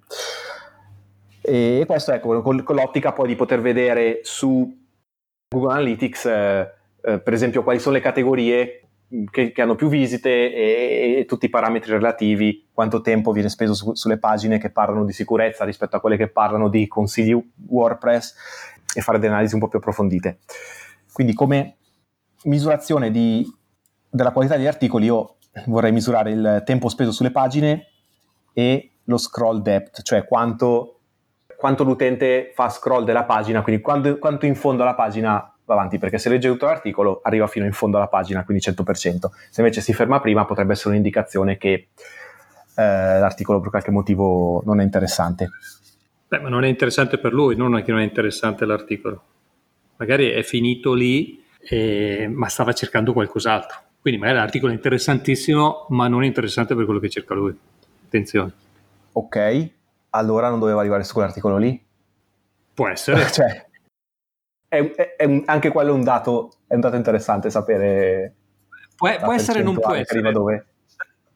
E 1.41 1.83
questo 1.87 2.11
ecco, 2.11 2.43
con, 2.43 2.61
con 2.61 2.75
l'ottica 2.75 3.11
poi 3.11 3.29
di 3.29 3.35
poter 3.35 3.59
vedere 3.59 4.19
su 4.21 4.71
Google 5.49 5.73
Analytics, 5.73 6.25
eh, 6.25 6.73
eh, 7.01 7.19
per 7.19 7.33
esempio, 7.33 7.63
quali 7.63 7.79
sono 7.79 7.95
le 7.95 8.01
categorie 8.01 8.89
che, 9.31 9.51
che 9.51 9.61
hanno 9.63 9.73
più 9.73 9.89
visite 9.89 10.53
e, 10.53 11.15
e, 11.17 11.25
tutti 11.25 11.47
i 11.47 11.49
parametri 11.49 11.91
relativi, 11.91 12.69
quanto 12.71 13.01
tempo 13.01 13.31
viene 13.31 13.49
speso 13.49 13.73
su, 13.73 13.95
sulle 13.95 14.19
pagine 14.19 14.59
che 14.59 14.69
parlano 14.69 15.05
di 15.05 15.11
sicurezza 15.11 15.65
rispetto 15.65 15.95
a 15.95 15.99
quelle 15.99 16.15
che 16.15 16.27
parlano 16.27 16.69
di 16.69 16.87
consigli 16.87 17.35
WordPress 17.65 18.35
e 18.93 19.01
fare 19.01 19.17
delle 19.17 19.33
analisi 19.33 19.55
un 19.55 19.61
po' 19.61 19.69
più 19.69 19.79
approfondite. 19.79 20.41
Quindi 21.11 21.33
come 21.33 21.77
misurazione 22.43 23.09
di, 23.09 23.43
della 24.07 24.31
qualità 24.31 24.55
degli 24.55 24.67
articoli 24.67 25.05
io 25.05 25.37
vorrei 25.65 25.91
misurare 25.91 26.29
il 26.29 26.61
tempo 26.63 26.89
speso 26.89 27.11
sulle 27.11 27.31
pagine 27.31 27.87
e 28.53 28.91
lo 29.05 29.17
scroll 29.17 29.61
depth, 29.61 30.01
cioè 30.03 30.25
quanto, 30.25 30.99
quanto 31.55 31.83
l'utente 31.83 32.51
fa 32.53 32.69
scroll 32.69 33.03
della 33.03 33.23
pagina, 33.23 33.61
quindi 33.61 33.81
quando, 33.81 34.17
quanto 34.17 34.45
in 34.45 34.55
fondo 34.55 34.83
alla 34.83 34.95
pagina 34.95 35.53
va 35.65 35.73
avanti, 35.73 35.97
perché 35.97 36.17
se 36.17 36.29
legge 36.29 36.49
tutto 36.49 36.65
l'articolo 36.65 37.21
arriva 37.23 37.47
fino 37.47 37.65
in 37.65 37.73
fondo 37.73 37.97
alla 37.97 38.07
pagina, 38.07 38.43
quindi 38.43 38.63
100%. 38.63 39.25
Se 39.49 39.61
invece 39.61 39.81
si 39.81 39.93
ferma 39.93 40.19
prima 40.19 40.45
potrebbe 40.45 40.73
essere 40.73 40.89
un'indicazione 40.89 41.57
che 41.57 41.71
eh, 41.71 41.89
l'articolo 42.75 43.59
per 43.59 43.69
qualche 43.69 43.91
motivo 43.91 44.61
non 44.65 44.79
è 44.79 44.83
interessante. 44.83 45.49
Beh, 46.27 46.39
ma 46.39 46.49
non 46.49 46.63
è 46.63 46.67
interessante 46.67 47.17
per 47.17 47.33
lui, 47.33 47.55
non 47.55 47.77
è 47.77 47.83
che 47.83 47.91
non 47.91 47.99
è 47.99 48.03
interessante 48.03 48.65
l'articolo. 48.65 49.23
Magari 49.97 50.29
è 50.29 50.41
finito 50.43 50.93
lì, 50.93 51.43
eh, 51.59 52.27
ma 52.33 52.47
stava 52.47 52.73
cercando 52.73 53.13
qualcos'altro. 53.13 53.77
Quindi 53.99 54.19
magari 54.19 54.39
l'articolo 54.39 54.71
è 54.71 54.75
interessantissimo, 54.75 55.87
ma 55.89 56.07
non 56.07 56.23
è 56.23 56.25
interessante 56.25 56.73
per 56.73 56.85
quello 56.85 56.99
che 56.99 57.09
cerca 57.09 57.33
lui. 57.33 57.55
Attenzione. 58.11 58.51
Ok, 59.13 59.69
allora 60.09 60.49
non 60.49 60.59
doveva 60.59 60.81
arrivare 60.81 61.05
su 61.05 61.13
quell'articolo 61.13 61.55
lì? 61.55 61.81
Può 62.73 62.89
essere. 62.89 63.25
cioè, 63.31 63.65
è, 64.67 64.91
è, 64.91 65.15
è, 65.15 65.43
anche 65.45 65.69
quello 65.69 65.91
è 65.91 65.93
un, 65.93 66.03
dato, 66.03 66.51
è 66.67 66.73
un 66.73 66.81
dato 66.81 66.97
interessante 66.97 67.49
sapere. 67.49 68.35
Può, 68.97 69.09
può 69.17 69.31
essere, 69.31 69.63
non 69.63 69.79
può 69.79 69.93
essere. 69.93 70.29
Dove... 70.33 70.65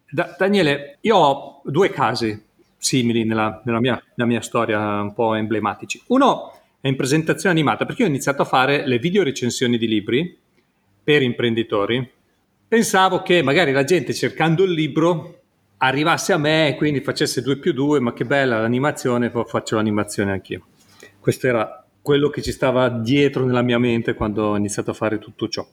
Da, 0.09 0.35
Daniele, 0.37 0.97
io 0.99 1.15
ho 1.15 1.61
due 1.63 1.89
casi 1.91 2.45
simili 2.75 3.23
nella, 3.23 3.61
nella, 3.63 3.79
mia, 3.79 3.93
nella 4.15 4.29
mia 4.29 4.41
storia 4.41 4.99
un 4.99 5.13
po' 5.13 5.33
emblematici. 5.33 6.03
Uno 6.07 6.59
è 6.81 6.89
in 6.89 6.97
presentazione 6.97 7.55
animata, 7.55 7.85
perché 7.85 8.01
io 8.01 8.09
ho 8.09 8.11
iniziato 8.11 8.41
a 8.41 8.45
fare 8.45 8.85
le 8.85 8.99
video 8.99 9.23
recensioni 9.23 9.77
di 9.77 9.87
libri 9.87 10.37
per 11.01 11.21
imprenditori. 11.21 12.11
Pensavo 12.67 13.21
che 13.21 13.41
magari 13.41 13.71
la 13.71 13.85
gente 13.85 14.13
cercando 14.13 14.65
il 14.65 14.71
libro 14.71 15.43
arrivasse 15.87 16.33
a 16.33 16.37
me 16.37 16.69
e 16.69 16.75
quindi 16.75 17.01
facesse 17.01 17.41
2 17.41 17.57
più 17.57 17.73
2, 17.73 17.99
ma 17.99 18.13
che 18.13 18.25
bella 18.25 18.59
l'animazione, 18.59 19.31
faccio 19.45 19.75
l'animazione 19.75 20.31
anch'io. 20.31 20.65
Questo 21.19 21.47
era 21.47 21.85
quello 22.01 22.29
che 22.29 22.41
ci 22.41 22.51
stava 22.51 22.89
dietro 22.89 23.45
nella 23.45 23.63
mia 23.63 23.79
mente 23.79 24.13
quando 24.13 24.43
ho 24.43 24.57
iniziato 24.57 24.91
a 24.91 24.93
fare 24.93 25.17
tutto 25.17 25.47
ciò. 25.47 25.65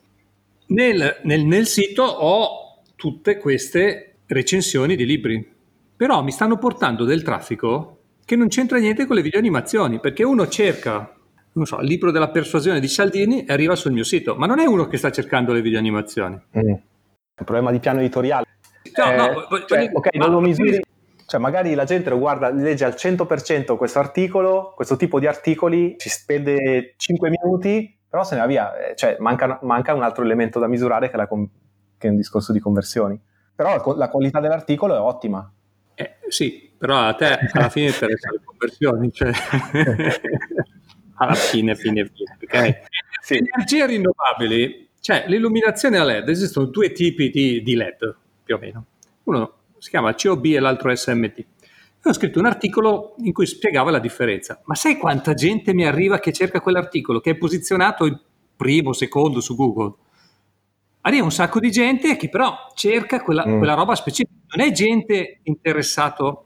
Nel, 0.67 1.19
nel, 1.23 1.45
nel 1.45 1.67
sito 1.67 2.03
ho 2.03 2.81
tutte 2.95 3.37
queste 3.37 4.15
recensioni 4.25 4.95
di 4.95 5.05
libri, 5.05 5.47
però 5.95 6.23
mi 6.23 6.31
stanno 6.31 6.57
portando 6.57 7.03
del 7.03 7.21
traffico 7.21 7.97
che 8.25 8.35
non 8.35 8.47
c'entra 8.47 8.77
niente 8.79 9.05
con 9.05 9.15
le 9.15 9.21
video 9.21 9.39
animazioni, 9.39 9.99
perché 9.99 10.23
uno 10.23 10.47
cerca, 10.47 11.13
non 11.53 11.65
so, 11.65 11.79
il 11.81 11.87
libro 11.87 12.11
della 12.11 12.29
persuasione 12.29 12.79
di 12.79 12.87
Cialdini 12.87 13.45
e 13.45 13.53
arriva 13.53 13.75
sul 13.75 13.91
mio 13.91 14.03
sito, 14.03 14.35
ma 14.35 14.45
non 14.45 14.59
è 14.59 14.65
uno 14.65 14.87
che 14.87 14.97
sta 14.97 15.11
cercando 15.11 15.53
le 15.53 15.61
video 15.61 15.79
animazioni. 15.79 16.39
Mm. 16.57 16.69
Un 16.69 17.45
problema 17.45 17.71
di 17.71 17.79
piano 17.79 17.99
editoriale. 17.99 18.45
No, 18.95 19.11
eh, 19.11 19.15
no, 19.15 19.65
cioè, 19.65 19.89
ok, 19.91 20.15
non 20.15 20.31
lo 20.31 20.39
misuri. 20.39 20.81
Cioè, 21.25 21.39
magari 21.39 21.73
la 21.73 21.85
gente 21.85 22.09
lo 22.09 22.19
guarda, 22.19 22.51
legge 22.51 22.85
al 22.85 22.93
100% 22.95 23.75
questo 23.75 23.99
articolo, 23.99 24.73
questo 24.75 24.97
tipo 24.97 25.19
di 25.19 25.27
articoli, 25.27 25.95
ci 25.97 26.09
spende 26.09 26.93
5 26.97 27.29
minuti, 27.29 27.97
però 28.07 28.23
se 28.23 28.35
ne 28.35 28.41
va 28.41 28.47
via. 28.47 28.77
Eh, 28.77 28.95
cioè, 28.95 29.15
manca, 29.19 29.59
manca 29.63 29.93
un 29.93 30.03
altro 30.03 30.23
elemento 30.23 30.59
da 30.59 30.67
misurare 30.67 31.07
che 31.07 31.13
è, 31.13 31.17
la, 31.17 31.27
che 31.27 32.07
è 32.07 32.09
un 32.09 32.17
discorso 32.17 32.51
di 32.51 32.59
conversioni. 32.59 33.19
Però 33.55 33.75
la, 33.75 33.93
la 33.95 34.09
qualità 34.09 34.39
dell'articolo 34.39 34.95
è 34.95 34.99
ottima. 34.99 35.51
Eh, 35.95 36.17
sì, 36.27 36.71
però 36.77 36.99
a 36.99 37.13
te 37.13 37.37
alla 37.51 37.69
fine 37.69 37.87
interessa 37.87 38.29
le 38.31 38.41
conversioni, 38.43 39.11
cioè 39.11 39.31
alla 41.15 41.33
fine, 41.33 41.75
fine, 41.75 42.05
fine. 42.05 42.37
Okay? 42.43 42.75
Sì. 43.21 43.37
Energie 43.37 43.85
rinnovabili, 43.85 44.89
cioè 44.99 45.23
l'illuminazione 45.27 45.97
a 45.97 46.03
LED, 46.03 46.29
esistono 46.29 46.65
due 46.67 46.91
tipi 46.91 47.29
di, 47.29 47.61
di 47.63 47.75
LED 47.75 48.21
più 48.53 48.55
o 48.55 48.59
meno. 48.59 48.85
Uno 49.23 49.53
si 49.77 49.89
chiama 49.89 50.13
COB 50.13 50.45
e 50.45 50.59
l'altro 50.59 50.93
SMT. 50.95 51.37
Io 51.37 52.11
ho 52.11 52.13
scritto 52.13 52.39
un 52.39 52.45
articolo 52.45 53.15
in 53.19 53.31
cui 53.31 53.45
spiegava 53.45 53.91
la 53.91 53.99
differenza. 53.99 54.61
Ma 54.65 54.75
sai 54.75 54.97
quanta 54.97 55.33
gente 55.33 55.73
mi 55.73 55.85
arriva 55.85 56.19
che 56.19 56.33
cerca 56.33 56.59
quell'articolo, 56.59 57.19
che 57.19 57.31
è 57.31 57.35
posizionato 57.35 58.05
il 58.05 58.19
primo, 58.55 58.93
secondo 58.93 59.39
su 59.39 59.55
Google? 59.55 59.95
arriva 61.05 61.23
un 61.23 61.31
sacco 61.31 61.59
di 61.59 61.71
gente 61.71 62.15
che 62.15 62.29
però 62.29 62.55
cerca 62.75 63.21
quella, 63.21 63.45
mm. 63.45 63.57
quella 63.57 63.73
roba 63.73 63.95
specifica. 63.95 64.33
Non 64.55 64.65
è 64.65 64.71
gente 64.71 65.39
interessato 65.43 66.45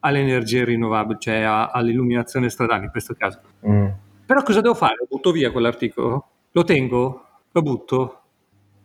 alle 0.00 0.20
energie 0.20 0.64
rinnovabili, 0.64 1.18
cioè 1.18 1.40
a, 1.40 1.70
all'illuminazione 1.70 2.48
stradale 2.50 2.84
in 2.84 2.90
questo 2.90 3.14
caso. 3.14 3.40
Mm. 3.66 3.88
Però 4.26 4.42
cosa 4.42 4.60
devo 4.60 4.74
fare? 4.74 4.96
Lo 4.98 5.06
butto 5.08 5.32
via 5.32 5.50
quell'articolo? 5.50 6.28
Lo 6.52 6.64
tengo? 6.64 7.24
Lo 7.50 7.62
butto? 7.62 8.20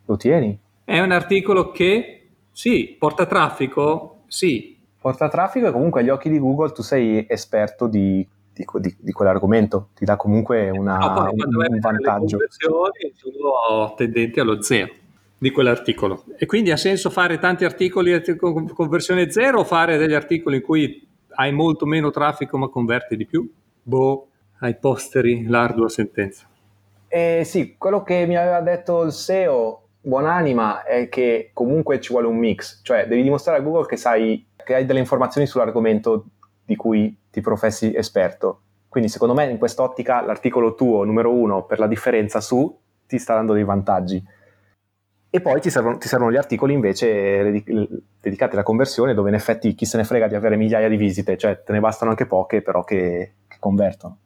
Lo 0.05 0.17
tieni? 0.17 0.57
È 0.83 0.99
un 0.99 1.11
articolo 1.11 1.71
che, 1.71 2.22
sì, 2.53 2.95
porta 2.97 3.25
traffico, 3.25 4.21
sì. 4.27 4.79
Porta 4.97 5.27
traffico 5.27 5.67
e 5.67 5.71
comunque 5.71 5.99
agli 5.99 6.09
occhi 6.09 6.29
di 6.29 6.39
Google 6.39 6.71
tu 6.71 6.81
sei 6.81 7.25
esperto 7.27 7.87
di, 7.87 8.25
di, 8.53 8.65
di, 8.79 8.95
di 8.97 9.11
quell'argomento, 9.11 9.89
ti 9.95 10.05
dà 10.05 10.15
comunque 10.15 10.69
una, 10.69 10.97
no, 10.97 11.13
poi, 11.13 11.31
un, 11.33 11.73
un 11.73 11.79
vantaggio. 11.79 12.37
Le 12.37 12.47
sono 12.49 13.93
tendenti 13.95 14.39
allo 14.39 14.61
zero 14.61 14.93
di 15.37 15.51
quell'articolo. 15.51 16.23
E 16.37 16.45
quindi 16.45 16.71
ha 16.71 16.77
senso 16.77 17.09
fare 17.09 17.37
tanti 17.37 17.65
articoli 17.65 18.21
con 18.37 18.87
versione 18.87 19.29
zero 19.29 19.59
o 19.59 19.63
fare 19.65 19.97
degli 19.97 20.13
articoli 20.13 20.55
in 20.55 20.61
cui 20.61 21.05
hai 21.35 21.51
molto 21.51 21.85
meno 21.85 22.11
traffico 22.11 22.57
ma 22.57 22.69
converti 22.69 23.17
di 23.17 23.25
più? 23.25 23.51
Boh, 23.81 24.27
ai 24.59 24.77
posteri 24.77 25.45
l'ardua 25.47 25.89
sentenza. 25.89 26.47
Eh, 27.09 27.43
sì, 27.43 27.75
quello 27.77 28.03
che 28.03 28.25
mi 28.25 28.37
aveva 28.37 28.61
detto 28.61 29.03
il 29.03 29.11
SEO, 29.11 29.82
buonanima, 30.03 30.83
è 30.83 31.07
che 31.07 31.51
comunque 31.53 32.01
ci 32.01 32.11
vuole 32.11 32.27
un 32.27 32.37
mix, 32.37 32.81
cioè 32.83 33.07
devi 33.07 33.23
dimostrare 33.23 33.59
a 33.59 33.61
Google 33.61 33.85
che 33.85 33.95
sai 33.95 34.45
che 34.63 34.75
hai 34.75 34.85
delle 34.85 34.99
informazioni 34.99 35.47
sull'argomento 35.47 36.25
di 36.65 36.75
cui 36.75 37.17
ti 37.31 37.41
professi 37.41 37.93
esperto. 37.95 38.61
Quindi 38.89 39.09
secondo 39.09 39.33
me 39.33 39.45
in 39.49 39.57
quest'ottica 39.57 40.21
l'articolo 40.21 40.75
tuo 40.75 41.03
numero 41.03 41.31
uno 41.31 41.65
per 41.65 41.79
la 41.79 41.87
differenza 41.87 42.41
su 42.41 42.79
ti 43.07 43.17
sta 43.17 43.33
dando 43.33 43.53
dei 43.53 43.63
vantaggi 43.63 44.23
e 45.35 45.41
poi 45.41 45.59
ti 45.61 45.71
servono, 45.71 45.97
ti 45.97 46.07
servono 46.07 46.31
gli 46.31 46.37
articoli 46.37 46.73
invece 46.73 47.63
dedicati 48.21 48.53
alla 48.53 48.61
conversione, 48.61 49.15
dove 49.15 49.29
in 49.29 49.35
effetti 49.35 49.73
chi 49.73 49.85
se 49.85 49.97
ne 49.97 50.03
frega 50.03 50.27
di 50.27 50.35
avere 50.35 50.57
migliaia 50.57 50.87
di 50.87 50.95
visite, 50.95 51.37
cioè 51.37 51.63
te 51.63 51.71
ne 51.71 51.79
bastano 51.79 52.11
anche 52.11 52.27
poche, 52.27 52.61
però 52.61 52.83
che, 52.83 53.33
che 53.47 53.57
convertono. 53.57 54.19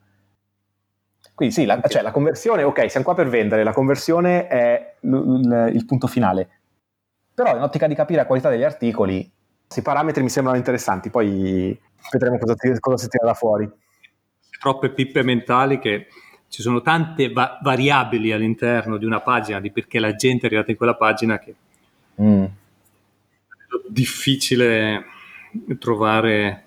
Quindi 1.38 1.54
sì, 1.54 1.66
la, 1.66 1.80
cioè, 1.88 2.02
la, 2.02 2.10
conversione, 2.10 2.64
ok, 2.64 2.90
siamo 2.90 3.06
qua 3.06 3.14
per 3.14 3.30
vendere, 3.30 3.64
la 3.64 3.72
conversione 3.72 4.48
è 4.48 4.96
l- 5.02 5.16
l- 5.16 5.72
il 5.72 5.86
punto 5.86 6.08
finale. 6.08 6.50
Però 7.32 7.56
in 7.56 7.62
ottica 7.62 7.86
di 7.86 7.94
capire 7.94 8.22
la 8.22 8.26
qualità 8.26 8.50
degli 8.50 8.64
articoli, 8.64 9.32
questi 9.62 9.84
parametri 9.84 10.24
mi 10.24 10.30
sembrano 10.30 10.58
interessanti, 10.58 11.12
poi 11.12 11.80
vedremo 12.12 12.40
cosa, 12.40 12.56
ti, 12.56 12.72
cosa 12.80 12.98
si 12.98 13.08
tira 13.08 13.28
da 13.28 13.36
fuori. 13.36 13.72
Troppe 14.60 14.90
pippe 14.90 15.22
mentali 15.22 15.78
che 15.78 16.08
ci 16.48 16.64
sono 16.64 16.82
tante 16.82 17.32
va- 17.32 17.60
variabili 17.62 18.32
all'interno 18.32 18.98
di 18.98 19.06
una 19.06 19.22
pagina 19.22 19.60
di 19.60 19.70
perché 19.70 20.00
la 20.00 20.16
gente 20.16 20.46
è 20.46 20.46
arrivata 20.48 20.72
in 20.72 20.78
quella 20.78 20.96
pagina 20.96 21.38
che 21.38 21.54
mm. 22.20 22.44
è 22.46 22.50
difficile 23.90 25.06
trovare 25.78 26.64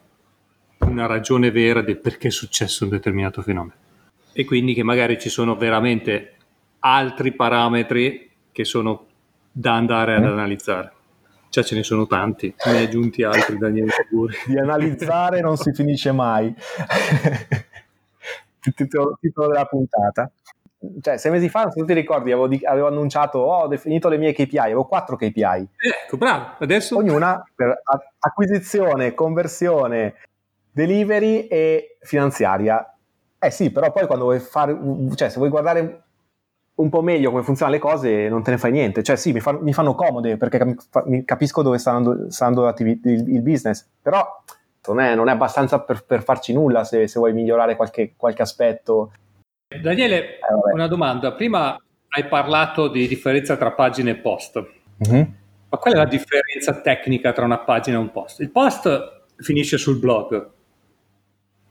una 0.78 1.06
ragione 1.06 1.50
vera 1.50 1.82
del 1.82 1.98
perché 1.98 2.28
è 2.28 2.30
successo 2.30 2.84
un 2.84 2.90
determinato 2.90 3.42
fenomeno 3.42 3.79
e 4.32 4.44
quindi 4.44 4.74
che 4.74 4.82
magari 4.82 5.18
ci 5.18 5.28
sono 5.28 5.56
veramente 5.56 6.34
altri 6.80 7.32
parametri 7.32 8.30
che 8.52 8.64
sono 8.64 9.06
da 9.52 9.74
andare 9.74 10.14
ad 10.14 10.22
mm. 10.22 10.26
analizzare 10.26 10.92
cioè 11.50 11.64
ce 11.64 11.74
ne 11.74 11.82
sono 11.82 12.06
tanti, 12.06 12.54
ne 12.66 12.76
hai 12.76 12.84
aggiunti 12.84 13.24
altri 13.24 13.58
Daniele 13.58 13.90
Figuri. 13.90 14.36
Di 14.46 14.56
analizzare 14.56 15.40
non 15.40 15.56
si 15.56 15.72
finisce 15.72 16.12
mai 16.12 16.54
titolo, 18.74 19.18
titolo 19.20 19.48
della 19.48 19.64
puntata. 19.64 20.30
Cioè, 21.00 21.18
sei 21.18 21.30
mesi 21.30 21.50
fa, 21.50 21.68
se 21.70 21.78
tu 21.80 21.84
ti 21.84 21.92
ricordi, 21.92 22.32
avevo, 22.32 22.46
di, 22.46 22.60
avevo 22.64 22.86
annunciato, 22.86 23.38
oh, 23.38 23.64
ho 23.64 23.66
definito 23.66 24.08
le 24.08 24.16
mie 24.16 24.32
KPI, 24.32 24.58
avevo 24.58 24.86
quattro 24.86 25.16
KPI. 25.16 25.68
Ecco, 26.04 26.16
bravo, 26.16 26.54
adesso... 26.60 26.96
Ognuna 26.96 27.42
per 27.54 27.82
acquisizione, 28.18 29.12
conversione, 29.12 30.14
delivery 30.70 31.48
e 31.48 31.98
finanziaria. 32.00 32.94
Eh 33.42 33.50
sì, 33.50 33.70
però 33.70 33.90
poi 33.90 34.06
quando 34.06 34.26
vuoi 34.26 34.38
fare, 34.38 34.78
cioè 35.14 35.30
se 35.30 35.38
vuoi 35.38 35.48
guardare 35.48 36.02
un 36.74 36.88
po' 36.90 37.02
meglio 37.02 37.30
come 37.30 37.42
funzionano 37.42 37.76
le 37.76 37.82
cose, 37.82 38.28
non 38.28 38.42
te 38.42 38.50
ne 38.50 38.58
fai 38.58 38.70
niente. 38.70 39.02
Cioè 39.02 39.16
sì, 39.16 39.32
mi, 39.32 39.40
fa, 39.40 39.52
mi 39.52 39.72
fanno 39.72 39.94
comode 39.94 40.36
perché 40.36 40.76
capisco 41.24 41.62
dove 41.62 41.78
sta 41.78 41.92
andando, 41.92 42.30
sta 42.30 42.46
andando 42.46 42.74
il, 42.78 43.00
il 43.04 43.42
business, 43.42 43.86
però 44.00 44.26
non 44.86 45.00
è, 45.00 45.14
non 45.14 45.28
è 45.28 45.32
abbastanza 45.32 45.80
per, 45.80 46.04
per, 46.04 46.22
farci 46.22 46.52
nulla 46.52 46.84
se, 46.84 47.06
se 47.06 47.18
vuoi 47.18 47.32
migliorare 47.32 47.76
qualche, 47.76 48.14
qualche 48.16 48.42
aspetto. 48.42 49.12
Daniele, 49.80 50.34
eh, 50.34 50.38
una 50.72 50.86
domanda. 50.86 51.32
Prima 51.32 51.78
hai 52.08 52.26
parlato 52.26 52.88
di 52.88 53.06
differenza 53.06 53.56
tra 53.56 53.72
pagina 53.72 54.10
e 54.10 54.16
post. 54.16 54.62
Mm-hmm. 55.08 55.22
Ma 55.68 55.78
qual 55.78 55.94
è 55.94 55.96
la 55.96 56.04
differenza 56.04 56.80
tecnica 56.80 57.32
tra 57.32 57.44
una 57.44 57.58
pagina 57.58 57.96
e 57.96 58.00
un 58.00 58.10
post? 58.10 58.40
Il 58.40 58.50
post 58.50 59.22
finisce 59.36 59.78
sul 59.78 59.98
blog, 59.98 60.50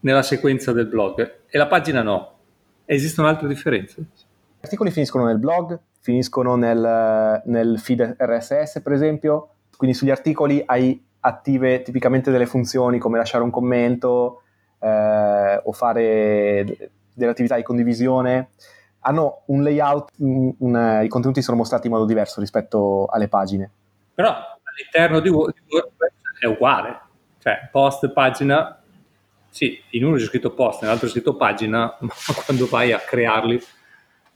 nella 0.02 0.22
sequenza 0.22 0.72
del 0.72 0.88
blog, 0.88 1.42
e 1.48 1.58
la 1.58 1.68
pagina 1.68 2.02
no. 2.02 2.38
Esistono 2.86 3.28
altre 3.28 3.48
differenze? 3.48 4.02
Gli 4.02 4.64
articoli 4.64 4.92
finiscono 4.92 5.26
nel 5.26 5.38
blog, 5.38 5.80
finiscono 6.00 6.56
nel, 6.56 7.42
nel 7.46 7.80
feed 7.80 8.16
RSS, 8.18 8.82
per 8.82 8.94
esempio. 8.94 9.50
Quindi 9.78 9.96
sugli 9.96 10.10
articoli 10.10 10.62
hai 10.66 11.02
attive 11.22 11.82
tipicamente 11.82 12.32
delle 12.32 12.46
funzioni 12.46 12.98
come 12.98 13.18
lasciare 13.18 13.44
un 13.44 13.50
commento 13.50 14.44
eh, 14.80 15.62
o 15.64 15.72
fare 15.72 16.92
delle 17.14 17.32
attività 17.32 17.56
di 17.56 17.64
condivisione, 17.64 18.52
hanno 19.02 19.44
un 19.46 19.64
layout, 19.64 20.12
un, 20.18 20.54
un, 20.60 21.02
i 21.04 21.08
contenuti 21.08 21.42
sono 21.42 21.58
mostrati 21.58 21.88
in 21.88 21.94
modo 21.94 22.06
diverso 22.06 22.40
rispetto 22.40 23.06
alle 23.06 23.28
pagine. 23.28 23.70
Però 24.14 24.30
all'interno 24.30 25.20
di 25.20 25.30
WordPress 25.30 26.14
è 26.40 26.46
uguale, 26.46 27.00
cioè 27.40 27.68
post, 27.72 28.10
pagina, 28.10 28.79
sì, 29.50 29.82
in 29.92 30.06
uno 30.06 30.16
c'è 30.16 30.26
scritto 30.26 30.54
post, 30.54 30.82
nell'altro 30.82 31.08
c'è 31.08 31.14
scritto 31.14 31.36
pagina, 31.36 31.98
ma 32.02 32.14
quando 32.46 32.68
vai 32.68 32.92
a 32.92 33.00
crearli 33.00 33.62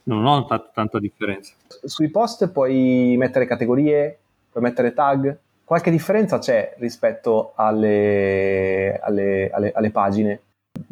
non 0.04 0.26
ho 0.26 0.44
tanta, 0.44 0.70
tanta 0.72 0.98
differenza. 0.98 1.54
Sui 1.84 2.10
post 2.10 2.50
puoi 2.50 3.14
mettere 3.16 3.46
categorie, 3.46 4.18
puoi 4.50 4.62
mettere 4.62 4.92
tag, 4.92 5.38
qualche 5.64 5.90
differenza 5.90 6.38
c'è 6.38 6.74
rispetto 6.78 7.52
alle, 7.54 8.98
alle, 9.02 9.50
alle, 9.50 9.72
alle 9.72 9.90
pagine. 9.90 10.40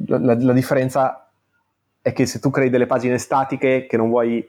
La, 0.06 0.18
la, 0.18 0.34
la, 0.38 0.52
differenza 0.52 1.28
è 2.00 2.12
che 2.12 2.26
se 2.26 2.38
tu 2.40 2.50
crei 2.50 2.70
delle 2.70 2.86
pagine 2.86 3.18
statiche 3.18 3.86
che 3.86 3.96
non 3.96 4.08
vuoi, 4.08 4.48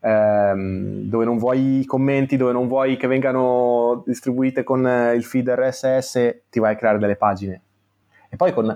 ehm, 0.00 1.08
dove 1.08 1.24
non 1.24 1.38
vuoi 1.38 1.80
i 1.80 1.84
commenti, 1.84 2.36
dove 2.36 2.52
non 2.52 2.68
vuoi 2.68 2.96
che 2.96 3.06
vengano 3.06 4.02
distribuite 4.06 4.62
con 4.62 4.80
il 5.14 5.24
feed 5.24 5.48
RSS, 5.48 6.42
ti 6.50 6.60
vai 6.60 6.74
a 6.74 6.76
creare 6.76 6.98
delle 6.98 7.16
pagine. 7.16 7.62
E 8.30 8.36
poi 8.36 8.52
con, 8.52 8.74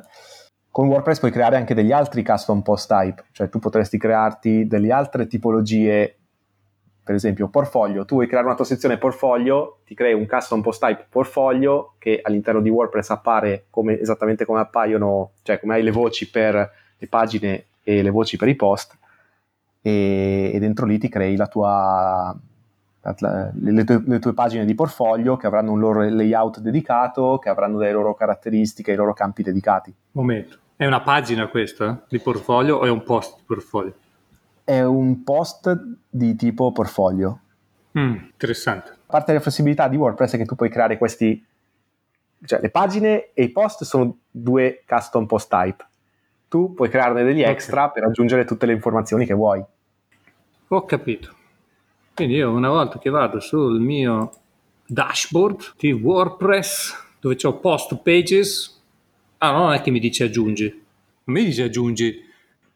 con 0.71 0.89
WordPress 0.89 1.21
puoi 1.21 1.31
creare 1.31 1.57
anche 1.57 1.75
degli 1.75 1.93
altri 1.93 2.23
custom 2.23 2.61
post 2.63 2.89
type, 2.89 3.25
cioè 3.33 3.49
tu 3.49 3.59
potresti 3.59 3.97
crearti 3.97 4.67
delle 4.67 4.93
altre 4.93 5.27
tipologie 5.27 6.19
per 7.05 7.15
esempio 7.15 7.49
portfolio, 7.49 8.07
tu 8.07 8.15
vuoi 8.15 8.27
creare 8.27 8.47
una 8.47 8.55
tua 8.55 8.65
sezione 8.65 8.97
portfolio, 8.97 9.81
ti 9.85 9.95
crei 9.95 10.15
un 10.15 10.27
custom 10.27 10.63
post 10.63 10.85
type 10.85 11.07
portfolio 11.11 11.95
che 11.99 12.21
all'interno 12.23 12.63
di 12.63 12.71
WordPress 12.71 13.11
appare 13.11 13.67
come, 13.69 14.01
esattamente 14.01 14.47
come 14.47 14.61
appaiono, 14.61 15.33
cioè 15.43 15.61
come 15.61 15.75
hai 15.75 15.83
le 15.83 15.91
voci 15.91 16.31
per 16.31 16.55
le 16.97 17.07
pagine 17.07 17.67
e 17.83 18.03
le 18.03 18.11
voci 18.11 18.39
per 18.39 18.49
i 18.49 18.55
post 18.55 18.99
e, 19.83 20.51
e 20.55 20.59
dentro 20.59 20.87
lì 20.87 20.97
ti 20.97 21.11
crei 21.11 21.37
la 21.37 21.47
tua, 21.47 22.35
le, 23.05 23.85
tue, 23.85 24.03
le, 24.07 24.19
tue, 24.19 24.33
pagine 24.33 24.65
di 24.65 24.75
portfolio 24.75 25.37
che 25.37 25.47
avranno 25.47 25.73
un 25.73 25.81
loro 25.81 26.09
layout 26.09 26.61
dedicato, 26.61 27.39
che 27.39 27.49
avranno 27.49 27.79
delle 27.79 27.93
loro 27.93 28.15
caratteristiche, 28.15 28.93
i 28.93 28.97
loro 28.97 29.13
campi 29.13 29.43
dedicati. 29.43 29.95
Momento, 30.13 30.59
è 30.77 30.87
una 30.87 31.03
pagina 31.03 31.49
questa 31.49 32.05
di 32.09 32.19
portfolio 32.19 32.77
o 32.77 32.85
è 32.85 32.91
un 32.91 33.03
post 33.03 33.37
di 33.37 33.43
portfolio? 33.47 33.95
è 34.65 34.83
un 34.83 35.23
post 35.23 35.79
di 36.09 36.35
tipo 36.35 36.73
portfolio. 36.73 37.41
Mm, 37.99 38.15
interessante. 38.15 38.91
A 38.91 38.97
parte 39.07 39.33
la 39.35 39.41
flessibilità 39.41 39.87
di 39.89 39.97
WordPress 39.97 40.35
è 40.35 40.37
che 40.39 40.47
tu 40.47 40.57
puoi 40.57 40.71
creare 40.71 40.97
questi, 40.97 41.45
cioè 42.45 42.61
le 42.61 42.71
pagine 42.71 43.33
e 43.35 43.45
i 43.45 43.51
post 43.51 43.85
sono 43.85 44.17
due 44.31 44.83
custom 44.87 45.27
post 45.27 45.51
type. 45.51 45.87
Tu 46.49 46.73
puoi 46.73 46.89
crearne 46.89 47.23
degli 47.23 47.43
extra 47.43 47.83
okay. 47.83 47.95
per 47.95 48.05
aggiungere 48.09 48.45
tutte 48.45 48.67
le 48.67 48.73
informazioni 48.73 49.27
che 49.27 49.35
vuoi. 49.35 49.63
Ho 50.69 50.85
capito. 50.87 51.35
Quindi 52.15 52.35
io 52.35 52.51
una 52.53 52.69
volta 52.69 53.01
che 53.01 53.11
vado 53.11 53.41
sul 53.41 53.81
mio 53.81 54.31
dashboard 54.87 55.75
di 55.77 55.91
WordPress 55.91 56.97
dove 57.19 57.37
ho 57.43 57.59
post 57.59 57.97
pages, 58.03 58.83
ah 59.39 59.51
non 59.51 59.73
è 59.73 59.81
che 59.81 59.91
mi 59.91 59.99
dice 59.99 60.25
aggiungi, 60.25 60.69
non 61.25 61.37
mi 61.37 61.45
dice 61.45 61.65
aggiungi, 61.65 62.23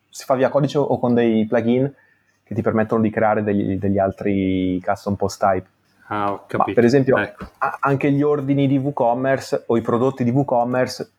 si 0.08 0.24
fa 0.24 0.34
via 0.34 0.48
codice 0.48 0.78
o 0.78 0.98
con 0.98 1.14
dei 1.14 1.46
plugin 1.46 1.94
che 2.42 2.54
ti 2.54 2.62
permettono 2.62 3.00
di 3.00 3.10
creare 3.10 3.44
degli, 3.44 3.76
degli 3.76 3.98
altri 3.98 4.82
custom 4.84 5.14
post 5.14 5.38
type. 5.38 5.68
Ah, 6.08 6.32
ho 6.32 6.46
capito. 6.46 6.64
Ma 6.66 6.72
per 6.72 6.84
esempio, 6.84 7.16
ecco. 7.18 7.46
anche 7.80 8.10
gli 8.10 8.22
ordini 8.22 8.66
di 8.66 8.78
WooCommerce 8.78 9.64
o 9.66 9.76
i 9.76 9.82
prodotti 9.82 10.24
di 10.24 10.30
WooCommerce 10.30 11.10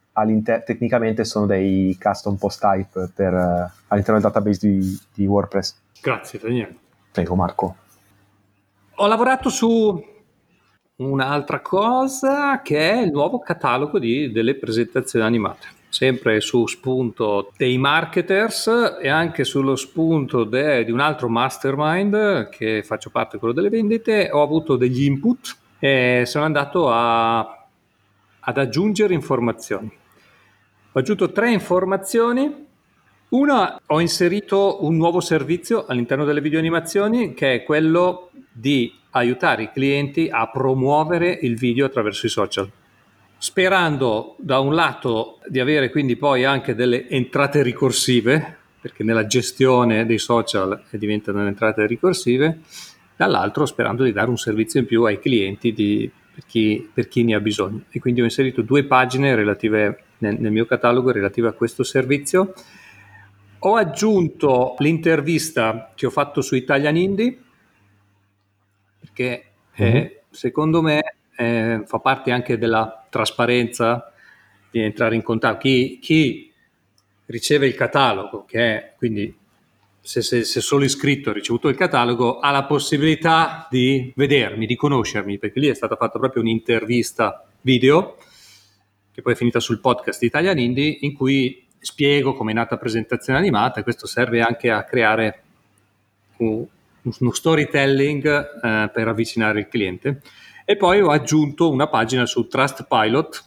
tecnicamente 0.66 1.24
sono 1.24 1.46
dei 1.46 1.98
custom 2.02 2.36
post 2.36 2.60
type 2.60 3.12
per, 3.16 3.34
uh, 3.34 3.70
all'interno 3.88 4.20
del 4.20 4.30
database 4.30 4.68
di, 4.68 5.00
di 5.14 5.26
WordPress. 5.26 5.80
Grazie 6.02 6.40
Daniele. 6.40 6.76
Prego 7.12 7.36
Marco. 7.36 7.76
Ho 9.02 9.08
lavorato 9.08 9.48
su 9.48 10.06
un'altra 10.98 11.62
cosa 11.62 12.62
che 12.62 12.92
è 12.92 13.02
il 13.02 13.12
nuovo 13.12 13.40
catalogo 13.40 13.98
di, 13.98 14.30
delle 14.30 14.56
presentazioni 14.56 15.24
animate 15.24 15.68
sempre 15.88 16.42
su 16.42 16.68
spunto 16.68 17.54
dei 17.56 17.78
marketers 17.78 18.98
e 19.02 19.08
anche 19.08 19.46
sullo 19.46 19.78
spunto 19.78 20.44
de, 20.44 20.84
di 20.84 20.92
un 20.92 21.00
altro 21.00 21.30
mastermind 21.30 22.50
che 22.50 22.84
faccio 22.84 23.10
parte, 23.10 23.38
quello 23.38 23.54
delle 23.54 23.70
vendite, 23.70 24.30
ho 24.34 24.42
avuto 24.42 24.76
degli 24.76 25.06
input 25.06 25.58
e 25.80 26.24
sono 26.26 26.44
andato 26.44 26.92
a, 26.92 27.40
ad 28.40 28.58
aggiungere 28.58 29.14
informazioni. 29.14 29.90
Ho 30.92 31.00
aggiunto 31.00 31.32
tre 31.32 31.52
informazioni. 31.54 32.68
Una, 33.30 33.80
ho 33.86 34.02
inserito 34.02 34.84
un 34.84 34.98
nuovo 34.98 35.22
servizio 35.22 35.86
all'interno 35.88 36.26
delle 36.26 36.42
videoanimazioni 36.42 37.34
che 37.34 37.54
è 37.54 37.64
quello 37.64 38.32
di 38.52 38.94
aiutare 39.12 39.64
i 39.64 39.72
clienti 39.72 40.30
a 40.32 40.50
promuovere 40.50 41.38
il 41.42 41.58
video 41.58 41.86
attraverso 41.86 42.26
i 42.26 42.30
social 42.30 42.72
sperando 43.42 44.36
da 44.38 44.60
un 44.60 44.76
lato 44.76 45.40
di 45.48 45.62
avere 45.62 45.90
quindi 45.90 46.18
poi 46.18 46.44
anche 46.44 46.76
delle 46.76 47.08
entrate 47.08 47.64
ricorsive, 47.64 48.58
perché 48.82 49.04
nella 49.04 49.26
gestione 49.26 50.06
dei 50.06 50.18
social 50.20 50.84
diventano 50.92 51.48
entrate 51.48 51.88
ricorsive, 51.88 52.60
dall'altro 53.16 53.66
sperando 53.66 54.04
di 54.04 54.12
dare 54.12 54.30
un 54.30 54.38
servizio 54.38 54.82
in 54.82 54.86
più 54.86 55.04
ai 55.06 55.20
clienti 55.20 55.72
di, 55.72 56.12
per, 56.34 56.44
chi, 56.46 56.90
per, 56.94 57.08
chi, 57.08 57.24
ne 57.24 57.36
ha 57.36 57.40
bisogno. 57.40 57.84
E 57.90 58.00
quindi 58.00 58.20
ho 58.20 58.26
inserito 58.26 58.62
due 58.62 58.84
pagine 58.84 59.34
relative 59.36 60.04
nel, 60.18 60.38
nel 60.38 60.52
mio 60.52 60.66
catalogo 60.66 61.12
relative 61.12 61.48
a 61.48 61.54
questo 61.54 61.84
servizio. 61.84 62.54
Ho 63.60 63.76
aggiunto 63.76 64.76
l'intervista 64.80 65.92
che 65.96 66.06
ho 66.06 66.10
fatto 66.10 66.42
su 66.42 66.56
Italian 66.56 66.98
Indie, 66.98 67.38
mm-hmm. 69.24 69.96
eh, 69.96 70.22
secondo 70.30 70.82
me 70.82 71.16
eh, 71.36 71.84
fa 71.86 72.00
parte 72.00 72.32
anche 72.32 72.58
della 72.58 73.06
trasparenza 73.10 74.12
di 74.70 74.80
entrare 74.82 75.16
in 75.16 75.24
contatto. 75.24 75.60
Chi, 75.60 76.00
chi 76.02 76.52
riceve 77.26 77.68
il 77.68 77.76
catalogo, 77.76 78.46
che 78.46 78.60
è 78.60 78.94
quindi 78.98 79.36
se, 80.02 80.22
se, 80.22 80.44
se, 80.44 80.62
solo 80.62 80.84
iscritto 80.84 81.30
ha 81.30 81.34
ricevuto 81.34 81.68
il 81.68 81.76
catalogo, 81.76 82.40
ha 82.40 82.52
la 82.52 82.66
possibilità 82.66 83.68
di 83.70 84.12
vedermi, 84.16 84.66
di 84.66 84.76
conoscermi, 84.76 85.38
perché 85.38 85.60
lì 85.60 85.68
è 85.68 85.74
stata 85.74 85.96
fatta 85.96 86.20
proprio 86.20 86.42
un'intervista 86.42 87.46
video, 87.62 88.18
che 89.12 89.22
poi 89.22 89.34
è 89.34 89.36
finita 89.36 89.60
sul 89.60 89.80
podcast 89.80 90.24
Italian 90.24 90.58
Indie, 90.58 90.98
in 91.02 91.14
cui 91.14 91.68
spiego 91.80 92.34
come 92.34 92.52
è 92.52 92.54
nata 92.56 92.76
la 92.76 92.82
presentazione 92.82 93.40
animata 93.40 93.80
e 93.80 93.84
questo 93.84 94.08
serve 94.08 94.42
anche 94.42 94.70
a 94.70 94.84
creare 94.84 95.44
un, 96.38 96.66
uno 97.02 97.32
storytelling 97.32 98.26
eh, 98.26 98.90
per 98.92 99.08
avvicinare 99.08 99.60
il 99.60 99.68
cliente. 99.68 100.22
E 100.66 100.78
poi 100.78 101.02
ho 101.02 101.10
aggiunto 101.10 101.72
una 101.72 101.88
pagina 101.88 102.26
su 102.26 102.48
Trustpilot, 102.48 103.46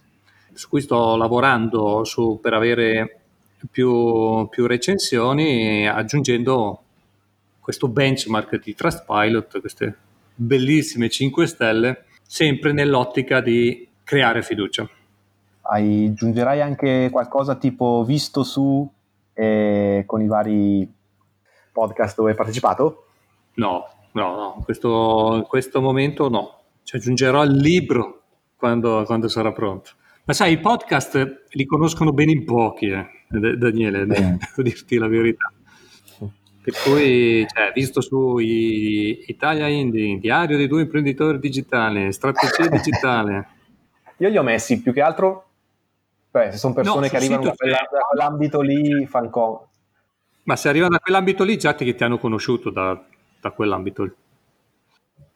su 0.54 0.68
cui 0.68 0.80
sto 0.80 1.16
lavorando 1.16 2.04
su, 2.04 2.38
per 2.42 2.52
avere 2.54 3.20
più, 3.70 4.48
più, 4.48 4.66
recensioni, 4.66 5.86
aggiungendo 5.86 6.82
questo 7.60 7.86
benchmark 7.88 8.60
di 8.62 8.74
Trustpilot, 8.74 9.60
queste 9.60 9.96
bellissime 10.34 11.08
5 11.08 11.46
stelle, 11.46 12.04
sempre 12.26 12.72
nell'ottica 12.72 13.40
di 13.40 13.86
creare 14.02 14.42
fiducia. 14.42 14.88
Aggiungerai 15.60 16.60
anche 16.60 17.08
qualcosa 17.12 17.54
tipo 17.54 18.02
visto 18.04 18.42
su 18.42 18.90
eh, 19.34 20.02
con 20.06 20.20
i 20.20 20.26
vari 20.26 20.92
podcast 21.72 22.16
dove 22.16 22.30
hai 22.30 22.36
partecipato? 22.36 23.06
No, 23.54 23.86
no, 24.12 24.36
no, 24.36 24.62
questo, 24.64 25.34
in 25.36 25.42
questo 25.42 25.80
momento 25.80 26.28
no. 26.28 26.60
Ci 26.82 26.96
aggiungerò 26.96 27.44
il 27.44 27.56
libro 27.56 28.22
quando, 28.56 29.04
quando, 29.04 29.28
sarà 29.28 29.52
pronto. 29.52 29.90
Ma 30.24 30.32
sai, 30.32 30.52
i 30.52 30.58
podcast 30.58 31.46
li 31.50 31.64
conoscono 31.64 32.12
bene 32.12 32.32
in 32.32 32.44
pochi, 32.44 32.88
eh, 32.88 33.06
Daniele, 33.28 34.06
devo 34.06 34.62
dirti 34.62 34.96
la 34.96 35.08
verità. 35.08 35.52
Per 36.62 36.74
cui, 36.84 37.44
cioè, 37.52 37.72
visto 37.74 38.00
su 38.00 38.38
Italia 38.38 39.66
Indie, 39.66 40.18
Diario 40.18 40.56
dei 40.56 40.68
due 40.68 40.82
imprenditori 40.82 41.40
digitali, 41.40 42.12
Strategia 42.12 42.68
digitale. 42.70 43.48
Io 44.18 44.28
li 44.28 44.38
ho 44.38 44.44
messi 44.44 44.80
più 44.80 44.92
che 44.92 45.00
altro, 45.00 45.46
beh, 46.30 46.52
se 46.52 46.58
sono 46.58 46.74
persone 46.74 47.06
no, 47.06 47.08
che 47.08 47.16
arrivano 47.16 47.42
da, 47.42 47.54
quella, 47.56 47.88
da, 47.90 47.98
quell'ambito 48.08 48.60
lì, 48.60 49.06
fan 49.06 49.28
con. 49.28 49.58
Ma 50.44 50.54
se 50.54 50.68
arrivano 50.68 50.92
da 50.92 50.98
quell'ambito 51.00 51.42
lì, 51.42 51.58
già 51.58 51.72
ti, 51.74 51.92
ti 51.92 52.04
hanno 52.04 52.18
conosciuto 52.18 52.70
da, 52.70 53.02
da 53.42 53.50
quell'ambito 53.50 54.04
lì. 54.04 54.12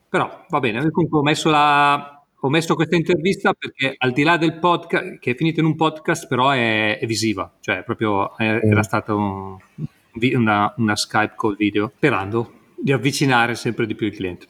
Però 0.09 0.45
va 0.49 0.61
bene, 0.61 0.89
comunque 0.91 1.19
ho 1.19 1.23
messo, 1.23 1.51
la, 1.51 2.25
ho 2.39 2.49
messo 2.49 2.77
questa 2.77 2.95
intervista 2.95 3.53
perché 3.53 3.97
al 3.99 4.13
di 4.13 4.23
là 4.23 4.37
del 4.37 4.59
podcast, 4.59 5.19
che 5.19 5.33
è 5.33 5.35
finita 5.35 5.61
in 5.61 5.67
un 5.67 5.75
podcast, 5.75 6.29
però 6.29 6.51
è, 6.51 6.99
è 6.99 7.07
visiva, 7.07 7.53
cioè 7.61 7.83
proprio 7.83 8.37
è, 8.37 8.61
era 8.63 8.83
stata 8.85 9.15
un, 9.15 9.59
una, 10.35 10.73
una 10.77 10.97
Skype 10.97 11.35
call 11.37 11.57
video, 11.57 11.93
sperando 11.97 12.53
di 12.77 12.93
avvicinare 12.93 13.57
sempre 13.57 13.85
di 13.85 13.95
più 13.97 14.07
il 14.07 14.15
cliente. 14.15 14.47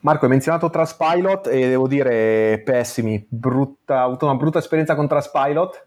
Marco, 0.00 0.26
hai 0.26 0.30
menzionato 0.30 0.70
Traspilot 0.70 1.48
e 1.48 1.68
devo 1.68 1.88
dire 1.88 2.60
pessimi, 2.64 3.26
brutta, 3.26 4.02
ho 4.02 4.06
avuto 4.06 4.26
una 4.26 4.36
brutta 4.36 4.58
esperienza 4.58 4.94
con 4.94 5.08
Traspilot 5.08 5.86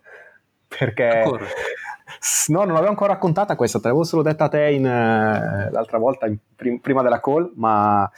perché... 0.68 1.08
Ancora. 1.08 1.46
No, 2.48 2.60
non 2.60 2.74
l'avevo 2.74 2.90
ancora 2.90 3.14
raccontata 3.14 3.56
questa, 3.56 3.80
te 3.80 3.88
l'avevo 3.88 4.04
solo 4.04 4.22
detta 4.22 4.46
a 4.46 4.50
te 4.50 4.72
in, 4.72 4.84
uh, 4.84 5.72
l'altra 5.72 5.98
volta, 5.98 6.26
in, 6.26 6.38
prim- 6.56 6.80
prima 6.80 7.04
della 7.04 7.20
call, 7.20 7.52
ma 7.56 8.10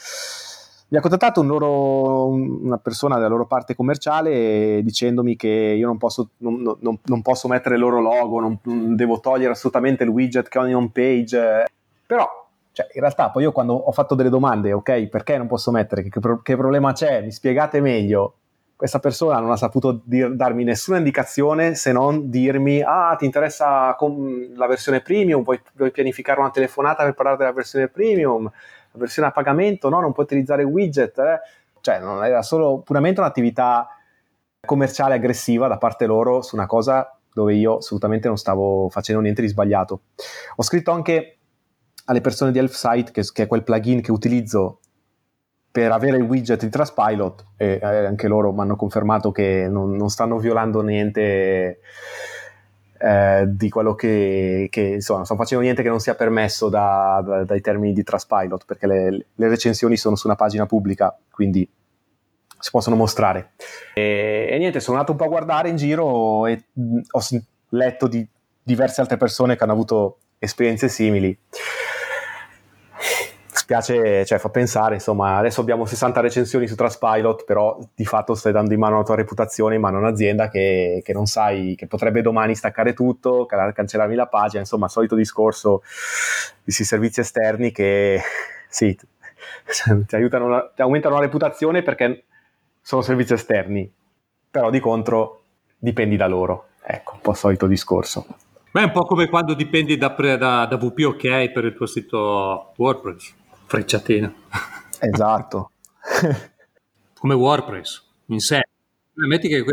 mi 0.92 0.98
ha 0.98 1.02
contattato 1.02 1.40
un 1.40 1.48
loro, 1.48 2.28
una 2.28 2.78
persona 2.78 3.16
della 3.16 3.30
loro 3.30 3.46
parte 3.46 3.76
commerciale 3.76 4.82
dicendomi 4.84 5.38
che 5.38 5.48
io 5.48 5.88
non 5.88 5.98
posso, 5.98 6.32
non, 6.38 6.62
non, 6.80 7.00
non 7.02 7.22
posso 7.22 7.48
mettere 7.48 7.76
il 7.76 7.82
loro 7.82 8.02
logo, 8.02 8.42
non, 8.42 8.60
devo 8.96 9.22
togliere 9.22 9.54
assolutamente 9.54 10.04
il 10.04 10.10
widget 10.10 10.50
che 10.50 10.60
ho 10.60 10.68
in 10.68 10.76
home 10.76 10.90
page. 10.92 11.66
Però, 12.06 12.28
cioè, 12.74 12.88
in 12.94 13.00
realtà, 13.00 13.30
poi 13.30 13.44
io 13.44 13.54
quando 13.54 13.74
ho 13.74 13.92
fatto 13.94 14.16
delle 14.16 14.28
domande, 14.30 14.74
ok, 14.74 15.08
perché 15.08 15.38
non 15.38 15.48
posso 15.48 15.72
mettere? 15.72 16.04
Che, 16.04 16.20
che 16.44 16.58
problema 16.58 16.92
c'è? 16.92 17.22
Mi 17.22 17.32
spiegate 17.32 17.80
meglio. 17.80 18.36
Questa 18.82 18.98
persona 18.98 19.38
non 19.38 19.52
ha 19.52 19.58
saputo 19.58 20.02
dir, 20.04 20.34
darmi 20.34 20.64
nessuna 20.64 20.98
indicazione 20.98 21.76
se 21.76 21.92
non 21.92 22.32
dirmi: 22.32 22.82
Ah, 22.82 23.16
ti 23.16 23.26
interessa 23.26 23.96
la 24.56 24.66
versione 24.66 25.02
premium? 25.02 25.44
Vuoi, 25.44 25.62
vuoi 25.76 25.92
pianificare 25.92 26.40
una 26.40 26.50
telefonata 26.50 27.04
per 27.04 27.14
parlare 27.14 27.38
della 27.38 27.52
versione 27.52 27.90
premium? 27.90 28.52
la 28.92 29.00
versione 29.00 29.28
a 29.28 29.32
pagamento, 29.32 29.88
no, 29.88 30.00
non 30.00 30.14
puoi 30.14 30.26
utilizzare 30.26 30.64
widget, 30.64 31.18
eh? 31.20 31.40
cioè 31.82 32.00
non 32.00 32.24
era 32.24 32.42
solo 32.42 32.80
puramente 32.80 33.20
un'attività 33.20 33.88
commerciale 34.66 35.14
aggressiva 35.14 35.68
da 35.68 35.78
parte 35.78 36.08
loro 36.08 36.42
su 36.42 36.56
una 36.56 36.66
cosa 36.66 37.16
dove 37.32 37.54
io 37.54 37.78
assolutamente 37.78 38.28
non 38.28 38.38
stavo 38.38 38.90
facendo 38.90 39.22
niente 39.22 39.42
di 39.42 39.48
sbagliato. 39.48 40.02
Ho 40.56 40.64
scritto 40.64 40.92
anche 40.92 41.38
alle 42.06 42.22
persone 42.22 42.52
di 42.52 42.58
Elfsight, 42.58 43.12
che, 43.12 43.24
che 43.32 43.44
è 43.44 43.48
quel 43.48 43.64
plugin 43.64 44.02
che 44.02 44.12
utilizzo 44.12 44.80
per 45.72 45.92
avere 45.92 46.18
il 46.18 46.24
widget 46.24 46.64
di 46.64 46.70
Traspilot, 46.70 47.46
e 47.56 47.80
eh, 47.82 48.06
anche 48.06 48.28
loro 48.28 48.52
mi 48.52 48.60
hanno 48.60 48.76
confermato 48.76 49.32
che 49.32 49.68
non, 49.70 49.96
non 49.96 50.10
stanno 50.10 50.38
violando 50.38 50.82
niente 50.82 51.80
eh, 53.00 53.46
di 53.48 53.70
quello 53.70 53.96
che, 53.96 54.68
che 54.70 54.82
insomma 54.82 55.24
sto 55.24 55.36
facendo 55.36 55.64
niente 55.64 55.82
che 55.82 55.90
non 55.90 56.00
sia 56.00 56.14
permesso 56.14 56.70
da, 56.70 57.24
da, 57.26 57.44
dai 57.46 57.62
termini 57.62 57.94
di 57.94 58.04
Traspilot 58.04 58.66
perché 58.66 58.86
le, 58.86 59.10
le, 59.34 59.48
recensioni 59.48 59.98
sono 59.98 60.16
su 60.16 60.28
una 60.28 60.36
pagina 60.36 60.66
pubblica 60.66 61.18
quindi 61.32 61.68
si 62.60 62.70
possono 62.70 62.96
mostrare. 62.96 63.54
E, 63.96 64.50
e 64.52 64.58
niente 64.60 64.80
sono 64.80 64.98
andato 64.98 65.14
un 65.14 65.18
po' 65.18 65.26
a 65.26 65.30
guardare 65.30 65.70
in 65.70 65.78
giro 65.78 66.46
e 66.46 66.66
mh, 66.74 67.00
ho 67.10 67.20
letto 67.70 68.08
di 68.08 68.28
diverse 68.62 69.02
altre 69.02 69.18
persone 69.18 69.56
che 69.56 69.64
hanno 69.64 69.74
avuto 69.74 70.18
esperienze 70.38 70.90
simili 70.90 71.36
spiace, 73.72 74.26
cioè 74.26 74.38
fa 74.38 74.50
pensare, 74.50 74.96
insomma, 74.96 75.38
adesso 75.38 75.62
abbiamo 75.62 75.86
60 75.86 76.20
recensioni 76.20 76.68
su 76.68 76.76
Traspilot, 76.76 77.46
però 77.46 77.80
di 77.96 78.06
fatto 78.06 78.36
stai 78.36 78.52
dando 78.52 78.74
in 78.74 78.80
mano 78.80 78.98
la 78.98 79.04
tua 79.04 79.16
reputazione, 79.16 79.76
in 79.76 79.82
mano 79.82 79.98
a 79.98 80.00
un'azienda 80.02 80.50
che, 80.50 81.02
che 81.04 81.14
non 81.14 81.26
sai, 81.26 81.76
che 81.78 81.88
potrebbe 81.88 82.22
domani 82.22 82.54
staccare 82.56 82.94
tutto, 82.94 83.46
cancellarmi 83.46 84.16
la 84.16 84.28
pagina, 84.28 84.60
insomma, 84.60 84.90
solito 84.90 85.16
discorso 85.16 85.84
di 86.64 86.72
servizi 86.72 87.22
esterni 87.22 87.72
che 87.72 88.22
sì, 88.68 88.94
ti, 90.06 90.16
aiutano, 90.16 90.72
ti 90.76 90.82
aumentano 90.82 91.16
la 91.16 91.22
reputazione 91.22 91.82
perché 91.82 92.26
sono 92.82 93.02
servizi 93.02 93.34
esterni, 93.34 93.90
però 94.50 94.70
di 94.70 94.80
contro 94.80 95.44
dipendi 95.78 96.18
da 96.18 96.28
loro. 96.28 96.68
Ecco, 96.84 97.14
un 97.14 97.22
po' 97.22 97.34
solito 97.34 97.68
discorso. 97.68 98.26
Beh, 98.72 98.82
è 98.82 98.86
un 98.86 98.92
po' 98.92 99.06
come 99.06 99.28
quando 99.28 99.54
dipendi 99.54 99.98
da, 99.98 100.10
da, 100.10 100.66
da 100.66 100.78
VP 100.78 101.06
OK 101.06 101.52
per 101.52 101.66
il 101.66 101.74
tuo 101.74 101.86
sito 101.86 102.74
WordPress 102.78 103.40
frecciatina. 103.72 104.34
Esatto. 105.00 105.72
Come 107.18 107.34
WordPress, 107.34 108.06
in 108.26 108.40
sé. 108.40 108.60
Metti 109.14 109.48
che 109.48 109.64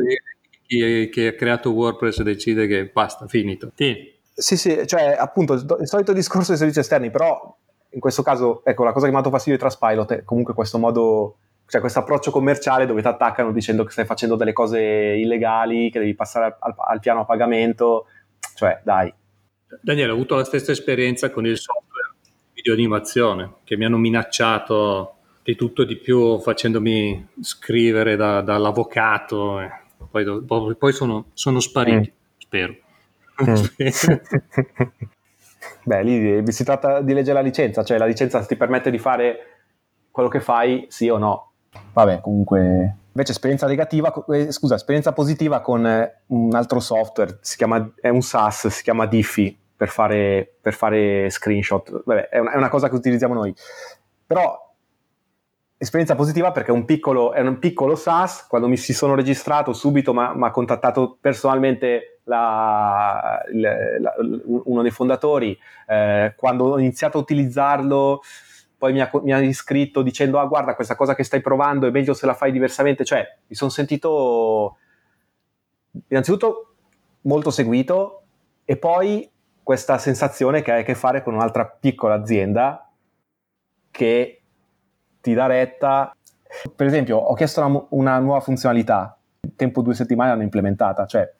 chi, 0.62 1.08
chi 1.10 1.26
ha 1.26 1.34
creato 1.34 1.72
WordPress 1.72 2.22
decide 2.22 2.68
che 2.68 2.86
basta, 2.86 3.26
finito. 3.26 3.72
Tieni. 3.74 4.16
Sì, 4.32 4.56
sì, 4.56 4.86
cioè 4.86 5.16
appunto 5.18 5.54
il 5.54 5.88
solito 5.88 6.12
discorso 6.12 6.50
dei 6.50 6.58
servizi 6.58 6.78
esterni, 6.78 7.10
però 7.10 7.56
in 7.90 7.98
questo 7.98 8.22
caso, 8.22 8.62
ecco, 8.64 8.84
la 8.84 8.92
cosa 8.92 9.06
che 9.06 9.10
mi 9.10 9.18
ha 9.18 9.20
dato 9.22 9.34
fastidio 9.34 9.58
di 9.58 9.64
Traspilot 9.64 10.12
è 10.12 10.24
comunque 10.24 10.54
questo 10.54 10.78
modo 10.78 11.38
cioè 11.66 11.80
questo 11.80 11.98
approccio 11.98 12.30
commerciale 12.30 12.86
dove 12.86 13.02
ti 13.02 13.08
attaccano 13.08 13.52
dicendo 13.52 13.84
che 13.84 13.90
stai 13.90 14.06
facendo 14.06 14.36
delle 14.36 14.54
cose 14.54 14.80
illegali, 14.80 15.90
che 15.90 15.98
devi 15.98 16.14
passare 16.14 16.56
al, 16.60 16.74
al 16.76 17.00
piano 17.00 17.20
a 17.20 17.24
pagamento, 17.24 18.06
cioè 18.54 18.80
dai. 18.84 19.12
Daniele, 19.82 20.12
ho 20.12 20.14
avuto 20.14 20.36
la 20.36 20.44
stessa 20.44 20.72
esperienza 20.72 21.30
con 21.30 21.44
il 21.44 21.58
software 21.58 21.87
video 22.58 22.74
animazione, 22.74 23.54
che 23.62 23.76
mi 23.76 23.84
hanno 23.84 23.98
minacciato 23.98 25.14
di 25.44 25.54
tutto 25.54 25.82
e 25.82 25.86
di 25.86 25.96
più 25.96 26.40
facendomi 26.40 27.28
scrivere 27.40 28.16
da, 28.16 28.40
dall'avvocato, 28.40 29.60
poi, 30.10 30.74
poi 30.76 30.92
sono, 30.92 31.26
sono, 31.34 31.60
spariti, 31.60 32.10
mm. 32.10 32.38
spero. 32.38 32.76
Mm. 33.44 33.54
Beh, 35.84 36.02
lì 36.02 36.52
si 36.52 36.64
tratta 36.64 37.00
di 37.00 37.12
leggere 37.12 37.34
la 37.34 37.46
licenza, 37.46 37.84
cioè 37.84 37.96
la 37.96 38.06
licenza 38.06 38.44
ti 38.44 38.56
permette 38.56 38.90
di 38.90 38.98
fare 38.98 39.38
quello 40.10 40.28
che 40.28 40.40
fai, 40.40 40.86
sì 40.88 41.08
o 41.08 41.18
no. 41.18 41.52
Vabbè, 41.92 42.20
comunque. 42.20 42.96
Invece 43.12 43.32
esperienza 43.32 43.66
negativa, 43.66 44.12
eh, 44.32 44.52
scusa, 44.52 44.74
esperienza 44.74 45.12
positiva 45.12 45.60
con 45.60 45.86
eh, 45.86 46.22
un 46.26 46.54
altro 46.54 46.80
software, 46.80 47.38
si 47.40 47.56
chiama, 47.56 47.92
è 48.00 48.08
un 48.08 48.20
SaaS, 48.20 48.66
si 48.68 48.82
chiama 48.82 49.06
Diffy, 49.06 49.56
per 49.78 49.88
fare, 49.88 50.56
per 50.60 50.74
fare 50.74 51.30
screenshot. 51.30 52.02
Vabbè, 52.04 52.30
è 52.30 52.38
una, 52.40 52.50
è 52.50 52.56
una 52.56 52.68
cosa 52.68 52.88
che 52.88 52.96
utilizziamo 52.96 53.32
noi. 53.32 53.54
Però 54.26 54.74
esperienza 55.76 56.16
positiva 56.16 56.50
perché 56.50 56.72
è 56.72 56.74
un 56.74 56.84
piccolo, 56.84 57.32
è 57.32 57.40
un 57.40 57.60
piccolo 57.60 57.94
SaaS, 57.94 58.48
quando 58.48 58.66
mi 58.66 58.76
si 58.76 58.92
sono 58.92 59.14
registrato 59.14 59.72
subito 59.72 60.12
mi 60.12 60.44
ha 60.44 60.50
contattato 60.50 61.16
personalmente 61.20 62.22
la, 62.24 63.40
la, 63.52 63.74
la, 64.00 64.14
uno 64.64 64.82
dei 64.82 64.90
fondatori, 64.90 65.56
eh, 65.86 66.34
quando 66.36 66.64
ho 66.64 66.78
iniziato 66.80 67.18
a 67.18 67.20
utilizzarlo 67.20 68.20
poi 68.76 68.92
mi 68.92 69.00
ha, 69.00 69.10
mi 69.22 69.32
ha, 69.32 69.40
iscritto 69.40 70.02
dicendo 70.02 70.38
ah 70.38 70.46
guarda 70.46 70.76
questa 70.76 70.94
cosa 70.94 71.16
che 71.16 71.24
stai 71.24 71.40
provando 71.40 71.88
è 71.88 71.90
meglio 71.90 72.14
se 72.14 72.26
la 72.26 72.34
fai 72.34 72.50
diversamente, 72.50 73.04
cioè 73.04 73.24
mi 73.46 73.54
sono 73.54 73.70
sentito 73.70 74.78
innanzitutto 76.08 76.74
molto 77.22 77.50
seguito 77.50 78.22
e 78.64 78.76
poi 78.76 79.28
questa 79.68 79.98
sensazione 79.98 80.62
che 80.62 80.72
hai 80.72 80.80
a 80.80 80.82
che 80.82 80.94
fare 80.94 81.22
con 81.22 81.34
un'altra 81.34 81.66
piccola 81.66 82.14
azienda 82.14 82.90
che 83.90 84.40
ti 85.20 85.34
dà 85.34 85.44
retta. 85.44 86.16
Per 86.74 86.86
esempio 86.86 87.18
ho 87.18 87.34
chiesto 87.34 87.62
una, 87.62 87.86
una 87.90 88.18
nuova 88.18 88.40
funzionalità, 88.40 89.18
tempo 89.56 89.82
due 89.82 89.92
settimane 89.92 90.30
l'hanno 90.30 90.44
implementata, 90.44 91.04
cioè 91.04 91.30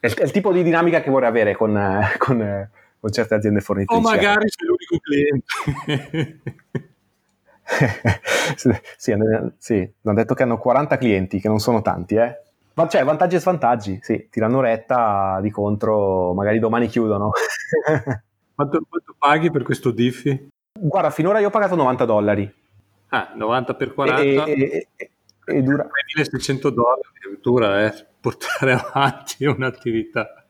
è 0.00 0.06
il, 0.08 0.14
è 0.14 0.24
il 0.24 0.32
tipo 0.32 0.52
di 0.52 0.64
dinamica 0.64 1.00
che 1.00 1.08
vorrei 1.08 1.28
avere 1.28 1.54
con, 1.54 2.00
con 2.18 2.68
con 2.98 3.12
certe 3.12 3.36
aziende 3.36 3.60
fornitrici. 3.60 4.00
O 4.00 4.02
magari 4.02 4.48
sei 4.48 4.66
l'unico 4.66 4.98
cliente. 4.98 6.42
sì, 8.56 9.52
sì, 9.56 9.82
hanno 10.02 10.14
detto 10.14 10.34
che 10.34 10.42
hanno 10.42 10.58
40 10.58 10.98
clienti, 10.98 11.38
che 11.38 11.46
non 11.46 11.60
sono 11.60 11.80
tanti, 11.80 12.16
eh. 12.16 12.42
Ma 12.76 12.88
cioè, 12.88 13.04
vantaggi 13.04 13.36
e 13.36 13.40
svantaggi, 13.40 13.98
sì, 14.02 14.28
ti 14.30 14.38
danno 14.38 14.60
retta 14.60 15.38
di 15.40 15.50
contro, 15.50 16.34
magari 16.34 16.58
domani 16.58 16.88
chiudono. 16.88 17.30
quanto, 18.54 18.80
quanto, 18.86 19.14
paghi 19.18 19.50
per 19.50 19.62
questo 19.62 19.90
Diffy? 19.90 20.48
Guarda, 20.78 21.08
finora 21.08 21.38
io 21.38 21.46
ho 21.46 21.50
pagato 21.50 21.74
90 21.74 22.04
dollari. 22.04 22.54
Ah, 23.08 23.32
90 23.34 23.74
per 23.76 23.94
40? 23.94 24.44
E, 24.44 24.52
e, 24.52 24.88
e, 24.94 25.10
e 25.46 25.62
dura... 25.62 25.88
1600 26.06 26.68
dollari 26.68 27.00
addirittura, 27.16 27.86
eh, 27.86 28.06
portare 28.20 28.72
avanti 28.92 29.46
un'attività 29.46 30.46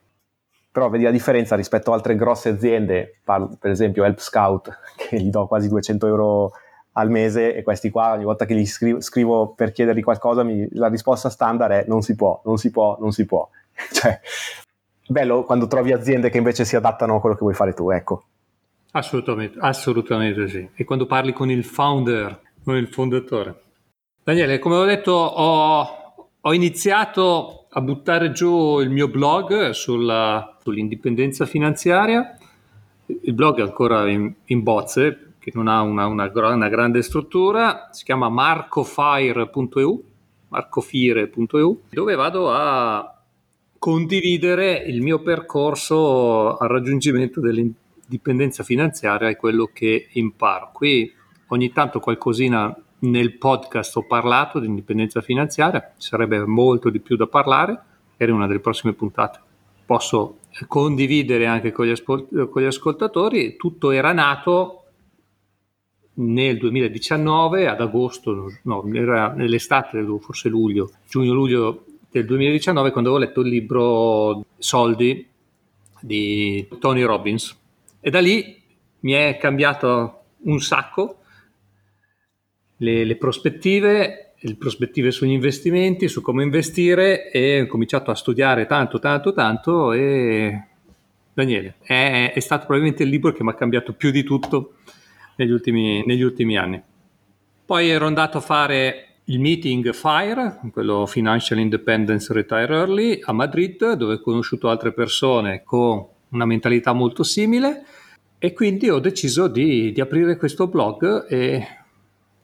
però 0.77 0.91
vedi 0.91 1.05
la 1.05 1.11
differenza 1.11 1.57
rispetto 1.57 1.91
a 1.91 1.95
altre 1.95 2.16
grosse 2.16 2.51
aziende, 2.51 3.20
per 3.24 3.70
esempio 3.70 4.05
Help 4.05 4.18
Scout, 4.18 4.79
che 4.95 5.18
gli 5.18 5.31
do 5.31 5.47
quasi 5.47 5.68
200 5.68 6.07
euro 6.07 6.53
al 6.99 7.11
mese 7.11 7.55
e 7.55 7.63
questi 7.63 7.91
qua 7.91 8.13
ogni 8.13 8.25
volta 8.25 8.45
che 8.45 8.55
gli 8.55 8.67
scrivo, 8.67 9.01
scrivo 9.01 9.49
per 9.49 9.73
chiedergli 9.73 10.03
qualcosa 10.03 10.43
mi, 10.43 10.67
la 10.73 10.89
risposta 10.89 11.29
standard 11.29 11.73
è 11.73 11.85
non 11.87 12.03
si 12.03 12.15
può, 12.15 12.41
non 12.45 12.57
si 12.57 12.71
può, 12.71 12.97
non 13.01 13.13
si 13.13 13.27
può. 13.27 13.49
cioè, 13.93 14.19
bello 15.07 15.45
quando 15.45 15.67
trovi 15.67 15.93
aziende 15.93 16.31
che 16.31 16.39
invece 16.39 16.65
si 16.65 16.75
adattano 16.75 17.17
a 17.17 17.21
quello 17.21 17.35
che 17.35 17.43
vuoi 17.43 17.55
fare 17.55 17.75
tu, 17.75 17.91
ecco. 17.91 18.25
Assolutamente, 18.93 19.59
assolutamente 19.61 20.49
sì. 20.49 20.69
E 20.75 20.85
quando 20.85 21.05
parli 21.05 21.33
con 21.35 21.51
il 21.51 21.65
founder, 21.65 22.41
con 22.65 22.77
il 22.77 22.89
fondatore. 22.89 23.63
Daniele, 24.25 24.59
come 24.59 24.77
ho 24.77 24.85
detto, 24.85 25.13
ho, 25.13 26.27
ho 26.41 26.55
iniziato 26.55 27.67
a 27.69 27.81
buttare 27.83 28.33
giù 28.33 28.81
il 28.81 28.89
mio 28.89 29.09
blog 29.09 29.71
sulla, 29.71 30.57
sull'indipendenza 30.63 31.45
finanziaria. 31.45 32.39
Il 33.05 33.35
blog 33.35 33.59
è 33.59 33.63
ancora 33.63 34.09
in, 34.09 34.33
in 34.47 34.63
bozze, 34.63 35.26
che 35.47 35.53
non 35.55 35.69
ha 35.69 35.81
una, 35.83 36.07
una, 36.07 36.29
una, 36.35 36.69
grande 36.69 37.03
struttura, 37.03 37.89
si 37.93 38.03
chiama 38.03 38.29
marcofire.eu, 38.29 40.05
marcofire.eu, 40.49 41.83
dove 41.89 42.15
vado 42.17 42.51
a 42.51 43.23
condividere 43.79 44.75
il 44.89 45.03
mio 45.03 45.21
percorso 45.23 46.57
al 46.57 46.69
raggiungimento 46.69 47.41
dell'indipendenza 47.41 48.65
finanziaria 48.65 49.29
e 49.29 49.37
quello 49.37 49.71
che 49.73 50.09
imparo. 50.15 50.71
Qui 50.73 51.13
ogni 51.47 51.71
tanto 51.71 52.01
qualcosina 52.01 52.77
nel 53.01 53.39
podcast 53.39 53.97
ho 53.99 54.05
parlato 54.05 54.59
di 54.59 54.67
indipendenza 54.67 55.21
finanziaria, 55.21 55.93
ci 55.97 56.09
sarebbe 56.09 56.45
molto 56.45 56.91
di 56.91 56.99
più 56.99 57.15
da 57.15 57.29
parlare, 57.29 57.81
era 58.17 58.35
una 58.35 58.49
delle 58.49 58.59
prossime 58.59 58.95
puntate. 58.95 59.39
Posso 59.87 60.39
condividere 60.67 61.47
anche 61.47 61.71
con 61.71 61.87
gli, 61.87 61.91
ascol- 61.91 62.49
con 62.51 62.63
gli 62.63 62.67
ascoltatori, 62.67 63.55
tutto 63.55 63.93
era 63.93 64.13
nato 64.13 64.81
nel 66.19 66.59
2019, 66.59 67.67
ad 67.69 67.81
agosto, 67.81 68.53
no, 68.62 68.89
era 68.93 69.33
nell'estate, 69.33 70.05
forse 70.21 70.49
luglio, 70.49 70.91
giugno-luglio 71.09 71.85
del 72.11 72.25
2019, 72.25 72.91
quando 72.91 73.12
ho 73.12 73.19
letto 73.19 73.41
il 73.41 73.49
libro 73.49 74.45
Soldi 74.59 75.27
di 76.01 76.67
Tony 76.79 77.03
Robbins. 77.03 77.59
E 78.01 78.11
da 78.11 78.21
lì 78.21 78.61
mi 79.01 79.12
è 79.12 79.37
cambiato 79.39 80.21
un 80.43 80.61
sacco 80.61 81.19
le, 82.79 83.05
le 83.05 83.17
prospettive, 83.17 84.35
le 84.39 84.55
prospettive 84.57 85.11
sugli 85.11 85.33
investimenti, 85.33 86.09
su 86.09 86.21
come 86.21 86.43
investire 86.43 87.31
e 87.31 87.62
ho 87.62 87.67
cominciato 87.67 88.11
a 88.11 88.14
studiare 88.14 88.67
tanto, 88.67 88.99
tanto, 88.99 89.33
tanto 89.33 89.93
e 89.93 90.64
Daniele, 91.33 91.75
è, 91.83 92.33
è 92.35 92.41
stato 92.41 92.67
probabilmente 92.67 93.03
il 93.03 93.11
libro 93.11 93.33
che 93.33 93.43
mi 93.43 93.51
ha 93.51 93.55
cambiato 93.55 93.93
più 93.93 94.11
di 94.11 94.23
tutto 94.23 94.76
negli 95.37 95.51
ultimi, 95.51 96.05
negli 96.05 96.22
ultimi 96.22 96.57
anni. 96.57 96.82
Poi 97.64 97.89
ero 97.89 98.07
andato 98.07 98.39
a 98.39 98.43
fare 98.43 99.07
il 99.24 99.41
meeting 99.41 99.93
FIRE, 99.93 100.61
quello 100.72 101.07
Financial 101.07 101.59
Independence 101.59 102.32
Retire 102.32 102.74
Early, 102.74 103.20
a 103.22 103.32
Madrid, 103.32 103.95
dove 103.95 104.14
ho 104.14 104.20
conosciuto 104.20 104.68
altre 104.68 104.93
persone 104.93 105.62
con 105.64 106.07
una 106.30 106.45
mentalità 106.45 106.93
molto 106.93 107.22
simile 107.22 107.84
e 108.39 108.53
quindi 108.53 108.89
ho 108.91 108.99
deciso 108.99 109.49
di, 109.49 109.93
di 109.93 110.01
aprire 110.01 110.37
questo 110.37 110.68
blog 110.68 111.26
e 111.28 111.66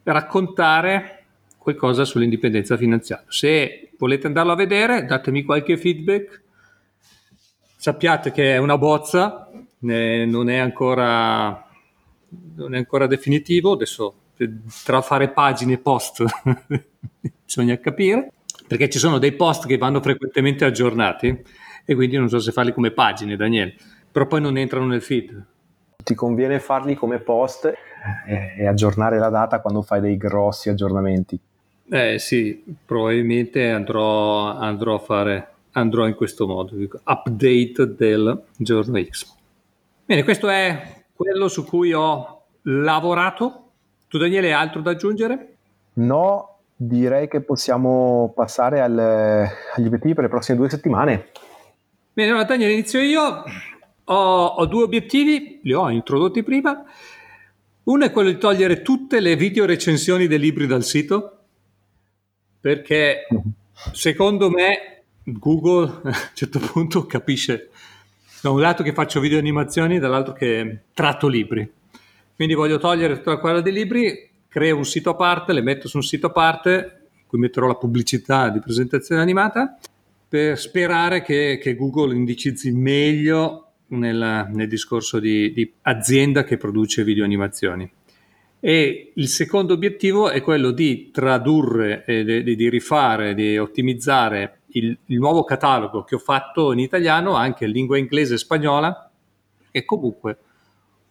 raccontare 0.03 1.25
qualcosa 1.59 2.05
sull'indipendenza 2.05 2.77
finanziaria. 2.77 3.25
Se 3.29 3.91
volete 3.97 4.27
andarlo 4.27 4.53
a 4.53 4.57
vedere, 4.57 5.05
datemi 5.05 5.45
qualche 5.45 5.77
feedback. 5.77 6.43
Sappiate 7.77 8.33
che 8.33 8.55
è 8.55 8.59
una 8.59 8.79
bozza, 8.79 9.49
eh, 9.81 10.25
non, 10.27 10.49
è 10.49 10.57
ancora, 10.57 11.69
non 12.55 12.75
è 12.75 12.79
ancora 12.79 13.07
definitivo. 13.07 13.73
Adesso 13.73 14.15
tra 14.85 15.01
fare 15.03 15.29
pagine 15.29 15.75
e 15.75 15.79
post 15.79 16.25
bisogna 17.45 17.79
capire, 17.79 18.33
perché 18.67 18.89
ci 18.89 18.99
sono 18.99 19.19
dei 19.19 19.33
post 19.33 19.67
che 19.67 19.79
vanno 19.79 20.01
frequentemente 20.01 20.65
aggiornati 20.65 21.43
e 21.85 21.95
quindi 21.95 22.17
non 22.17 22.29
so 22.29 22.39
se 22.39 22.53
farli 22.53 22.73
come 22.73 22.91
pagine, 22.91 23.37
Daniele, 23.37 23.75
però 24.11 24.27
poi 24.27 24.41
non 24.41 24.57
entrano 24.57 24.87
nel 24.87 25.03
feed. 25.03 25.47
Ti 26.03 26.15
conviene 26.15 26.59
farli 26.59 26.95
come 26.95 27.19
post 27.19 27.67
e, 28.27 28.55
e 28.59 28.67
aggiornare 28.67 29.19
la 29.19 29.29
data 29.29 29.61
quando 29.61 29.83
fai 29.83 30.01
dei 30.01 30.17
grossi 30.17 30.69
aggiornamenti. 30.69 31.39
Eh 31.89 32.19
sì, 32.19 32.65
probabilmente 32.85 33.71
andrò, 33.71 34.57
andrò 34.57 34.95
a 34.95 34.99
fare 34.99 35.47
andrò 35.73 36.07
in 36.07 36.15
questo 36.15 36.47
modo, 36.47 36.75
update 36.77 37.95
del 37.95 38.43
giorno 38.57 39.03
X. 39.03 39.35
Bene, 40.05 40.23
questo 40.25 40.49
è 40.49 41.02
quello 41.23 41.47
su 41.47 41.65
cui 41.65 41.93
ho 41.93 42.43
lavorato. 42.63 43.71
Tu 44.09 44.19
Daniele, 44.19 44.49
hai 44.49 44.61
altro 44.61 44.81
da 44.81 44.91
aggiungere? 44.91 45.57
No, 45.95 46.59
direi 46.75 47.29
che 47.29 47.43
possiamo 47.43 48.33
passare 48.35 48.81
al, 48.81 48.99
agli 48.99 49.87
obiettivi 49.87 50.15
per 50.15 50.25
le 50.25 50.31
prossime 50.31 50.59
due 50.59 50.69
settimane. 50.69 51.31
Bene, 52.13 52.31
allora 52.31 52.45
Daniele, 52.45 52.73
inizio 52.73 53.01
io. 53.01 53.45
Ho, 54.05 54.45
ho 54.47 54.67
due 54.67 54.83
obiettivi, 54.83 55.61
li 55.63 55.73
ho 55.73 55.89
introdotti 55.91 56.43
prima. 56.43 56.85
Uno 57.85 58.05
è 58.05 58.11
quello 58.11 58.31
di 58.31 58.39
togliere 58.39 58.83
tutte 58.83 59.21
le 59.21 59.37
video 59.37 59.65
recensioni 59.65 60.27
dei 60.27 60.41
libri 60.41 60.67
dal 60.67 60.83
sito, 60.83 61.39
perché 62.61 63.27
secondo 63.93 64.51
me 64.51 65.05
Google 65.23 66.01
a 66.03 66.09
un 66.09 66.31
certo 66.35 66.59
punto 66.59 67.07
capisce 67.07 67.71
da 68.43 68.51
un 68.51 68.61
lato 68.61 68.83
che 68.83 68.93
faccio 68.93 69.21
video 69.21 69.39
animazioni, 69.39 70.01
dall'altro 70.01 70.33
che 70.33 70.81
tratto 70.93 71.29
libri. 71.29 71.71
Quindi 72.35 72.55
voglio 72.55 72.79
togliere 72.79 73.17
tutta 73.17 73.39
quella 73.39 73.61
dei 73.61 73.73
libri 73.73 74.31
creo 74.53 74.77
un 74.77 74.85
sito 74.85 75.11
a 75.11 75.15
parte, 75.15 75.55
le 75.55 75.63
metto 75.63 75.89
su 75.89 75.97
un 75.97 76.03
sito 76.03 76.27
a 76.27 76.31
parte, 76.31 77.07
cui 77.27 77.39
metterò 77.39 77.67
la 77.67 77.77
pubblicità 77.77 78.51
di 78.51 78.59
presentazione 78.59 79.23
animata, 79.23 79.79
per 80.29 80.59
sperare 80.59 81.23
che, 81.23 81.59
che 81.61 81.75
Google 81.75 82.15
indicizzi 82.15 82.71
meglio 82.71 83.69
nel, 83.89 84.49
nel 84.51 84.69
discorso 84.69 85.19
di, 85.19 85.53
di 85.53 85.73
azienda 85.83 86.45
che 86.45 86.59
produce 86.59 87.05
video 87.05 87.25
animazioni. 87.25 87.91
E 88.61 89.13
il 89.15 89.29
secondo 89.29 89.73
obiettivo 89.73 90.31
è 90.31 90.43
quello 90.43 90.71
di 90.71 91.11
tradurre, 91.11 92.05
eh, 92.05 92.43
di, 92.43 92.55
di, 92.55 92.69
rifare, 92.69 93.35
di 93.35 93.57
ottimizzare 93.57 94.61
il, 94.73 94.99
il, 95.07 95.19
nuovo 95.19 95.45
catalogo 95.45 96.05
che 96.05 96.15
ho 96.15 96.19
fatto 96.19 96.73
in 96.73 96.79
italiano 96.79 97.35
anche 97.35 97.65
in 97.65 97.71
lingua 97.71 97.99
inglese 97.99 98.35
e 98.35 98.39
spagnola 98.39 99.11
e 99.71 99.85
comunque 99.85 100.39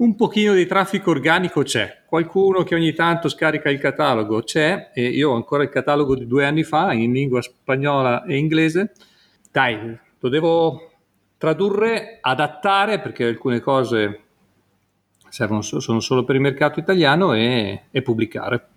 un 0.02 0.16
pochino 0.16 0.54
di 0.54 0.66
traffico 0.66 1.12
organico 1.12 1.62
c'è. 1.62 2.02
Qualcuno 2.06 2.64
che 2.64 2.74
ogni 2.74 2.94
tanto 2.94 3.30
scarica 3.30 3.70
il 3.70 3.80
catalogo 3.80 4.42
c'è 4.42 4.90
e 4.94 5.08
io 5.08 5.30
ho 5.30 5.36
ancora 5.36 5.62
il 5.62 5.70
catalogo 5.70 6.16
di 6.16 6.26
due 6.26 6.44
anni 6.44 6.64
fa 6.64 6.92
in 6.92 7.12
lingua 7.12 7.42
spagnola 7.42 8.24
e 8.24 8.38
inglese. 8.38 8.94
Dai, 9.52 9.98
lo 10.20 10.30
devo 10.30 10.92
tradurre, 11.38 12.18
adattare 12.20 13.00
perché 13.00 13.26
alcune 13.26 13.60
cose 13.60 14.22
servono, 15.30 15.62
sono 15.62 16.00
solo 16.00 16.24
per 16.24 16.36
il 16.36 16.42
mercato 16.42 16.80
italiano 16.80 17.34
e, 17.34 17.84
e, 17.92 18.02
pubblicare. 18.02 18.68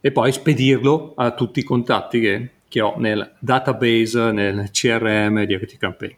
E 0.00 0.12
poi 0.12 0.32
spedirlo 0.32 1.14
a 1.16 1.32
tutti 1.32 1.60
i 1.60 1.64
contatti 1.64 2.20
che, 2.20 2.50
che 2.68 2.80
ho 2.80 2.94
nel 2.98 3.34
database, 3.38 4.30
nel 4.30 4.70
CRM 4.70 5.44
di 5.44 5.54
Active 5.54 5.78
Campaign. 5.78 6.12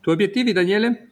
Tuoi 0.00 0.14
obiettivi, 0.14 0.52
Daniele? 0.52 1.08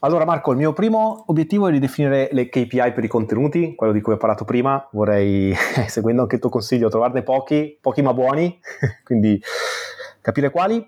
Allora 0.00 0.24
Marco, 0.24 0.52
il 0.52 0.58
mio 0.58 0.72
primo 0.72 1.24
obiettivo 1.26 1.66
è 1.66 1.70
ridefinire 1.70 2.28
le 2.32 2.48
KPI 2.48 2.92
per 2.92 3.02
i 3.02 3.08
contenuti, 3.08 3.74
quello 3.74 3.92
di 3.92 4.00
cui 4.00 4.12
ho 4.12 4.16
parlato 4.16 4.44
prima, 4.44 4.86
vorrei, 4.92 5.52
seguendo 5.88 6.22
anche 6.22 6.36
il 6.36 6.40
tuo 6.40 6.50
consiglio, 6.50 6.88
trovarne 6.88 7.22
pochi, 7.22 7.76
pochi 7.80 8.02
ma 8.02 8.12
buoni, 8.12 8.60
quindi 9.02 9.42
capire 10.20 10.50
quali 10.50 10.86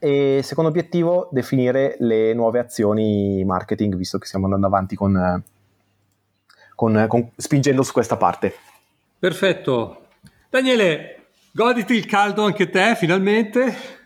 e 0.00 0.40
secondo 0.42 0.70
obiettivo, 0.70 1.28
definire 1.32 1.96
le 1.98 2.32
nuove 2.32 2.60
azioni 2.60 3.44
marketing, 3.44 3.94
visto 3.96 4.18
che 4.18 4.26
stiamo 4.26 4.44
andando 4.44 4.66
avanti 4.66 4.94
con, 4.94 5.42
con, 6.74 7.04
con, 7.08 7.30
spingendo 7.36 7.82
su 7.82 7.92
questa 7.92 8.16
parte. 8.16 8.54
Perfetto. 9.18 10.06
Daniele, 10.48 11.17
goditi 11.52 11.94
il 11.94 12.06
caldo 12.06 12.44
anche 12.44 12.68
te, 12.68 12.94
finalmente. 12.96 13.96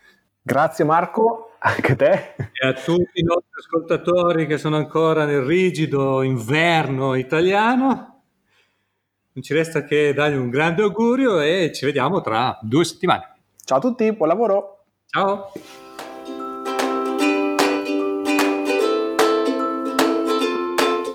Grazie 0.41 0.83
Marco, 0.85 1.55
anche 1.59 1.95
te. 1.95 2.35
E 2.35 2.67
a 2.67 2.73
tutti 2.73 3.19
i 3.19 3.23
nostri 3.23 3.51
ascoltatori 3.57 4.45
che 4.45 4.57
sono 4.57 4.75
ancora 4.75 5.25
nel 5.25 5.41
rigido 5.41 6.21
inverno 6.21 7.15
italiano. 7.15 8.21
Non 9.33 9.43
ci 9.43 9.53
resta 9.53 9.83
che 9.83 10.13
dargli 10.13 10.35
un 10.35 10.49
grande 10.49 10.83
augurio 10.83 11.39
e 11.39 11.71
ci 11.73 11.85
vediamo 11.85 12.21
tra 12.21 12.57
due 12.61 12.85
settimane. 12.85 13.35
Ciao 13.63 13.77
a 13.77 13.81
tutti, 13.81 14.11
buon 14.13 14.29
lavoro. 14.29 14.85
Ciao. 15.07 15.51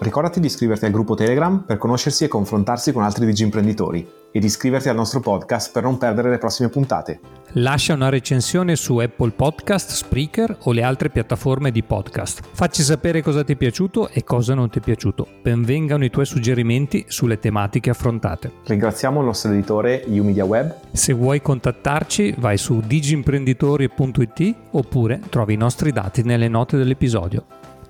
Ricordati 0.08 0.40
di 0.40 0.46
iscriverti 0.46 0.86
al 0.86 0.90
gruppo 0.90 1.14
Telegram 1.14 1.64
per 1.66 1.76
conoscersi 1.76 2.24
e 2.24 2.28
confrontarsi 2.28 2.94
con 2.94 3.02
altri 3.02 3.26
digimprenditori 3.26 4.08
e 4.32 4.40
di 4.40 4.46
iscriverti 4.46 4.88
al 4.88 4.94
nostro 4.94 5.20
podcast 5.20 5.70
per 5.70 5.82
non 5.82 5.98
perdere 5.98 6.30
le 6.30 6.38
prossime 6.38 6.70
puntate. 6.70 7.20
Lascia 7.52 7.92
una 7.92 8.08
recensione 8.08 8.74
su 8.74 8.96
Apple 8.96 9.32
Podcast, 9.32 9.90
Spreaker 9.90 10.60
o 10.62 10.72
le 10.72 10.82
altre 10.82 11.10
piattaforme 11.10 11.70
di 11.70 11.82
podcast. 11.82 12.40
Facci 12.52 12.80
sapere 12.80 13.20
cosa 13.20 13.44
ti 13.44 13.52
è 13.52 13.56
piaciuto 13.56 14.08
e 14.08 14.24
cosa 14.24 14.54
non 14.54 14.70
ti 14.70 14.78
è 14.78 14.82
piaciuto. 14.82 15.28
Benvengano 15.42 16.06
i 16.06 16.10
tuoi 16.10 16.24
suggerimenti 16.24 17.04
sulle 17.08 17.38
tematiche 17.38 17.90
affrontate. 17.90 18.50
Ringraziamo 18.64 19.20
il 19.20 19.26
nostro 19.26 19.52
editore 19.52 20.04
Umedia 20.06 20.46
Web. 20.46 20.74
Se 20.90 21.12
vuoi 21.12 21.42
contattarci 21.42 22.36
vai 22.38 22.56
su 22.56 22.80
digimprenditori.it 22.82 24.54
oppure 24.70 25.20
trovi 25.28 25.52
i 25.52 25.58
nostri 25.58 25.92
dati 25.92 26.22
nelle 26.22 26.48
note 26.48 26.78
dell'episodio. 26.78 27.44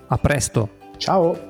A 0.07 0.17
presto! 0.17 0.71
Ciao! 0.97 1.48